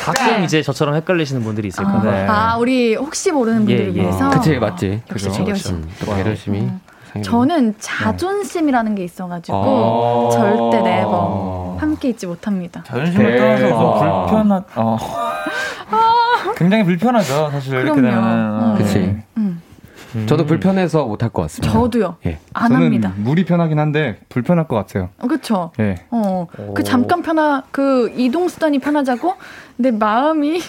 가끔 0.00 0.44
이제 0.44 0.62
저처럼 0.62 0.94
헷갈리시는 0.96 1.42
분들이 1.42 1.68
있을 1.68 1.84
아, 1.84 1.92
거예요. 2.00 2.16
네. 2.16 2.26
아, 2.28 2.56
우리 2.58 2.94
혹시 2.94 3.32
모르는 3.32 3.62
예, 3.68 3.76
분들을 3.76 3.96
예. 3.96 4.02
위해서. 4.02 4.30
그치 4.30 4.58
맞지. 4.58 5.02
역시 5.10 5.28
그죠. 5.28 5.44
배려심. 5.44 5.74
음, 5.76 5.88
또 6.00 6.14
배려심이. 6.14 6.58
음. 6.60 6.80
저는 7.22 7.74
자존심이라는 7.78 8.94
게 8.94 9.04
있어가지고 9.04 9.56
어. 9.56 10.30
절대 10.32 10.82
네버 10.82 11.65
함께 11.76 12.08
있지 12.10 12.26
못합니다. 12.26 12.82
자존심을 12.84 13.30
네. 13.32 13.36
떠나서 13.38 13.68
좀 13.68 14.08
아. 14.08 14.26
불편한. 14.26 14.64
어. 14.76 14.98
굉장히 16.56 16.84
불편하죠. 16.84 17.50
사실 17.50 17.74
이렇게 17.74 18.00
그럼요. 18.00 18.02
되면. 18.02 18.62
어. 18.62 18.74
그치. 18.78 19.16
음, 19.36 19.60
저도 20.26 20.46
불편해서 20.46 21.04
못할 21.04 21.28
것 21.28 21.42
같습니다. 21.42 21.72
저도요. 21.72 22.16
예. 22.24 22.38
안 22.54 22.68
저는 22.70 22.86
합니다. 22.86 23.12
물이 23.16 23.44
편하긴 23.44 23.78
한데 23.78 24.18
불편할 24.30 24.66
것 24.66 24.76
같아요. 24.76 25.10
어, 25.18 25.26
그쵸? 25.26 25.72
예. 25.78 25.96
어, 26.10 26.46
오. 26.58 26.72
그 26.74 26.82
잠깐 26.82 27.20
편하, 27.22 27.62
그 27.70 28.10
이동 28.16 28.48
수단이 28.48 28.78
편하자고 28.78 29.34
내 29.76 29.90
마음이 29.90 30.60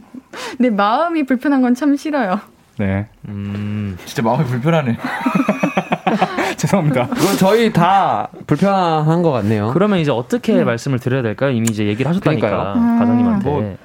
내 0.58 0.70
마음이 0.70 1.24
불편한 1.24 1.60
건 1.60 1.74
참 1.74 1.96
싫어요. 1.96 2.40
네. 2.78 3.06
음. 3.28 3.98
진짜 4.06 4.22
마음이 4.22 4.44
불편하네. 4.44 4.96
죄송합니다. 6.56 7.08
그건 7.08 7.36
저희 7.36 7.72
다 7.72 8.28
불편한 8.46 9.22
것 9.22 9.30
같네요. 9.32 9.70
그러면 9.72 9.98
이제 9.98 10.10
어떻게 10.10 10.62
말씀을 10.64 10.98
드려야 10.98 11.22
될까요? 11.22 11.50
이미 11.50 11.68
이제 11.70 11.86
얘기를 11.86 12.08
하셨다니까 12.08 12.48
그러니까요. 12.48 12.74
음. 12.74 12.98
과장님한테. 12.98 13.50
뭐, 13.50 13.76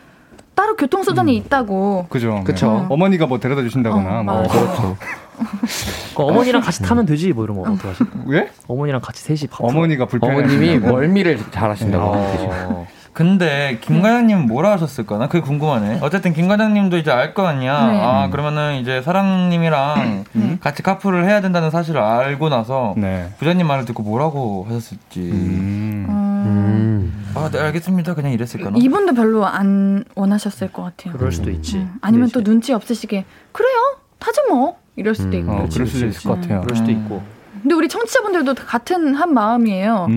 따로 0.55 0.75
교통 0.75 1.03
수단이 1.03 1.35
있다고. 1.37 2.07
그죠. 2.09 2.41
그쵸. 2.43 2.79
네. 2.81 2.85
어머니가 2.89 3.27
뭐 3.27 3.39
데려다 3.39 3.61
주신다거나 3.61 4.19
어, 4.19 4.23
뭐. 4.23 4.43
그렇죠. 4.47 4.97
그 6.15 6.23
어머니랑 6.23 6.61
같이 6.61 6.81
타면 6.83 7.05
되지 7.05 7.31
뭐 7.31 7.45
이런 7.45 7.61
거 7.61 7.71
어떻게 7.71 7.87
하실? 7.87 8.07
왜? 8.25 8.49
어머니랑 8.67 8.99
같이 8.99 9.23
셋이 9.23 9.49
밥. 9.49 9.63
어머니가 9.63 10.05
불편해. 10.05 10.35
어머님이 10.35 10.79
멀미를 10.79 11.39
잘 11.51 11.69
하신다고 11.69 12.03
어. 12.13 12.87
근데 13.19 13.79
김 13.81 14.01
과장님은 14.01 14.45
뭐라 14.47 14.71
하셨을까? 14.71 15.17
나 15.17 15.27
그게 15.27 15.41
궁금하네. 15.41 15.99
어쨌든 16.01 16.31
김 16.31 16.47
과장님도 16.47 16.95
이제 16.95 17.11
알 17.11 17.33
거 17.33 17.45
아니야. 17.45 17.87
네. 17.91 17.99
아 18.01 18.29
그러면은 18.29 18.75
이제 18.79 19.01
사랑님이랑 19.01 20.23
같이 20.61 20.81
카풀을 20.83 21.25
해야 21.25 21.41
된다는 21.41 21.69
사실을 21.69 21.99
알고 21.99 22.47
나서 22.47 22.93
네. 22.95 23.29
부장님 23.37 23.67
말을 23.67 23.83
듣고 23.83 24.03
뭐라고 24.03 24.65
하셨을지. 24.69 25.19
음. 25.33 26.05
음, 26.07 26.45
음. 26.47 27.31
아, 27.35 27.49
네 27.51 27.59
알겠습니다. 27.59 28.15
그냥 28.15 28.31
이랬을까나. 28.31 28.77
이분도 28.79 29.13
별로 29.15 29.45
안 29.45 30.05
원하셨을 30.15 30.71
것 30.71 30.83
같아요. 30.83 31.17
그럴 31.17 31.33
수도 31.33 31.51
있지. 31.51 31.75
음, 31.75 31.95
아니면 31.99 32.29
또 32.33 32.41
눈치 32.41 32.71
없으시게 32.71 33.25
그래요 33.51 33.97
타지 34.19 34.39
뭐 34.49 34.77
이럴 34.95 35.13
수도 35.13 35.35
음. 35.35 35.41
있고. 35.41 35.51
어, 35.51 35.67
그럴 35.69 35.87
수도 35.87 36.05
있을 36.07 36.23
것 36.23 36.39
같아요. 36.39 36.61
그럴 36.61 36.77
수도 36.77 36.89
음. 36.89 36.95
있고. 37.03 37.21
근데 37.63 37.75
우리 37.75 37.89
청취자분들도 37.89 38.55
같은 38.55 39.13
한 39.13 39.33
마음이에요. 39.33 40.07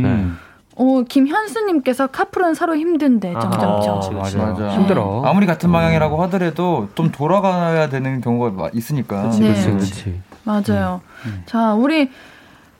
음. 0.79 0.83
어, 1.01 1.03
김현수님께서 1.09 2.07
카풀은 2.09 2.55
서로 2.55 2.77
힘든데, 2.77 3.33
점점점. 3.33 3.99
어, 3.99 4.11
맞아. 4.13 4.39
맞아. 4.39 4.69
힘들어. 4.75 5.23
아무리 5.25 5.47
같은 5.47 5.71
방향이라고 5.71 6.23
하더라도 6.25 6.89
좀 6.95 7.11
돌아가야 7.13 7.89
되는 7.89 8.21
경우가 8.21 8.51
마- 8.51 8.71
있으니까. 8.73 9.31
네. 9.31 9.53
그렇지, 9.53 9.71
그렇지. 9.71 10.21
맞아요. 10.45 11.01
자, 11.47 11.75
우리, 11.75 12.11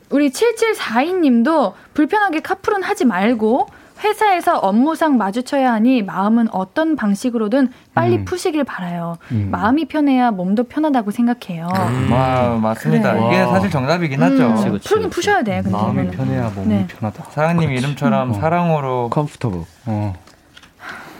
우리 0.09 0.29
7742님도 0.31 1.73
불편하게 1.93 2.41
카풀은 2.41 2.83
하지 2.83 3.05
말고, 3.05 3.67
회사에서 4.03 4.57
업무상 4.57 5.17
마주쳐야 5.17 5.71
하니 5.73 6.01
마음은 6.03 6.49
어떤 6.51 6.95
방식으로든 6.95 7.69
빨리 7.93 8.17
음. 8.17 8.25
푸시길 8.25 8.63
바라요. 8.63 9.17
음. 9.31 9.47
마음이 9.51 9.85
편해야 9.85 10.31
몸도 10.31 10.65
편하다고 10.65 11.11
생각해요. 11.11 11.67
와, 12.11 12.57
맞습니다. 12.61 13.13
그래. 13.13 13.27
이게 13.27 13.41
와. 13.41 13.53
사실 13.53 13.69
정답이긴 13.69 14.21
음, 14.21 14.33
하죠. 14.33 14.53
그치, 14.55 14.69
그치. 14.69 14.89
풀긴 14.89 15.09
푸셔야 15.09 15.43
돼. 15.43 15.61
근데 15.61 15.69
마음이 15.71 15.91
이거는. 16.03 16.11
편해야 16.11 16.49
몸이 16.55 16.67
네. 16.67 16.87
편하다. 16.87 17.23
사랑님 17.31 17.71
이름처럼 17.71 18.31
어. 18.31 18.33
사랑으로 18.33 19.09
comfortable. 19.09 19.61
어, 19.85 20.13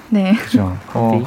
네. 0.10 0.34
그죠. 0.34 0.78
어, 0.94 1.24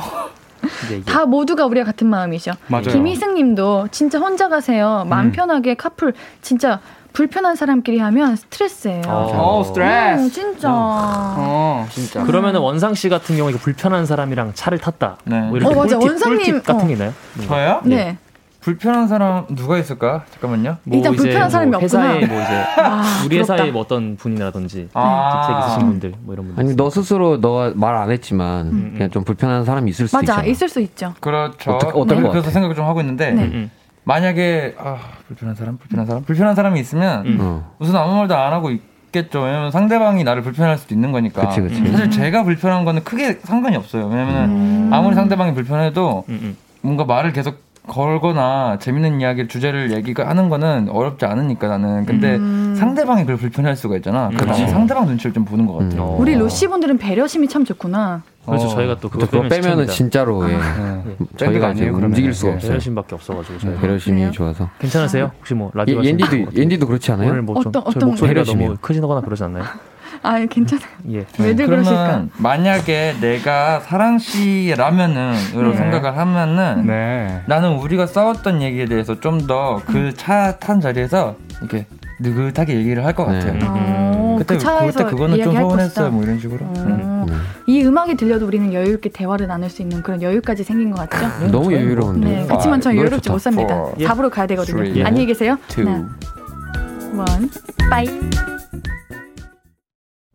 다 1.07 1.25
모두가 1.27 1.67
우리가 1.67 1.87
같은 1.87 2.07
마음이죠. 2.09 2.53
맞아요. 2.67 2.85
김희승 2.89 3.35
님도 3.35 3.89
진짜 3.93 4.19
혼자 4.19 4.49
가세요. 4.49 5.05
마음 5.09 5.27
음. 5.27 5.33
편하게 5.33 5.75
카풀 5.75 6.13
진짜 6.43 6.81
불편한 7.21 7.57
사람끼리 7.57 7.99
하면 7.99 8.37
스트레스예요. 8.37 9.01
어, 9.07 9.63
음, 9.65 10.31
진짜. 10.31 10.69
어. 10.71 11.87
진짜. 11.91 12.23
그러면은 12.25 12.61
원상 12.61 12.93
씨 12.93 13.09
같은 13.09 13.39
경우에 13.39 13.53
그 13.53 13.59
불편한 13.59 14.05
사람이랑 14.05 14.53
차를 14.53 14.77
탔다. 14.77 15.17
네. 15.25 15.41
뭐 15.41 15.57
이렇게 15.57 15.75
어, 15.75 15.79
맞아. 15.83 15.97
꿀팁, 15.97 16.11
원상님, 16.11 16.39
꿀팁 16.39 16.65
같은 16.67 16.85
어. 16.85 16.87
게 16.87 16.93
있나요? 16.93 17.13
저요? 17.49 17.81
네. 17.85 18.19
불편한 18.61 19.09
사람 19.09 19.47
누가 19.55 19.79
있을까? 19.79 20.25
잠깐만요. 20.33 20.77
일단 20.93 21.15
이제 21.15 21.23
불편한 21.23 21.49
사람이 21.49 21.71
뭐 21.71 21.81
없구나. 21.81 22.03
회사에 22.13 22.27
뭐 22.27 22.37
이제 22.43 22.65
아, 22.83 23.03
우리 23.25 23.39
회사에. 23.39 23.71
뭐 23.71 23.81
어떤 23.81 24.17
분이라든지 24.19 24.89
아. 24.93 25.41
직책 25.47 25.65
있으신 25.71 25.89
분들 25.89 26.13
뭐 26.21 26.35
이런 26.35 26.47
분들. 26.49 26.63
아니 26.65 26.77
너 26.77 26.91
스스로 26.91 27.39
너가 27.39 27.73
말 27.77 27.95
안 27.97 28.11
했지만 28.11 28.93
그냥 28.93 29.11
좀 29.11 29.25
불편한 29.25 29.65
사람이 29.65 29.89
있을 29.91 30.07
수 30.07 30.17
맞아. 30.17 30.33
있잖아. 30.35 30.45
있을 30.49 30.69
수 30.69 30.81
있죠. 30.81 31.15
그렇죠. 31.21 31.79
어떡- 31.79 31.97
어떨 31.97 32.17
네. 32.19 32.23
것 32.25 32.31
그래서? 32.33 32.51
생각을 32.51 32.75
좀 32.77 32.85
하고 32.85 33.01
있는데 33.01 33.31
네. 33.31 33.43
음, 33.45 33.51
음. 33.55 33.71
만약에 34.07 34.77
아 34.79 34.99
불편한 35.27 35.57
사람, 35.57 35.79
불편한 35.79 36.07
사람, 36.07 36.23
불편한 36.23 36.55
사람이 36.55 36.79
있으면 36.79 37.27
음. 37.27 37.39
어. 37.41 37.75
우선 37.81 37.97
아무 37.97 38.15
말도 38.15 38.37
안 38.37 38.53
하고 38.53 38.71
있겠죠. 38.71 39.41
왜냐면 39.41 39.73
상대방이 39.73 40.23
나를 40.23 40.43
불편할 40.43 40.79
수도 40.79 40.95
있는 40.95 41.11
거니까. 41.11 41.49
그치, 41.49 41.61
그치. 41.61 41.91
사실 41.91 42.11
제가 42.13 42.45
불편한 42.45 42.85
거는 42.85 43.03
크게 43.03 43.41
상관이 43.43 43.75
없어요. 43.77 44.07
왜냐면 44.07 44.93
아무리 44.93 45.17
상대방이 45.17 45.55
불편해도 45.55 46.25
음, 46.29 46.39
음. 46.41 46.57
뭔가 46.83 47.05
말을 47.05 47.33
계속 47.33 47.66
걸거나 47.87 48.79
재밌는 48.79 49.21
이야기 49.21 49.47
주제를 49.49 49.93
얘기가 49.93 50.29
하는 50.29 50.49
거는 50.49 50.89
어렵지 50.91 51.25
않으니까 51.25 51.69
나는 51.69 52.05
근데 52.05 52.37
음. 52.37 52.75
상대방이 52.77 53.23
그걸 53.23 53.37
불편해할 53.37 53.77
수가 53.77 53.97
있잖아 53.97 54.29
그럼 54.37 54.49
그치. 54.49 54.67
상대방 54.69 55.07
눈치를 55.07 55.33
좀 55.33 55.45
보는 55.45 55.67
것 55.67 55.75
같아요 55.79 56.15
음. 56.17 56.21
우리 56.21 56.35
로시 56.35 56.67
분들은 56.69 56.99
배려심이 56.99 57.49
참 57.49 57.65
좋구나. 57.65 58.23
그렇죠. 58.47 58.67
어. 58.67 58.69
저희가 58.69 58.97
또 59.01 59.09
그거 59.09 59.27
빼면 59.27 59.49
빼면은. 59.49 59.87
진짜로 59.89 60.49
예. 60.49 60.57
네. 60.57 61.17
저희가 61.37 61.69
아니에요, 61.69 61.91
그러면. 61.91 62.11
움직일 62.11 62.33
수가 62.33 62.51
네. 62.51 62.55
없어요. 62.57 62.69
배려심밖에 62.71 63.15
없어가지고 63.17 63.59
저희가. 63.59 63.81
배려심이 63.81 64.17
그래요? 64.19 64.31
좋아서. 64.31 64.69
괜찮으세요? 64.79 65.33
혹시 65.41 65.55
뭐 65.55 65.73
예, 65.75 65.79
라디오 65.81 65.99
하시는 65.99 66.21
옌디도 66.21 66.45
것 66.51 66.57
옌디도 66.57 66.87
그렇지 66.87 67.11
않아요? 67.13 67.31
오늘 67.31 67.43
뭐좀 67.43 67.61
어떤- 67.71 67.83
저희 67.83 67.91
어떤 67.97 68.09
목소리가 68.11 68.35
배려심이요? 68.35 68.67
너무 68.69 68.79
크시거나 68.81 69.21
그러지 69.23 69.43
않나요? 69.43 69.65
아, 70.23 70.45
괜찮아요. 70.47 70.87
예. 71.13 71.27
왜들 71.39 71.67
그러실까? 71.67 72.05
그러면 72.07 72.31
만약에 72.39 73.17
내가 73.21 73.81
사랑 73.81 74.19
씨라면은 74.19 75.35
이런 75.55 75.71
네. 75.73 75.77
생각을 75.77 76.17
하면은 76.17 76.87
네. 76.87 77.43
나는 77.47 77.75
우리가 77.77 78.07
싸웠던 78.07 78.63
얘기에 78.63 78.87
대해서 78.87 79.19
좀 79.21 79.47
더 79.47 79.81
그 79.87 80.13
차 80.17 80.59
탄 80.59 80.81
자리에서 80.81 81.37
이렇게 81.61 81.87
느긋하게 82.21 82.75
얘기를 82.77 83.05
할것 83.05 83.31
네. 83.31 83.39
같아요. 83.41 83.61
어, 83.71 84.37
그때 84.39 84.55
그 84.55 84.61
차에서 84.61 84.99
그때 85.05 85.11
그거는 85.11 85.43
좀 85.43 85.55
서운했어요. 85.55 86.11
뭐 86.11 86.23
이런 86.25 86.39
식으로. 86.41 86.65
어, 86.65 87.27
네. 87.29 87.35
이 87.67 87.83
음악이 87.85 88.17
들려도 88.17 88.47
우리는 88.47 88.73
여유 88.73 88.95
있게 88.95 89.11
대화를 89.11 89.47
나눌 89.47 89.69
수 89.69 89.83
있는 89.83 90.03
그런 90.03 90.23
여유까지 90.23 90.65
생긴 90.65 90.91
것 90.93 91.09
같죠? 91.09 91.49
너무 91.51 91.73
여유로운데. 91.73 92.29
네, 92.29 92.45
그렇지만 92.47 92.81
전 92.81 92.95
노래 92.95 93.07
여유롭지. 93.07 93.31
못 93.31 93.39
삽니다. 93.39 93.75
Four, 93.75 93.95
4부로 93.99 94.31
가야 94.31 94.47
되거든요. 94.47 94.77
three, 94.83 95.05
안녕히 95.05 95.27
계세요. 95.27 95.59
two. 95.69 95.85
하나, 95.87 96.09
원, 97.15 97.51
빠이. 97.91 98.07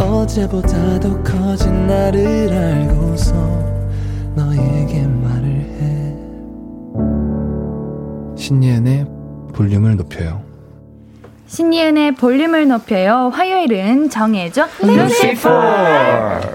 어제보다 0.00 0.98
더 0.98 1.22
커진 1.22 1.86
나를 1.86 2.50
알고서 2.52 3.34
너에게 4.34 5.06
말을 5.06 5.46
해 5.46 6.16
신예은의 8.36 9.06
볼륨을 9.54 9.96
높여요. 9.96 10.42
신이은의 11.46 12.14
볼륨을 12.14 12.68
높여요. 12.68 13.30
화요일은 13.34 14.08
정해줘. 14.08 14.68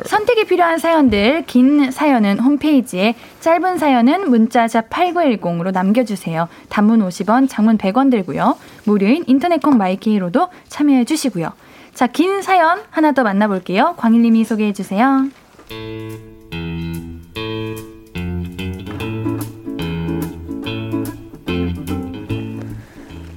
선택이 0.06 0.46
필요한 0.46 0.80
사연들, 0.80 1.44
긴 1.46 1.92
사연은 1.92 2.40
홈페이지에, 2.40 3.14
짧은 3.42 3.78
사연은 3.78 4.30
문자샵 4.30 4.90
8910으로 4.90 5.74
남겨주세요. 5.74 6.48
단문 6.70 7.06
50원, 7.06 7.50
장문 7.50 7.78
100원 7.78 8.10
들고요. 8.10 8.56
무료인 8.86 9.26
인터넷 9.28 9.62
콩 9.62 9.78
마이케이로도 9.78 10.48
참여해 10.70 11.04
주시고요. 11.04 11.52
자, 11.96 12.08
긴 12.08 12.42
사연 12.42 12.82
하나 12.92 13.14
더 13.14 13.24
만나볼게요. 13.24 13.96
광일님이 13.96 14.44
소개해 14.44 14.74
주세요. 14.74 15.30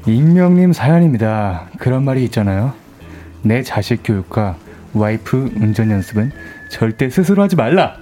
익명님 0.07 0.73
사연입니다. 0.73 1.69
그런 1.79 2.05
말이 2.05 2.25
있잖아요. 2.25 2.73
내 3.43 3.63
자식 3.63 4.01
교육과 4.03 4.57
와이프 4.93 5.53
운전 5.61 5.93
연습은 5.93 6.33
절대 6.69 7.09
스스로 7.11 7.45
하지 7.45 7.55
말라. 7.55 7.95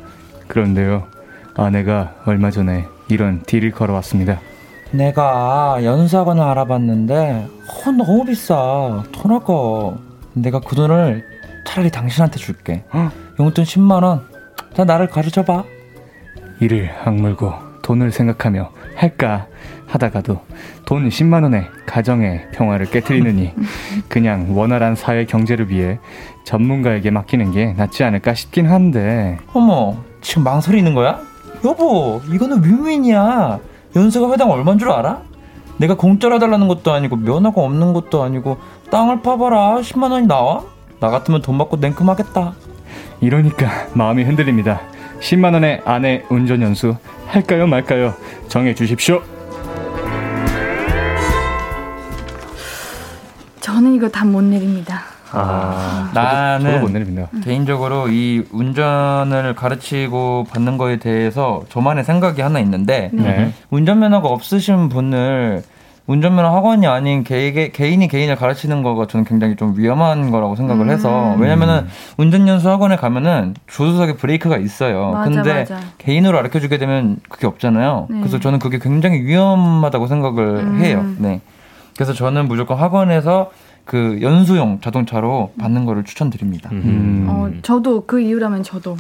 그런데요, 0.49 1.07
아내가 1.55 2.15
얼마 2.25 2.51
전에 2.51 2.87
이런 3.09 3.43
딜을 3.43 3.73
걸어왔습니다. 3.73 4.41
내가 4.91 5.81
연수학원을 5.83 6.43
알아봤는데 6.43 7.49
어, 7.87 7.91
너무 7.91 8.25
비싸 8.25 9.03
돈 9.13 9.33
아까워 9.33 10.06
내가 10.37 10.61
그 10.61 10.76
돈을 10.76 11.24
차라리 11.64 11.91
당신한테 11.91 12.39
줄게 12.39 12.84
어? 12.93 13.11
용돈 13.41 13.64
10만 13.64 14.03
원 14.03 14.26
자, 14.74 14.84
나를 14.84 15.09
가르쳐 15.09 15.45
봐 15.45 15.64
이를 16.61 16.91
악물고 17.05 17.53
돈을 17.82 18.12
생각하며 18.12 18.70
할까 18.95 19.47
하다가도 19.87 20.41
돈 20.84 21.09
10만 21.09 21.43
원에 21.43 21.68
가정의 21.87 22.49
평화를 22.53 22.87
깨뜨리느니 22.87 23.53
그냥 24.09 24.57
원활한 24.57 24.95
사회 24.95 25.24
경제를 25.24 25.70
위해 25.70 25.99
전문가에게 26.45 27.11
맡기는 27.11 27.53
게 27.53 27.72
낫지 27.74 28.05
않을까 28.05 28.34
싶긴 28.34 28.66
한데 28.68 29.39
어머 29.53 29.97
지금 30.20 30.45
망설이는 30.45 30.95
거야? 30.95 31.20
여보 31.64 32.20
이거는 32.30 32.62
윈윈이야 32.64 33.59
연수가 33.95 34.32
회당 34.32 34.51
얼만 34.51 34.78
줄 34.78 34.91
알아? 34.91 35.22
내가 35.79 35.95
공짜로 35.97 36.37
해달라는 36.37 36.68
것도 36.68 36.93
아니고 36.93 37.16
면허가 37.16 37.61
없는 37.62 37.93
것도 37.93 38.22
아니고 38.22 38.59
땅을 38.91 39.22
파봐라 39.22 39.77
10만 39.81 40.11
원이 40.11 40.27
나와? 40.27 40.64
나 41.01 41.11
같으면 41.11 41.43
돈 41.43 41.59
받고 41.59 41.77
냉큼 41.77 42.09
하겠다 42.09 42.55
이러니까 43.20 43.68
마음이 43.95 44.24
흔들립니다. 44.24 44.81
10만 45.20 45.53
원의 45.55 45.83
아내 45.85 46.24
운전 46.29 46.62
연수 46.62 46.97
할까요 47.27 47.66
말까요 47.66 48.14
정해 48.49 48.74
주십시오. 48.74 49.22
저는 53.61 53.95
이거 53.95 54.09
다 54.09 54.24
못 54.24 54.43
내립니다. 54.43 55.16
아, 55.39 56.11
나는 56.14 56.72
저도 56.72 56.80
못 56.80 56.91
내립니다. 56.93 57.28
개인적으로 57.45 58.09
이 58.09 58.45
운전을 58.51 59.55
가르치고 59.55 60.47
받는 60.51 60.78
거에 60.78 60.97
대해서 60.97 61.62
저만의 61.68 62.05
생각이 62.05 62.41
하나 62.41 62.59
있는데 62.61 63.11
네. 63.12 63.53
운전면허가 63.70 64.28
없으신 64.28 64.89
분을 64.89 65.62
운전면허 66.07 66.55
학원이 66.55 66.87
아닌 66.87 67.24
개, 67.24 67.70
개인이 67.72 68.07
개인을 68.07 68.37
가르치는 68.37 68.82
거가 68.82 69.07
저는 69.07 69.24
굉장히 69.24 69.57
좀 69.57 69.74
위험한 69.76 70.30
거라고 70.30 70.55
생각을 70.55 70.89
해서 70.89 71.34
음. 71.34 71.41
왜냐면은 71.41 71.87
운전연수 72.16 72.70
학원에 72.70 72.97
가면은 72.97 73.55
조수석에 73.66 74.14
브레이크가 74.14 74.57
있어요. 74.57 75.11
맞아, 75.11 75.30
근데 75.30 75.55
맞아. 75.55 75.80
개인으로 75.99 76.37
가르쳐 76.37 76.61
주게 76.61 76.78
되면 76.78 77.18
그게 77.28 77.47
없잖아요. 77.49 78.07
네. 78.09 78.18
그래서 78.20 78.39
저는 78.39 78.61
그게 78.61 78.78
굉장히 78.78 79.20
위험하다고 79.22 80.07
생각을 80.07 80.45
음. 80.59 80.80
해요. 80.80 81.05
네. 81.18 81.41
그래서 81.97 82.12
저는 82.12 82.47
무조건 82.47 82.78
학원에서 82.78 83.51
그 83.87 84.18
연수용 84.20 84.80
자동차로 84.82 85.53
받는 85.59 85.87
거를 85.87 86.05
추천드립니다. 86.05 86.68
음. 86.72 87.26
어, 87.30 87.51
저도 87.62 88.05
그 88.05 88.20
이유라면 88.20 88.64
저도 88.64 88.97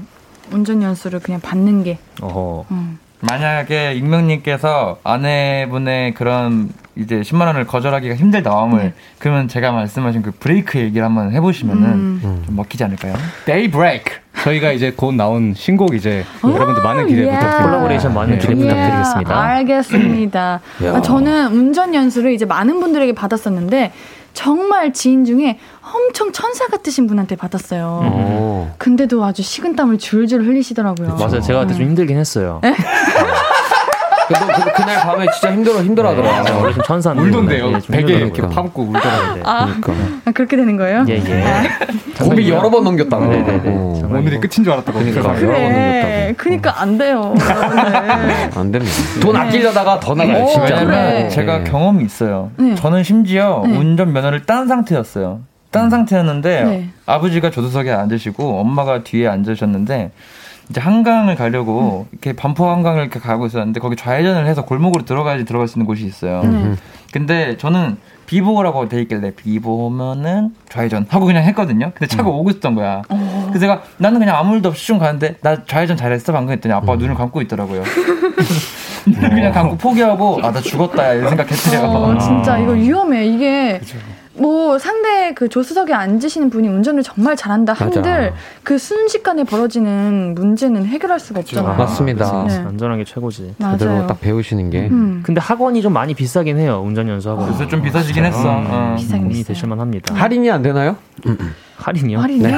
운전 0.52 0.80
연수를 0.80 1.18
그냥 1.20 1.40
받는 1.40 1.82
게. 1.82 1.98
어허. 2.22 2.64
음. 2.70 2.98
만약에 3.20 3.94
익명님께서 3.94 4.98
아내분의 5.02 6.14
그런 6.14 6.70
이제 6.94 7.20
10만 7.22 7.46
원을 7.46 7.66
거절하기가 7.66 8.14
힘들다 8.14 8.50
마음을 8.50 8.78
네. 8.78 8.92
그러면 9.18 9.48
제가 9.48 9.72
말씀하신 9.72 10.22
그 10.22 10.30
브레이크 10.30 10.78
얘기를 10.78 11.04
한번 11.04 11.32
해보시면은 11.32 11.84
음. 11.84 12.42
좀 12.46 12.56
먹히지 12.56 12.84
않을까요? 12.84 13.14
데이 13.44 13.70
브레이크. 13.70 14.12
저희가 14.42 14.70
이제 14.70 14.92
곧 14.94 15.14
나온 15.14 15.54
신곡 15.54 15.94
이제 15.94 16.24
여러분들 16.44 16.82
많은 16.82 17.06
기대 17.08 17.22
예. 17.22 17.24
부탁드립니다. 17.24 17.64
콜라보레이션 17.66 18.14
많은 18.14 18.38
기대 18.38 18.54
네. 18.54 18.60
부탁드리겠습니다. 18.60 19.30
예, 19.34 19.36
알겠습니다. 19.56 20.60
야. 20.84 20.94
아, 20.94 21.02
저는 21.02 21.52
운전 21.52 21.94
연수를 21.94 22.32
이제 22.32 22.44
많은 22.44 22.78
분들에게 22.78 23.12
받았었는데 23.14 23.92
정말 24.36 24.92
지인 24.92 25.24
중에 25.24 25.58
엄청 25.80 26.30
천사 26.30 26.66
같으신 26.66 27.06
분한테 27.06 27.36
받았어요. 27.36 27.86
오. 28.04 28.68
근데도 28.76 29.24
아주 29.24 29.42
식은땀을 29.42 29.96
줄줄 29.98 30.42
흘리시더라고요. 30.42 31.16
맞아요. 31.16 31.40
제가 31.40 31.60
그때 31.60 31.74
좀 31.74 31.86
힘들긴 31.86 32.18
했어요. 32.18 32.60
너 34.28 34.46
그, 34.46 34.72
그 34.72 34.82
날 34.86 35.00
밤에 35.00 35.26
진짜 35.32 35.52
힘들어 35.52 35.82
힘들어 35.82 36.10
하더라. 36.10 36.42
네, 36.42 36.50
원래 36.52 36.72
좀 36.74 36.82
천사인데. 36.84 37.22
울던데요. 37.22 37.68
예, 37.68 37.80
좀 37.80 37.94
베개. 37.94 38.14
이렇게 38.14 38.42
파묻고 38.42 38.82
울더라고요. 38.82 39.42
아, 39.44 39.66
그러니까. 39.80 39.92
아, 40.24 40.30
그렇게 40.32 40.56
되는 40.56 40.76
거예요? 40.76 41.04
예, 41.08 41.14
예. 41.14 41.44
고비 42.18 42.48
여러 42.50 42.70
번 42.70 42.84
넘겼다고. 42.84 43.26
네네네. 43.26 43.62
어. 43.66 44.00
오늘이 44.10 44.36
뭐- 44.36 44.40
끝인 44.40 44.64
줄 44.64 44.70
알았다고. 44.72 44.98
그러니까. 44.98 45.22
그래서 45.22 45.42
여러 45.46 45.58
번 45.58 45.68
그래. 45.72 46.34
그니까 46.36 46.80
안 46.80 46.98
돼요. 46.98 47.34
네. 47.36 48.50
안 48.54 48.72
됩니다. 48.72 48.92
돈 49.20 49.36
아끼려다가 49.36 50.00
더 50.00 50.14
나가요, 50.14 50.44
오, 50.44 50.48
진짜. 50.48 50.84
그래. 50.84 51.28
제가 51.28 51.58
네. 51.58 51.64
경험이 51.64 52.04
있어요. 52.04 52.50
네. 52.56 52.74
저는 52.74 53.02
심지어 53.04 53.62
네. 53.66 53.76
운전 53.76 54.12
면허를 54.12 54.44
딴 54.46 54.66
상태였어요. 54.68 55.40
딴 55.70 55.90
상태였는데 55.90 56.64
네. 56.64 56.88
아버지가 57.06 57.50
조수석에 57.50 57.90
앉으시고 57.92 58.60
엄마가 58.60 59.02
뒤에 59.02 59.28
앉으셨는데 59.28 60.10
이제 60.68 60.80
한강을 60.80 61.36
가려고 61.36 62.06
이렇게 62.12 62.32
반포 62.34 62.68
한강을 62.68 63.02
이렇게 63.02 63.20
가고 63.20 63.46
있었는데 63.46 63.80
거기 63.80 63.94
좌회전을 63.96 64.46
해서 64.46 64.64
골목으로 64.64 65.04
들어가야지 65.04 65.44
들어갈 65.44 65.68
수 65.68 65.78
있는 65.78 65.86
곳이 65.86 66.04
있어요. 66.04 66.42
네. 66.42 66.74
근데 67.12 67.56
저는 67.56 67.96
비보라고 68.26 68.88
돼 68.88 69.00
있길래 69.02 69.30
비보면은 69.36 70.50
좌회전 70.68 71.06
하고 71.08 71.26
그냥 71.26 71.44
했거든요. 71.44 71.92
근데 71.94 72.06
차가 72.08 72.28
오고 72.28 72.50
있었던 72.50 72.74
거야. 72.74 73.02
그래서 73.08 73.60
제가 73.60 73.82
나는 73.98 74.18
그냥 74.18 74.36
아무 74.36 74.56
일도 74.56 74.70
없이 74.70 74.84
쭉 74.88 74.98
가는데 74.98 75.36
나 75.42 75.64
좌회전 75.64 75.96
잘했어 75.96 76.32
방금 76.32 76.52
했더니 76.52 76.72
아빠 76.74 76.86
가 76.86 76.96
눈을 76.96 77.14
감고 77.14 77.40
있더라고요. 77.42 77.84
눈을 79.06 79.30
그냥 79.30 79.52
감고 79.52 79.76
포기하고 79.76 80.40
아 80.42 80.50
나 80.50 80.60
죽었다 80.60 81.12
이런 81.12 81.28
생각했어요. 81.28 81.88
어, 81.88 82.18
진짜 82.18 82.58
이거 82.58 82.72
위험해. 82.72 83.26
이게 83.26 83.80
뭐 84.38 84.78
상대 84.78 85.32
그 85.34 85.48
조수석에 85.48 85.92
앉으시는 85.94 86.50
분이 86.50 86.68
운전을 86.68 87.02
정말 87.02 87.36
잘한다 87.36 87.72
한들 87.72 88.32
그 88.62 88.78
순식간에 88.78 89.44
벌어지는 89.44 90.34
문제는 90.34 90.86
해결할 90.86 91.18
수가 91.20 91.40
없잖아요. 91.40 91.76
맞습니다. 91.76 92.44
네. 92.48 92.54
안전한 92.58 92.98
게 92.98 93.04
최고지. 93.04 93.54
제대로 93.72 93.92
맞아요. 93.92 94.06
딱 94.06 94.20
배우시는 94.20 94.70
게. 94.70 94.88
음. 94.88 95.22
근데 95.24 95.40
학원이 95.40 95.80
좀 95.82 95.92
많이 95.92 96.14
비싸긴 96.14 96.58
해요. 96.58 96.82
운전 96.84 97.08
연수 97.08 97.30
학원. 97.30 97.48
요새 97.48 97.66
좀 97.68 97.82
비싸지긴 97.82 98.24
했어. 98.24 98.42
어. 98.44 98.94
비싸긴 98.98 99.28
비싸요. 99.28 99.44
되실만 99.44 99.80
합니다. 99.80 100.14
할인이 100.14 100.50
안 100.50 100.62
되나요? 100.62 100.96
할인이요? 101.78 102.20
할인이요? 102.20 102.56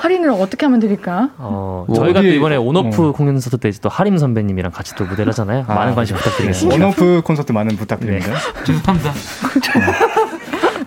할인을 0.00 0.30
어떻게 0.30 0.66
하면 0.66 0.78
드릴까? 0.78 1.30
어, 1.38 1.84
뭐 1.88 1.96
저희가 1.96 2.20
어디- 2.20 2.28
또 2.28 2.34
이번에 2.34 2.56
온오프 2.56 3.08
어. 3.08 3.12
콘서트 3.12 3.56
때 3.58 3.70
또 3.82 3.88
하림 3.88 4.16
선배님이랑 4.18 4.72
같이 4.72 4.94
또 4.94 5.04
무대를 5.04 5.30
하잖아요. 5.32 5.64
아, 5.68 5.74
많은 5.74 5.94
관심 5.94 6.16
부탁드리겠습니다. 6.16 6.74
원오프 6.74 7.22
콘서트 7.24 7.52
많은 7.52 7.76
부탁드립니다. 7.76 8.32
죄송합니다. 8.64 9.12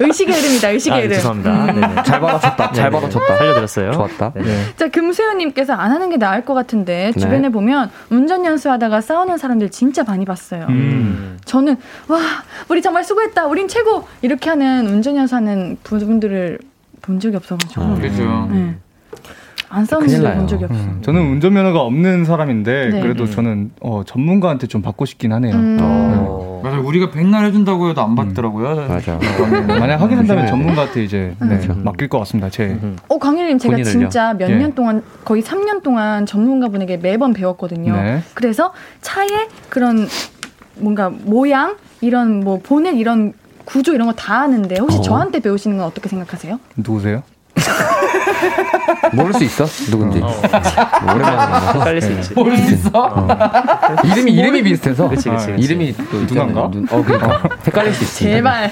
의식의 0.02 0.39
이름이다. 0.39 0.70
의식의 0.70 0.97
아, 0.97 1.02
이름. 1.02 1.14
죄송합니다. 1.14 1.66
네네. 1.74 2.04
잘 2.04 2.20
받아쳤다. 2.20 2.72
잘. 2.72 2.89
받아쳤다. 2.91 3.38
살려드렸어요. 3.38 3.91
좋았다. 3.91 4.32
네. 4.36 4.41
네. 4.41 4.64
자, 4.76 4.88
금수현님께서 4.89 5.74
안 5.74 5.91
하는 5.91 6.10
게 6.10 6.18
나을 6.18 6.43
것 6.43 6.54
같은데 6.54 7.12
네. 7.14 7.20
주변에 7.20 7.49
보면 7.49 7.89
운전 8.10 8.45
연수하다가 8.45 9.02
싸우는 9.02 9.38
사람들 9.38 9.70
진짜 9.70 10.04
많이 10.04 10.26
봤어요. 10.26 10.66
음. 10.70 11.38
저는 11.45 11.78
와 12.08 12.20
우리 12.70 12.82
정말 12.82 13.04
수고했다, 13.04 13.45
우린 13.45 13.68
최고 13.68 14.08
이렇게 14.22 14.49
하는 14.49 14.88
운전 14.88 15.16
연수하는 15.18 15.78
분들을 15.84 16.60
본 17.02 17.20
적이 17.20 17.38
없어가지고 17.38 17.82
아, 17.82 17.95
그죠. 17.95 18.47
네. 18.52 18.76
안 19.70 19.86
싸우는. 19.86 20.36
본 20.36 20.47
적이 20.47 20.66
없어. 20.66 20.76
음, 20.76 20.99
저는 21.02 21.22
운전면허가 21.22 21.80
없는 21.80 22.26
사람인데 22.26 22.89
네. 22.89 23.02
그래도 23.02 23.24
음. 23.24 23.32
저는 23.32 23.72
어, 23.82 24.04
전문가한테 24.06 24.68
좀 24.68 24.82
받고 24.82 25.06
싶긴 25.06 25.32
하네요. 25.34 25.56
음. 25.56 25.78
어. 25.82 26.51
맞아 26.64 26.80
우리가 26.80 27.12
백날 27.12 27.45
해준다고 27.45 27.89
해도 27.89 28.01
안 28.01 28.16
받더라고요. 28.16 28.88
맞아. 28.88 29.18
만약 29.80 29.97
확인한다면. 30.01 30.47
전문가한테 30.47 31.03
이제 31.03 31.36
네, 31.41 31.47
그렇죠. 31.47 31.74
맡길 31.76 32.07
것 32.09 32.20
같습니다. 32.20 32.49
제 32.49 32.66
음. 32.82 32.97
어 33.07 33.18
강일님 33.18 33.57
제가 33.57 33.72
본인을요? 33.74 33.91
진짜 33.91 34.34
몇 34.34 34.49
예. 34.49 34.55
년 34.55 34.74
동안 34.74 35.03
거의 35.26 35.41
3년 35.41 35.84
동안 35.84 36.26
전문가분에게 36.26 36.97
매번 36.97 37.34
배웠거든요. 37.34 37.93
네. 37.95 38.22
그래서 38.34 38.74
차의 39.01 39.30
그런 39.70 40.07
뭔가 40.78 41.09
모양 41.09 41.76
이런 42.01 42.39
뭐 42.41 42.59
보넷 42.62 42.95
이런 42.95 43.34
구조 43.66 43.93
이런 43.93 44.07
거 44.07 44.14
다 44.14 44.41
아는데 44.41 44.76
혹시 44.80 44.97
어. 44.97 45.01
저한테 45.01 45.39
배우시는 45.39 45.78
건 45.78 45.86
어떻게 45.86 46.09
생각하세요? 46.09 46.59
누구세요? 46.78 47.24
모를 49.14 49.34
수 49.34 49.43
있어? 49.43 49.66
누군지. 49.89 50.20
어. 50.22 50.28
오랜만에 51.03 51.36
만나서. 51.36 51.80
헷갈릴 51.80 52.01
수 52.01 52.12
있지. 52.14 52.34
모를 52.34 52.57
수 52.57 52.74
있어? 52.74 53.28
이름이 54.03 54.32
이름이 54.34 54.64
비슷해서. 54.64 55.07
그치, 55.09 55.30
그치, 55.30 55.47
그치. 55.47 55.62
이름이 55.64 55.95
또? 56.12 56.22
있잖아요. 56.22 56.70
눈- 56.72 56.88
어 56.91 57.03
그러니까 57.03 57.41
헷갈릴 57.66 57.93
수 57.93 58.03
있지. 58.03 58.24
제발. 58.26 58.72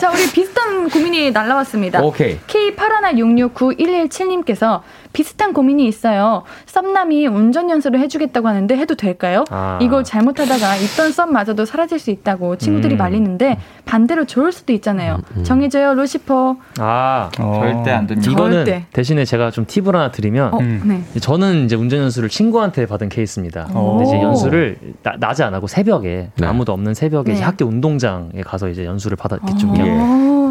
자, 0.00 0.10
우리 0.10 0.30
비슷한 0.30 0.88
고민이 0.88 1.30
날라왔습니다. 1.32 2.00
오케이. 2.02 2.38
K81669117님께서 2.46 4.80
비슷한 5.12 5.52
고민이 5.52 5.86
있어요. 5.86 6.42
썸남이 6.66 7.26
운전 7.26 7.70
연수를 7.70 8.00
해주겠다고 8.00 8.48
하는데 8.48 8.76
해도 8.76 8.94
될까요? 8.94 9.44
아. 9.50 9.78
이걸 9.80 10.04
잘못하다가 10.04 10.76
있던 10.76 11.12
썸마저도 11.12 11.64
사라질 11.64 11.98
수 11.98 12.10
있다고 12.10 12.56
친구들이 12.56 12.94
음. 12.94 12.98
말리는데 12.98 13.58
반대로 13.84 14.24
좋을 14.26 14.52
수도 14.52 14.72
있잖아요. 14.74 15.20
정해줘요, 15.42 15.94
루시퍼. 15.94 16.56
아, 16.78 17.30
어. 17.40 17.60
절대 17.60 17.90
안 17.90 18.06
됩니다. 18.06 18.30
이거는 18.30 18.64
절대. 18.64 18.84
대신에 18.92 19.24
제가 19.24 19.50
좀 19.50 19.64
팁을 19.66 19.94
하나 19.96 20.10
드리면 20.10 20.54
어, 20.54 20.58
음. 20.58 20.82
네. 20.84 21.20
저는 21.20 21.64
이제 21.64 21.76
운전 21.76 22.00
연수를 22.00 22.28
친구한테 22.28 22.86
받은 22.86 23.08
케이스입니다. 23.08 23.64
근데 23.64 24.04
이제 24.04 24.16
오. 24.16 24.22
연수를 24.22 24.78
나, 25.02 25.14
낮에 25.18 25.42
안 25.42 25.54
하고 25.54 25.66
새벽에 25.66 26.30
네. 26.36 26.46
아무도 26.46 26.72
없는 26.72 26.94
새벽에 26.94 27.32
이제 27.32 27.40
네. 27.40 27.44
학교 27.44 27.64
운동장에 27.64 28.42
가서 28.44 28.68
이제 28.68 28.84
연수를 28.84 29.16
받아 29.16 29.36
이렇게 29.36 29.54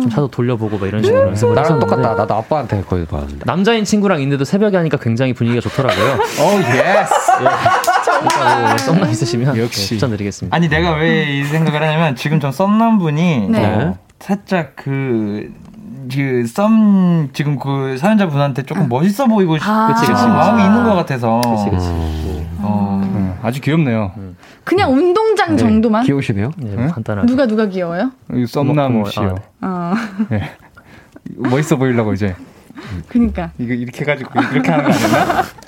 좀, 0.01 0.09
차도 0.09 0.27
돌려보고 0.29 0.77
막 0.77 0.87
이런 0.87 1.03
식으로 1.03 1.27
연습을 1.27 1.55
나랑 1.55 1.65
했었는데 1.73 1.95
똑같다. 1.95 2.15
나도 2.15 2.33
아빠한테 2.35 2.81
거의 2.83 3.05
받았는데. 3.05 3.43
남자인 3.45 3.83
친구랑 3.85 4.19
있는데도 4.21 4.43
새벽에 4.45 4.77
하니까 4.77 4.97
굉장히 4.97 5.33
분위기가 5.33 5.61
좋더라고요. 5.61 6.13
오 6.41 6.59
yes. 6.59 7.13
뭐 8.67 8.77
썸남 8.77 9.09
있으시면 9.11 9.57
역시. 9.57 9.81
네, 9.81 9.87
추천드리겠습니다. 9.95 10.55
아니 10.55 10.67
내가 10.69 10.91
왜 10.95 11.27
이 11.27 11.43
생각을 11.43 11.81
하냐면 11.81 12.15
지금 12.15 12.39
전 12.39 12.51
썸남 12.51 12.99
분이 12.99 13.47
네. 13.49 13.65
어, 13.65 13.95
살짝 14.19 14.75
그. 14.75 15.51
그썸 16.09 17.29
지금 17.33 17.59
그 17.59 17.97
사연자 17.97 18.27
분한테 18.29 18.63
조금 18.63 18.87
멋있어 18.87 19.25
보이고 19.27 19.57
싶은 19.57 19.69
아. 19.69 19.87
그치, 19.87 20.01
그치, 20.07 20.13
그치. 20.13 20.25
마음이 20.25 20.63
있는 20.63 20.83
것 20.85 20.93
같아서 20.95 21.41
그치, 21.41 21.69
그치. 21.69 21.87
어, 22.59 23.01
음, 23.03 23.37
아주 23.43 23.59
귀엽네요. 23.59 24.13
그냥 24.67 24.91
운동장 24.91 25.55
정도만? 25.55 26.03
귀여우시네요. 26.03 26.51
네, 26.57 26.75
뭐 26.75 26.83
응? 26.83 26.91
간단하게. 26.91 27.25
누가 27.25 27.47
누가 27.47 27.65
귀여워요? 27.67 28.11
이 28.33 28.45
썸남 28.45 28.91
뭐, 28.91 29.01
뭐, 29.03 29.09
씨요. 29.09 29.35
어, 29.61 29.93
예. 30.33 30.51
멋있어 31.39 31.77
보이려고 31.77 32.11
이제 32.11 32.35
그니까. 33.07 33.51
이거 33.59 33.73
이렇게 33.73 34.01
해가지고 34.01 34.29
이렇게 34.51 34.69
하는 34.69 34.83
거 34.85 34.91
아닌가? 34.91 35.43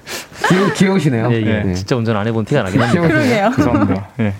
귀여, 0.49 0.73
귀여 0.73 0.93
우시네요. 0.93 1.29
예, 1.31 1.41
예. 1.41 1.63
네. 1.63 1.73
진짜 1.73 1.95
운전 1.95 2.15
안 2.17 2.27
해본 2.27 2.45
티가 2.45 2.63
나긴 2.63 2.81
합니다. 2.81 3.07
그러게요. 3.07 3.51
죄송합니다. 3.55 4.07
예. 4.19 4.33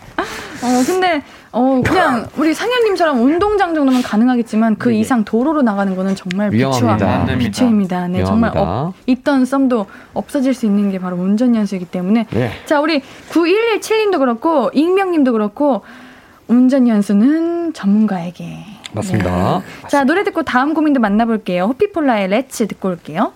어, 0.62 0.84
근데, 0.86 1.24
어, 1.52 1.82
그냥 1.86 2.28
우리 2.38 2.54
상현님처럼 2.54 3.22
운동장 3.22 3.74
정도면 3.74 4.02
가능하겠지만 4.02 4.76
그 4.76 4.90
네네. 4.90 5.00
이상 5.00 5.24
도로로 5.24 5.62
나가는 5.62 5.96
거는 5.96 6.16
정말 6.16 6.52
위험합니다. 6.52 6.96
비추합니다. 6.98 7.38
비추입니다. 7.38 8.08
네, 8.10 8.24
정말 8.26 8.52
위험합니다. 8.54 8.88
업, 8.88 8.94
있던 9.08 9.46
썸도 9.46 9.86
없어질 10.14 10.54
수 10.54 10.66
있는 10.66 10.92
게 10.92 11.00
바로 11.00 11.16
운전 11.16 11.56
연수이기 11.56 11.86
때문에. 11.86 12.28
예. 12.36 12.52
자, 12.66 12.82
우리 12.82 13.02
9117님도 13.30 14.20
그렇고, 14.20 14.70
익명님도 14.74 15.32
그렇고, 15.32 15.82
운전 16.48 16.88
연수는 16.88 17.74
전문가에게. 17.74 18.66
맞습니다. 18.92 19.60
네. 19.60 19.88
자, 19.88 20.04
노래 20.04 20.24
듣고 20.24 20.44
다음 20.44 20.74
고민도 20.74 21.00
만나볼게요. 21.00 21.66
호피폴라의 21.66 22.28
Let's 22.28 22.68
듣고 22.68 22.90
올게요. 22.90 23.32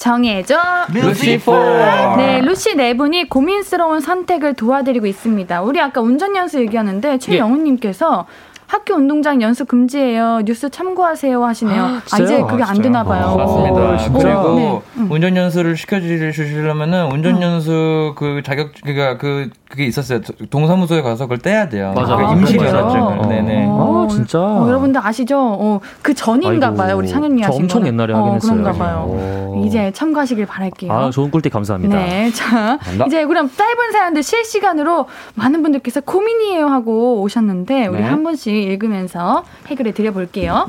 정해줘. 0.00 0.56
루시퍼 0.92 2.16
네, 2.16 2.40
루시 2.40 2.74
네 2.74 2.96
분이 2.96 3.28
고민스러운 3.28 4.00
선택을 4.00 4.54
도와드리고 4.54 5.06
있습니다. 5.06 5.60
우리 5.60 5.78
아까 5.78 6.00
운전 6.00 6.34
연수 6.34 6.58
얘기하는데 6.60 7.18
최영훈님께서 7.18 8.26
학교 8.66 8.94
운동장 8.94 9.42
연수 9.42 9.66
금지예요. 9.66 10.42
뉴스 10.44 10.70
참고하세요 10.70 11.44
하시네요. 11.44 11.82
아, 11.82 12.02
진짜요? 12.06 12.24
이제 12.24 12.42
그게 12.48 12.62
아, 12.62 12.68
안? 12.68 12.80
되나 12.80 13.04
봐요. 13.04 13.26
아, 13.26 13.36
맞습니다. 13.36 13.74
어, 13.74 13.96
진짜요? 13.98 14.42
그리고 14.42 14.54
네. 14.56 14.82
음. 15.02 15.10
운전 15.10 15.36
연수를 15.36 15.76
시켜 15.76 16.00
주시려면은 16.00 17.12
운전 17.12 17.42
연수 17.42 18.14
그 18.16 18.42
자격 18.44 18.70
그니까 18.82 19.18
그 19.18 19.50
그게 19.70 19.86
있었어요. 19.86 20.20
동사무소에 20.50 21.00
가서 21.00 21.24
그걸 21.26 21.38
떼야 21.38 21.68
돼요. 21.68 21.92
맞아. 21.94 22.16
그 22.16 22.24
아, 22.24 22.32
임시면허증을. 22.32 23.28
네네. 23.28 23.66
아, 23.70 24.06
진짜. 24.10 24.40
어, 24.40 24.66
여러분들 24.66 25.00
아시죠? 25.04 25.38
어, 25.38 25.80
그 26.02 26.12
전인가 26.12 26.66
아이고, 26.66 26.76
봐요. 26.76 26.96
우리 26.96 27.06
상현이 27.06 27.40
저 27.40 27.48
하신 27.48 27.62
엄청 27.62 27.82
거는. 27.82 27.92
옛날에 27.92 28.12
어, 28.12 28.16
하긴 28.18 28.34
했어요. 28.34 28.52
그런가 28.52 28.72
봐요. 28.72 29.06
오. 29.08 29.62
이제 29.64 29.92
참고하시길 29.92 30.46
바랄게요. 30.46 30.92
아, 30.92 31.10
좋은 31.10 31.30
꿀팁 31.30 31.52
감사합니다. 31.52 31.96
네, 31.96 32.30
자 32.32 32.78
감사합니다. 32.78 33.06
이제 33.06 33.24
그럼 33.24 33.48
짧은 33.54 33.92
사연들 33.92 34.24
실시간으로 34.24 35.06
많은 35.36 35.62
분들께서 35.62 36.00
고민이에요 36.00 36.66
하고 36.66 37.20
오셨는데 37.22 37.86
우리 37.86 38.00
네. 38.00 38.08
한 38.08 38.24
분씩 38.24 38.52
읽으면서 38.52 39.44
해결해 39.68 39.92
드려볼게요. 39.92 40.68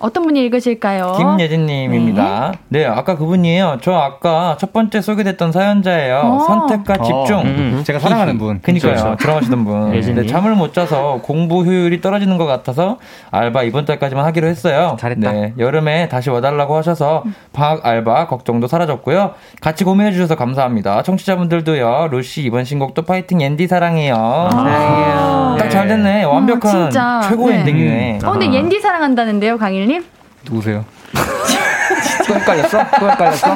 어떤 0.00 0.24
분이 0.24 0.40
읽으실까요? 0.46 1.14
김예진님입니다. 1.18 2.54
네. 2.68 2.86
아까 2.86 3.16
그분이에요. 3.16 3.78
저 3.82 3.92
아까 3.92 4.56
첫 4.58 4.72
번째 4.72 5.00
소개됐던 5.02 5.52
사연자예요. 5.52 6.20
어. 6.24 6.38
선택과 6.40 6.94
어, 7.00 7.02
집중. 7.02 7.40
음, 7.42 7.82
제가 7.84 7.98
사랑하는 7.98 8.38
분. 8.38 8.60
그니까요. 8.62 8.94
그렇죠. 8.94 9.16
들어가시던 9.16 9.64
분. 9.64 9.94
예진님. 9.96 10.22
네, 10.22 10.26
잠을 10.26 10.54
못 10.54 10.72
자서 10.72 11.20
공부 11.22 11.64
효율이 11.64 12.00
떨어지는 12.00 12.38
것 12.38 12.46
같아서 12.46 12.98
알바 13.30 13.64
이번 13.64 13.84
달까지만 13.84 14.24
하기로 14.24 14.46
했어요. 14.48 14.96
잘했다. 14.98 15.32
네, 15.32 15.52
여름에 15.58 16.08
다시 16.08 16.30
와달라고 16.30 16.76
하셔서 16.76 17.22
방학 17.52 17.84
알바 17.84 18.26
걱정도 18.26 18.66
사라졌고요. 18.66 19.32
같이 19.60 19.84
고민해 19.84 20.12
주셔서 20.12 20.34
감사합니다. 20.34 21.02
청취자분들도요. 21.02 22.08
루시 22.10 22.42
이번 22.42 22.64
신곡도 22.64 23.02
파이팅 23.02 23.42
앤디 23.42 23.66
사랑해요. 23.66 24.48
사랑해요. 24.50 25.56
딱잘 25.58 25.88
됐네. 25.88 26.24
완벽한 26.24 26.96
아. 26.96 27.20
최고 27.28 27.50
네. 27.50 27.58
엔딩이네. 27.60 28.18
어, 28.24 28.32
근데 28.32 28.50
옌디 28.52 28.80
사랑한다는데요, 28.80 29.58
강일 29.58 29.89
님? 29.90 30.04
누구세요? 30.44 30.84
또 32.28 32.34
헷갈렸어? 32.34 32.78
또 33.00 33.10
헷갈렸어? 33.10 33.54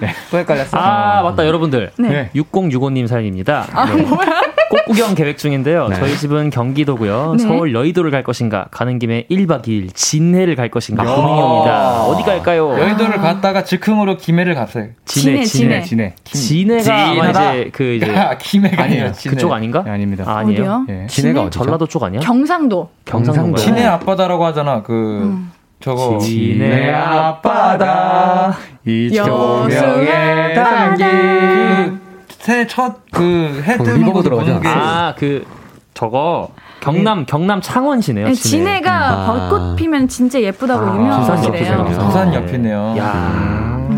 네. 0.00 0.14
또 0.30 0.38
헷갈렸어? 0.38 0.76
아, 0.78 1.22
맞다, 1.22 1.44
여러분들. 1.46 1.90
네. 1.98 2.30
6065님 2.34 3.08
사연입니다. 3.08 3.66
아, 3.72 3.86
네. 3.86 4.02
뭐야? 4.02 4.42
꽃 4.70 4.84
구경 4.86 5.14
계획 5.14 5.36
중인데요. 5.36 5.88
네. 5.88 5.96
저희 5.96 6.16
집은 6.16 6.50
경기도고요. 6.50 7.34
네. 7.36 7.42
서울 7.42 7.74
여의도를 7.74 8.10
갈 8.12 8.22
것인가, 8.22 8.66
가는 8.70 8.98
김에 8.98 9.26
1박 9.30 9.62
2일 9.64 9.94
진해를 9.94 10.54
갈 10.56 10.68
것인가 10.70 11.04
야. 11.04 11.14
고민입니다. 11.14 12.02
어디 12.04 12.22
갈까요? 12.22 12.70
여의도를 12.78 13.18
갔다가 13.18 13.64
즉흥으로 13.64 14.16
김해를 14.16 14.54
갔어요. 14.54 14.88
진해, 15.04 15.42
진해, 15.44 15.82
진해. 15.82 16.14
진해 16.24 16.82
가 16.82 16.94
아마 16.94 17.12
진하다. 17.14 17.54
이제 17.54 17.70
그 17.72 17.82
이제 17.94 18.14
야, 18.14 18.38
김해가 18.38 18.82
아니에요. 18.84 19.12
진해. 19.12 19.34
그쪽 19.34 19.52
아닌가? 19.52 19.82
네, 19.84 19.90
아닙니다. 19.90 20.24
아, 20.26 20.38
아니에요. 20.38 20.60
어디요? 20.60 20.86
예. 20.88 21.06
진해가 21.08 21.42
어디죠? 21.42 21.64
전라도 21.64 21.86
쪽 21.86 22.02
아니야? 22.04 22.20
경상도. 22.20 22.90
경상도. 23.04 23.56
진해 23.56 23.84
앞바다라고 23.84 24.44
하잖아. 24.46 24.82
그 24.82 25.36
저거 25.84 26.16
진해 26.16 26.90
앞바다 26.94 28.56
이 28.86 29.14
여수의 29.14 30.54
담기 30.54 31.04
새첫그해 32.38 33.76
거기 33.76 33.90
뜨는 33.90 33.98
리버브 33.98 34.12
거 34.14 34.22
들어가지 34.22 34.48
보는 34.50 34.62
게 34.62 34.68
아, 34.68 35.14
그 35.18 35.44
저거 35.92 36.48
경남 36.80 37.26
경남 37.26 37.60
창원시네요. 37.60 38.28
네, 38.28 38.32
진해. 38.32 38.80
진해가 38.80 38.92
아. 38.92 39.26
벚꽃 39.26 39.76
피면 39.76 40.08
진짜 40.08 40.40
예쁘다고 40.40 40.86
아, 40.86 40.94
유명한 40.94 41.20
부산. 41.20 41.44
옆이네요. 41.44 41.84
부산 41.84 42.34
옆이네요. 42.34 42.94
야. 42.96 43.88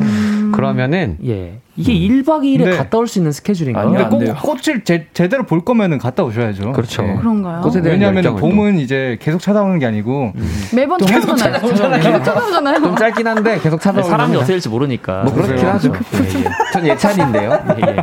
그러면은 0.53 1.19
예. 1.25 1.61
이게 1.77 1.93
1박 1.93 2.41
2일에 2.43 2.65
네. 2.65 2.77
갔다 2.77 2.99
올 2.99 3.07
수 3.07 3.19
있는 3.19 3.33
스케줄인가요? 3.33 4.09
근데. 4.09 4.33
꼭 4.33 4.43
꽃을 4.57 4.83
제, 4.85 5.07
제대로 5.13 5.45
볼 5.45 5.65
거면은 5.65 5.99
갔다 5.99 6.25
오셔야죠. 6.25 6.73
그렇죠. 6.73 7.03
예. 7.07 7.15
그런가요? 7.17 7.63
왜냐하면. 7.85 8.37
봄은 8.37 8.79
이제 8.79 9.19
계속 9.21 9.41
찾아오는 9.41 9.79
게 9.79 9.87
아니고 9.87 10.33
매번 10.75 10.99
찾아오잖아요. 10.99 11.61
계속 12.03 12.25
찾아오잖아요. 12.25 12.81
좀 12.81 12.97
짧긴 12.97 13.27
한데 13.27 13.59
계속 13.61 13.77
네, 13.79 13.83
찾아오는 13.85 14.11
사람이. 14.11 14.37
어떻게 14.37 14.53
될지 14.55 14.69
모르니까. 14.69 15.23
뭐 15.25 15.33
그렇긴 15.35 15.57
그래요. 15.57 15.71
하죠. 15.73 15.93
예, 16.15 16.41
예. 16.41 16.45
전 16.73 16.87
예찬인데요. 16.87 17.51
예, 17.77 17.89
예. 17.91 17.97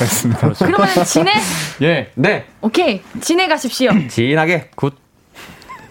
맞습니다. 0.00 0.52
그러면 0.58 0.88
진해? 1.04 1.32
예. 1.82 2.08
네. 2.14 2.44
오케이. 2.60 3.00
진해 3.20 3.46
가십시오. 3.48 3.90
진하게 4.08 4.70
good. 4.74 4.94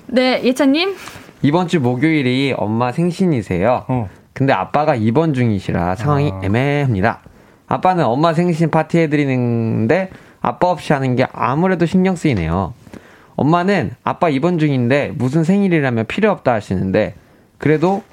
네, 0.07 0.41
예찬님. 0.43 0.93
이번 1.41 1.67
주 1.67 1.80
목요일이 1.80 2.53
엄마 2.57 2.91
생신이세요. 2.91 3.86
어. 3.88 4.09
근데 4.36 4.51
아빠가 4.51 4.95
입원 4.95 5.33
중이시라 5.33 5.95
상황이 5.95 6.29
아. 6.33 6.41
애매합니다. 6.43 7.21
아빠는 7.67 8.03
엄마 8.03 8.33
생신 8.33 8.69
파티 8.69 8.99
해드리는데 8.99 10.09
아빠 10.41 10.69
없이 10.69 10.91
하는 10.91 11.15
게 11.15 11.25
아무래도 11.31 11.86
신경 11.86 12.17
쓰이네요. 12.17 12.73
엄마는 13.38 13.91
아빠 14.03 14.27
입원 14.29 14.59
중인데 14.59 15.13
무슨 15.15 15.45
생일이라면 15.45 16.05
필요 16.07 16.31
없다 16.31 16.53
하시는데 16.53 17.15
그래도 17.57 18.03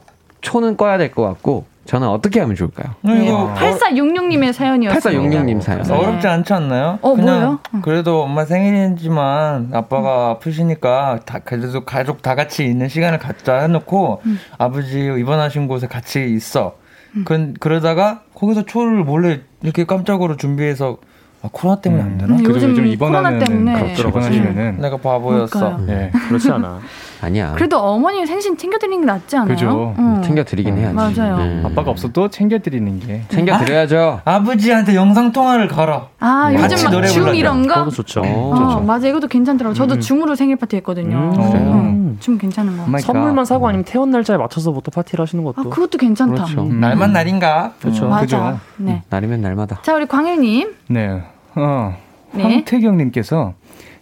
초는 0.43 0.77
꺼야 0.77 0.97
될 0.97 1.11
것 1.11 1.23
같고 1.23 1.67
저는 1.85 2.09
어떻게 2.09 2.41
하면 2.41 2.55
좋을까요? 2.55 2.95
네, 3.03 3.27
이거 3.27 3.53
8466님의 3.57 4.53
사연이었습니다. 4.53 5.11
8466님 5.11 5.61
사연. 5.61 5.83
네. 5.83 5.93
어렵지 5.93 6.29
않지 6.29 6.53
않나요? 6.53 6.99
어, 7.03 7.15
그냥 7.15 7.35
뭐예요? 7.35 7.61
그래도 7.83 8.23
엄마 8.23 8.45
생일이지만 8.45 9.71
아빠가 9.73 10.31
아프시니까 10.31 11.21
다, 11.27 11.41
그래도 11.41 11.85
가족 11.85 12.23
다 12.23 12.35
같이 12.35 12.65
있는 12.65 12.89
시간을 12.89 13.19
갖자 13.19 13.61
해놓고 13.61 14.23
음. 14.25 14.39
아버지 14.59 15.01
입원하신 15.01 15.67
곳에 15.67 15.87
같이 15.87 16.25
있어. 16.33 16.77
그, 17.25 17.53
그러다가 17.61 18.23
거기서 18.35 18.65
초를 18.65 19.05
몰래 19.05 19.41
이렇게 19.63 19.85
깜짝으로 19.85 20.37
준비해서 20.37 20.99
아, 21.43 21.49
코로나 21.51 21.81
때문에 21.81 22.03
안 22.03 22.19
되나? 22.19 22.37
음, 22.37 22.45
요즘 22.45 22.71
요즘 22.71 22.97
코로나 22.97 23.29
입원하는 23.31 23.39
때문에. 23.41 23.83
그렇죠. 23.83 24.09
입원하시면은 24.09 24.81
내가 24.81 24.97
바보였어. 24.97 25.81
예. 25.89 26.11
그렇지 26.29 26.51
않아. 26.53 26.81
아니야. 27.23 27.53
그래도 27.55 27.79
어머니 27.79 28.27
생신 28.27 28.57
챙겨드리는 28.57 29.01
게 29.01 29.07
낫지 29.07 29.37
않아요? 29.37 29.49
그죠. 29.55 29.95
응. 29.97 30.23
챙겨드리긴 30.23 30.77
해야지. 30.77 30.95
맞아요. 30.95 31.37
네. 31.39 31.63
아빠가 31.65 31.93
없어도 31.93 32.29
챙겨드리는 32.29 32.99
게 32.99 33.23
챙겨드려야죠. 33.29 34.23
아버지한테 34.25 34.97
영상 34.97 35.31
통화를 35.31 35.69
걸어. 35.69 36.09
아, 36.19 36.51
요즘 36.53 36.85
막 36.85 36.91
노래 36.91 37.07
줌 37.07 37.23
불러줘. 37.23 37.39
이런 37.39 37.67
거? 37.69 37.89
좋죠. 37.91 38.23
어, 38.25 38.81
맞아. 38.85 39.07
이것도 39.07 39.29
괜찮더라고요. 39.29 39.75
저도 39.75 40.01
줌으로 40.01 40.35
생일 40.35 40.57
파티 40.57 40.77
했거든요. 40.77 41.17
음, 41.17 41.39
어, 41.39 41.51
그래요? 41.53 41.71
음, 41.73 42.17
줌 42.19 42.37
괜찮은 42.39 42.77
거. 42.77 42.91
갓. 42.91 42.99
선물만 43.01 43.45
사고 43.45 43.69
아니면 43.69 43.85
태어난 43.85 44.11
날짜에 44.11 44.37
맞춰서부터 44.37 44.91
파티를 44.91 45.23
하시는 45.23 45.45
것도 45.45 45.61
아, 45.61 45.65
그것도 45.65 45.99
괜찮다. 45.99 46.35
그렇죠. 46.35 46.63
음. 46.63 46.81
날만 46.81 47.13
날인가? 47.13 47.75
그렇죠. 47.81 48.09
맞아. 48.09 48.23
그죠. 48.23 48.59
네. 48.79 49.03
날이면 49.11 49.41
날마다. 49.41 49.81
자, 49.83 49.95
우리 49.95 50.07
광일님. 50.07 50.75
네. 50.89 51.23
어. 51.55 51.95
네. 52.33 52.43
황태경님께서 52.43 53.55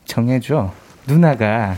정해줘. 0.07 0.71
누나가 1.07 1.75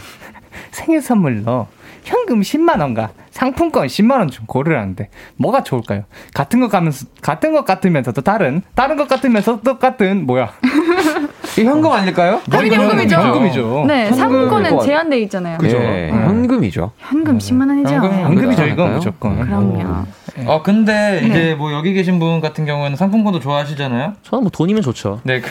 생일 0.73 1.01
선물로 1.03 1.69
현금 2.05 2.41
10만 2.41 2.81
원과 2.81 3.11
상품권 3.31 3.87
10만 3.87 4.19
원 4.19 4.29
좀 4.31 4.45
고르라는데 4.47 5.09
뭐가 5.37 5.63
좋을까요? 5.63 6.03
같은 6.35 6.61
것 6.61 6.69
가면서 6.69 7.07
같은 7.23 7.53
것 7.53 7.65
같으면서도 7.65 8.23
다른 8.23 8.63
다른 8.75 8.97
것 8.97 9.07
같으면서 9.09 9.61
똑같은 9.61 10.27
뭐야? 10.27 10.51
이 11.59 11.65
현금 11.65 11.93
아닐까요? 11.93 12.41
당연히 12.51 12.75
현금이죠. 12.77 13.17
현금이죠. 13.17 13.85
네, 13.87 14.11
상품권은 14.11 14.71
것 14.71 14.77
같- 14.79 14.85
제한돼 14.87 15.21
있잖아요. 15.21 15.59
그죠. 15.59 15.77
예. 15.77 16.09
현금이죠. 16.11 16.93
현금 16.99 17.39
10만 17.39 17.69
원이죠. 17.69 17.95
현금, 17.95 18.11
현금이죠 18.25 18.65
이건? 18.67 18.95
무조건. 18.95 19.39
그럼요. 19.45 20.05
어, 20.47 20.63
근데 20.63 21.21
네. 21.21 21.27
이제 21.29 21.55
뭐 21.55 21.73
여기 21.75 21.93
계신 21.93 22.19
분 22.19 22.41
같은 22.41 22.65
경우에는 22.65 22.97
상품권도 22.97 23.41
좋아하시잖아요? 23.41 24.15
저는 24.23 24.45
뭐 24.45 24.51
돈이면 24.51 24.83
좋죠. 24.83 25.21
네, 25.25 25.41
그 25.43 25.51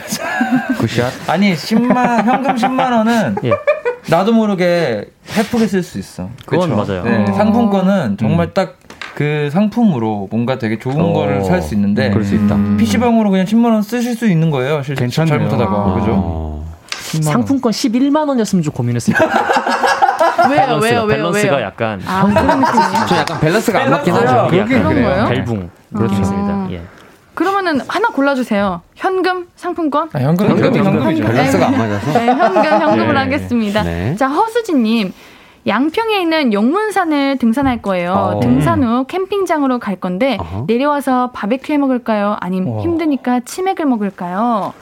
good 0.78 0.93
shot. 0.93 1.12
아니 1.30 1.54
10만 1.54 2.24
현금 2.24 2.56
10만 2.56 2.90
원은 2.92 3.36
예. 3.44 3.52
나도 4.08 4.32
모르게 4.32 5.04
해프게 5.36 5.66
쓸 5.66 5.82
수 5.82 5.98
있어. 5.98 6.28
그건 6.46 6.70
맞아요. 6.76 7.04
네, 7.04 7.24
어. 7.28 7.32
상품권은 7.32 8.16
정말 8.18 8.52
딱그 8.52 9.50
상품으로 9.52 10.28
뭔가 10.30 10.58
되게 10.58 10.78
좋은 10.78 10.98
어, 11.00 11.12
거를 11.12 11.44
살 11.44 11.62
수 11.62 11.74
있는데 11.74 12.10
그럴 12.10 12.24
수 12.24 12.34
있다. 12.34 12.56
PC방으로 12.78 13.30
그냥 13.30 13.46
10만 13.46 13.66
원 13.72 13.82
쓰실 13.82 14.16
수 14.16 14.26
있는 14.28 14.50
거예요. 14.50 14.82
실제 14.82 15.00
괜찮네요. 15.02 15.38
잘못하다가 15.38 15.70
아. 15.72 15.94
그죠? 16.00 16.12
어. 16.14 16.72
10만 16.90 17.26
원. 17.26 17.32
상품권 17.32 17.72
11만 17.72 18.28
원이었으면 18.28 18.62
좀 18.62 18.72
고민했을 18.74 19.14
거예요. 19.14 19.32
왜요, 20.50 20.66
왜요, 20.78 21.02
왜요, 21.02 21.06
밸런스가 21.06 21.56
왜요? 21.56 21.64
약간 21.66 22.02
아, 22.06 22.24
그런? 22.24 23.06
저 23.08 23.16
약간 23.16 23.40
밸런스가 23.40 23.82
안 23.82 23.90
맞긴 23.90 24.14
하죠. 24.14 24.56
약간 24.56 24.68
그런. 24.68 24.94
거예요? 25.02 25.26
벨붕 25.28 25.70
그렇죠. 25.94 26.14
있습니다. 26.20 26.68
예. 26.72 26.82
그러면은 27.34 27.80
하나 27.88 28.08
골라주세요. 28.08 28.82
현금, 28.94 29.48
상품권? 29.56 30.10
아, 30.12 30.18
현금 30.18 30.48
현금이 30.48 30.78
현금, 30.78 30.94
현금이죠. 31.00 31.22
현금. 31.24 31.34
밸런스가 31.36 31.66
안 31.66 31.78
맞아서. 31.78 32.12
네, 32.12 32.26
현금, 32.26 32.64
현금으로 32.64 33.12
네. 33.12 33.18
하겠습니다. 33.18 33.82
네. 33.82 34.16
자, 34.16 34.28
허수진님. 34.28 35.12
양평에 35.66 36.20
있는 36.20 36.52
용문산을 36.52 37.38
등산할 37.38 37.82
거예요. 37.82 38.12
어. 38.12 38.40
등산 38.40 38.82
후 38.82 39.04
캠핑장으로 39.06 39.78
갈 39.78 39.94
건데 39.94 40.36
어허. 40.40 40.64
내려와서 40.66 41.30
바베큐 41.32 41.72
해 41.72 41.78
먹을까요? 41.78 42.36
아니면 42.40 42.74
와. 42.74 42.82
힘드니까 42.82 43.40
치맥을 43.40 43.86
먹을까요? 43.86 44.72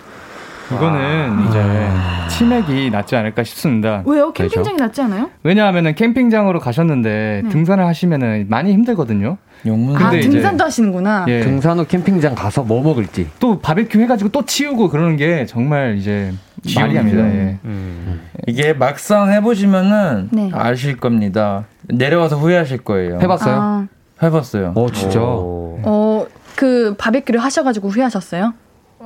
이거는 0.73 1.49
이제 1.49 1.89
치맥이 2.37 2.91
낫지 2.91 3.17
않을까 3.17 3.43
싶습니다. 3.45 4.03
왜요? 4.07 4.33
캠핑장이 4.33 4.77
낫지 4.77 5.03
않아요? 5.03 5.31
왜냐하면은 5.43 5.95
캠핑장으로 5.95 6.61
가셨는데 6.61 7.43
네. 7.45 7.49
등산을 7.51 7.87
하시면은 7.87 8.47
많이 8.49 8.73
힘들거든요. 8.73 9.37
용문 9.67 9.97
아, 9.97 10.11
등산도 10.11 10.65
하시는구나. 10.65 11.27
예. 11.29 11.41
등산 11.41 11.79
후 11.79 11.87
캠핑장 11.87 12.35
가서 12.35 12.63
뭐 12.63 12.83
먹을지. 12.83 13.29
또 13.41 13.59
바베큐 13.59 14.01
해가지고 14.01 14.31
또 14.31 14.45
치우고 14.45 14.89
그러는 14.89 15.17
게 15.17 15.45
정말 15.45 15.97
이제 15.99 16.33
말이 16.77 16.97
합니다. 16.97 17.23
예. 17.25 17.59
음. 17.65 18.23
이게 18.47 18.73
막상 18.73 19.31
해보시면은 19.33 20.29
네. 20.33 20.51
아실 20.55 20.97
겁니다. 20.97 21.65
내려와서 21.89 22.37
후회하실 22.37 22.79
거예요. 22.79 23.19
해봤어요? 23.21 23.55
아, 23.61 23.87
해봤어요. 24.23 24.73
어, 24.77 24.91
진짜. 24.91 25.21
오. 25.21 25.79
어, 25.83 26.27
그 26.57 26.95
바베큐를 26.99 27.41
하셔가지고 27.41 27.89
후회하셨어요? 27.89 28.55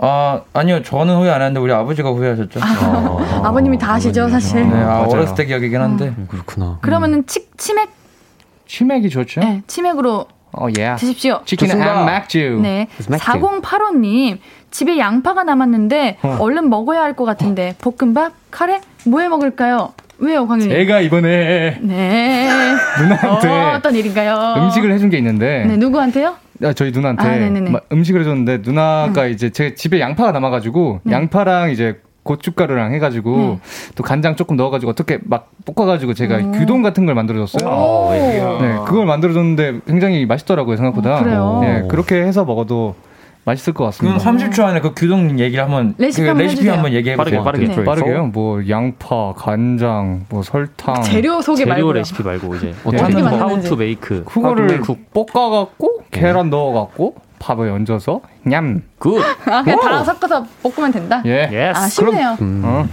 아 0.00 0.40
아니요 0.52 0.82
저는 0.82 1.16
후회 1.16 1.30
안 1.30 1.40
했는데 1.40 1.60
우리 1.60 1.72
아버지가 1.72 2.10
후회하셨죠. 2.10 2.60
아, 2.62 3.40
아 3.44 3.52
버님이 3.52 3.78
다 3.78 3.92
아시죠 3.94 4.28
사실. 4.28 4.68
네, 4.68 4.76
아. 4.82 5.02
어렸을 5.08 5.34
때 5.34 5.44
기억이긴 5.44 5.80
한데. 5.80 6.14
음, 6.16 6.26
그렇구나. 6.30 6.78
그러면은 6.80 7.24
치, 7.26 7.46
치맥 7.56 7.90
치맥이 8.66 9.08
좋죠. 9.10 9.40
네, 9.40 9.62
치맥으로 9.66 10.26
어, 10.52 10.68
예. 10.78 10.94
드십시오. 10.98 11.40
치킨 11.44 11.70
and. 11.70 12.06
맥주. 12.06 12.58
네. 12.62 12.88
맥주. 13.08 13.24
4085님, 13.24 14.38
집에 14.70 14.98
양파가 14.98 15.42
남았는데 15.44 16.18
어. 16.22 16.36
얼른 16.40 16.70
먹어야 16.70 17.02
할 17.02 17.14
것 17.14 17.24
같은데 17.24 17.74
볶음밥, 17.80 18.32
카레, 18.50 18.80
뭐 19.04 19.20
해 19.20 19.28
먹을까요? 19.28 19.92
왜요, 20.18 20.46
광윤님? 20.46 20.70
제가 20.76 21.00
이번에 21.00 21.78
네. 21.82 22.48
누나한테 23.00 23.48
어, 23.48 23.74
어떤 23.76 23.94
일인가요? 23.96 24.54
음식을 24.64 24.92
해준 24.92 25.10
게 25.10 25.18
있는데 25.18 25.64
네, 25.66 25.76
누구한테요? 25.76 26.34
아, 26.65 26.73
저희 26.73 26.91
누나한테 26.91 27.23
아, 27.74 27.81
음식을 27.93 28.20
해줬는데 28.20 28.59
누나가 28.65 29.27
이제 29.27 29.51
제 29.51 29.74
집에 29.74 30.01
양파가 30.01 30.32
남아가지고 30.32 31.01
네. 31.05 31.12
양파랑 31.12 31.70
이제 31.70 32.01
고춧가루랑 32.23 32.95
해가지고 32.95 33.36
네. 33.36 33.59
또 33.95 34.03
간장 34.03 34.36
조금 34.36 34.57
넣어가지고 34.57 34.91
어떻게 34.91 35.19
막 35.24 35.51
볶아가지고 35.66 36.15
제가 36.15 36.36
오. 36.39 36.53
규동 36.53 36.82
같은 36.82 37.05
걸 37.07 37.15
만들어줬어요. 37.15 37.70
오. 37.70 38.11
네, 38.12 38.78
그걸 38.86 39.07
만들어줬는데 39.07 39.81
굉장히 39.86 40.24
맛있더라고요 40.27 40.77
생각보다. 40.77 41.19
어, 41.19 41.23
그래요? 41.23 41.59
네, 41.61 41.85
그렇게 41.89 42.23
해서 42.23 42.45
먹어도 42.45 42.95
맛있을 43.44 43.74
것 43.74 43.96
그럼 43.98 44.16
같습니다. 44.18 44.48
30초 44.48 44.64
안에 44.64 44.80
그 44.80 44.92
규동 44.94 45.38
얘기를 45.38 45.62
한번 45.64 45.94
레시피 45.98 46.22
그 46.22 46.28
한번 46.28 46.46
레시피. 46.46 46.68
한번 46.68 46.92
얘기해 46.94 47.16
빠르게, 47.16 47.36
보세요. 47.36 47.44
빠르게. 47.44 47.66
네. 47.68 47.84
빠르게요? 47.84 48.26
뭐 48.26 48.62
양파, 48.68 49.32
간장, 49.36 50.26
뭐 50.30 50.42
설탕. 50.42 51.02
재료 51.02 51.42
소개 51.42 51.58
재료 51.64 51.70
말고요. 51.74 51.92
레시피 51.92 52.22
말고 52.22 52.54
이제 52.56 52.74
어떻게. 52.84 53.20
how 53.20 53.60
to 53.62 53.76
make 53.76 54.24
그거를 54.24 54.80
볶아 55.12 55.50
갖고 55.50 56.00
계란 56.10 56.48
넣어 56.50 56.72
갖고 56.72 57.14
밥을 57.38 57.68
얹어서 57.70 58.20
냠. 58.44 58.82
good. 58.98 59.20
아, 59.46 59.62
그냥 59.62 59.80
다 59.80 60.02
섞어서 60.04 60.46
볶으면 60.62 60.90
된다? 60.92 61.22
예. 61.26 61.48
yes. 61.52 61.78
아, 61.78 61.86
쉽네요. 61.88 62.36
어. 62.40 62.86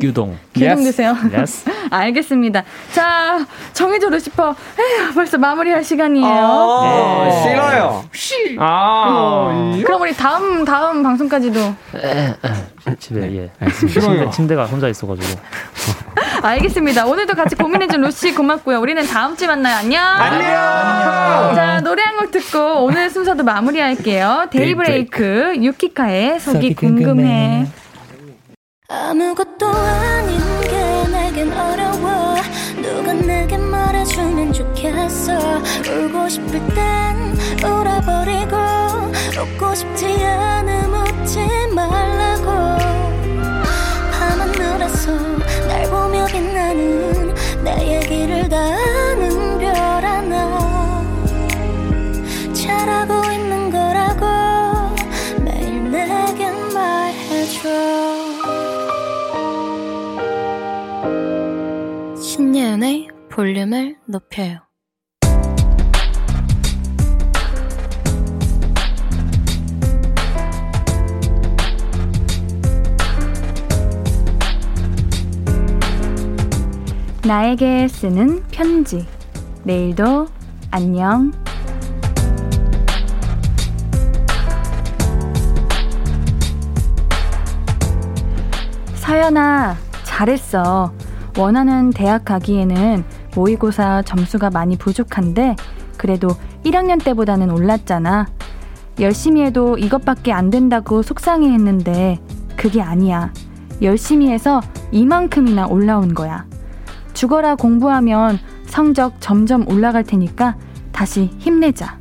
규동. 0.00 0.36
규동 0.52 0.68
Yes. 0.68 0.84
드세요. 0.84 1.16
yes. 1.36 1.64
알겠습니다. 1.90 2.62
자, 2.92 3.44
정해줘 3.72 4.08
루시퍼. 4.10 4.54
에휴, 4.78 5.12
벌써 5.14 5.38
마무리할 5.38 5.82
시간이에요. 5.82 6.26
어, 6.28 7.24
네. 7.24 7.42
싫어요. 7.42 8.04
아. 8.60 9.72
그럼 9.84 10.02
우리 10.02 10.14
다음, 10.14 10.64
다음 10.64 11.02
방송까지도. 11.02 11.74
집에 12.98 13.36
예. 13.36 13.50
싫어요. 13.70 14.00
침대, 14.16 14.30
침대 14.30 14.54
가 14.54 14.64
혼자 14.66 14.88
있어가지고. 14.88 15.40
알겠습니다. 16.42 17.06
오늘도 17.06 17.34
같이 17.34 17.54
고민해준 17.56 18.00
루시 18.02 18.34
고맙고요. 18.34 18.78
우리는 18.78 19.02
다음 19.06 19.34
주에 19.36 19.46
만나요. 19.48 19.76
안녕. 19.78 20.04
안녕. 20.04 21.54
자, 21.54 21.80
노래 21.82 22.02
한 22.02 22.14
곡 22.14 22.30
듣고 22.30 22.84
오늘 22.84 23.10
순서도 23.10 23.42
마무리할게요. 23.42 24.46
데 24.50 24.58
이브레이크, 24.64 25.54
유키카의 25.56 26.40
속이 26.40 26.74
궁금해. 26.74 27.66
아무것도 28.88 29.66
아닌 29.66 30.38
게 30.62 31.08
내겐 31.10 31.52
어려워. 31.52 32.36
누가 32.80 33.12
내게 33.12 33.56
말해주면 33.56 34.52
좋겠어. 34.52 35.62
울고 35.88 36.28
싶을 36.28 36.60
땐 36.74 37.36
울어버리고 37.64 38.56
웃고 39.40 39.74
싶지 39.74 40.06
않음 40.24 40.92
웃지 40.94 41.38
말라고. 41.74 42.44
밤하늘에서 44.12 45.12
날 45.68 45.90
보며 45.90 46.26
빛나는 46.26 47.34
내얘 47.64 48.00
볼륨을 63.34 63.96
높여요. 64.06 64.60
나에게 77.26 77.88
쓰는 77.88 78.44
편지. 78.52 79.04
내일도 79.64 80.28
안녕. 80.70 81.32
서연아, 88.94 89.76
잘했어. 90.04 90.94
원하는 91.36 91.90
대학 91.90 92.24
가기에는 92.24 93.04
모의고사 93.34 94.02
점수가 94.02 94.50
많이 94.50 94.76
부족한데, 94.76 95.56
그래도 95.96 96.28
1학년 96.64 97.02
때보다는 97.02 97.50
올랐잖아. 97.50 98.26
열심히 99.00 99.42
해도 99.42 99.76
이것밖에 99.76 100.32
안 100.32 100.50
된다고 100.50 101.02
속상해 101.02 101.48
했는데, 101.50 102.18
그게 102.56 102.80
아니야. 102.80 103.32
열심히 103.82 104.30
해서 104.30 104.60
이만큼이나 104.92 105.66
올라온 105.66 106.14
거야. 106.14 106.46
죽어라 107.12 107.56
공부하면 107.56 108.38
성적 108.66 109.14
점점 109.20 109.68
올라갈 109.68 110.04
테니까 110.04 110.56
다시 110.92 111.30
힘내자. 111.38 111.98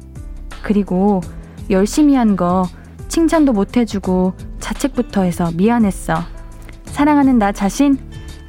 그리고 0.62 1.22
열심히 1.70 2.16
한 2.16 2.36
거 2.36 2.68
칭찬도 3.08 3.54
못 3.54 3.78
해주고 3.78 4.34
자책부터 4.60 5.22
해서 5.22 5.52
미안했어. 5.56 6.16
사랑하는 6.86 7.38
나 7.38 7.52
자신, 7.52 7.98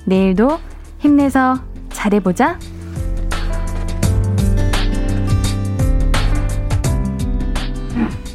내일도 0.07 0.59
힘내서 1.01 1.59
잘해보자. 1.91 2.59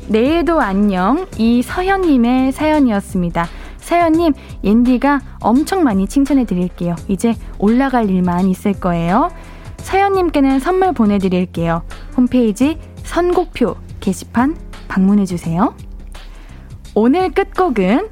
내일도 0.10 0.60
안녕. 0.60 1.28
이서현님의 1.38 2.52
사연이었습니다. 2.52 3.46
서현님, 3.78 4.34
옌디가 4.64 5.22
엄청 5.40 5.84
많이 5.84 6.08
칭찬해 6.08 6.46
드릴게요. 6.46 6.96
이제 7.08 7.36
올라갈 7.60 8.10
일만 8.10 8.48
있을 8.48 8.74
거예요. 8.74 9.30
서현님께는 9.78 10.60
선물 10.60 10.94
보내드릴게요. 10.94 11.84
홈페이지 12.18 12.80
선곡표 13.04 13.76
게시판 14.00 14.58
방문해 14.88 15.26
주세요. 15.26 15.76
오늘 16.96 17.30
끝곡은 17.30 18.10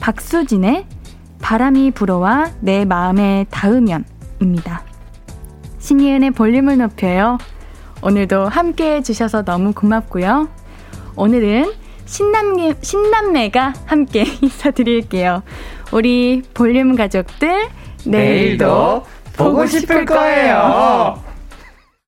박수진의 0.00 0.86
바람이 1.40 1.92
불어와 1.92 2.50
내 2.60 2.84
마음에 2.84 3.46
닿으면입니다. 3.50 4.82
신예은의 5.78 6.32
볼륨을 6.32 6.78
높여요. 6.78 7.38
오늘도 8.02 8.48
함께 8.48 8.96
해주셔서 8.96 9.44
너무 9.44 9.72
고맙고요. 9.72 10.48
오늘은 11.16 11.72
신남매, 12.04 12.74
신남매가 12.82 13.72
함께 13.86 14.24
인사드릴게요. 14.42 15.42
우리 15.92 16.42
볼륨 16.54 16.94
가족들, 16.94 17.68
내일도 18.04 19.04
보고 19.36 19.66
싶을 19.66 20.04
거예요. 20.04 21.22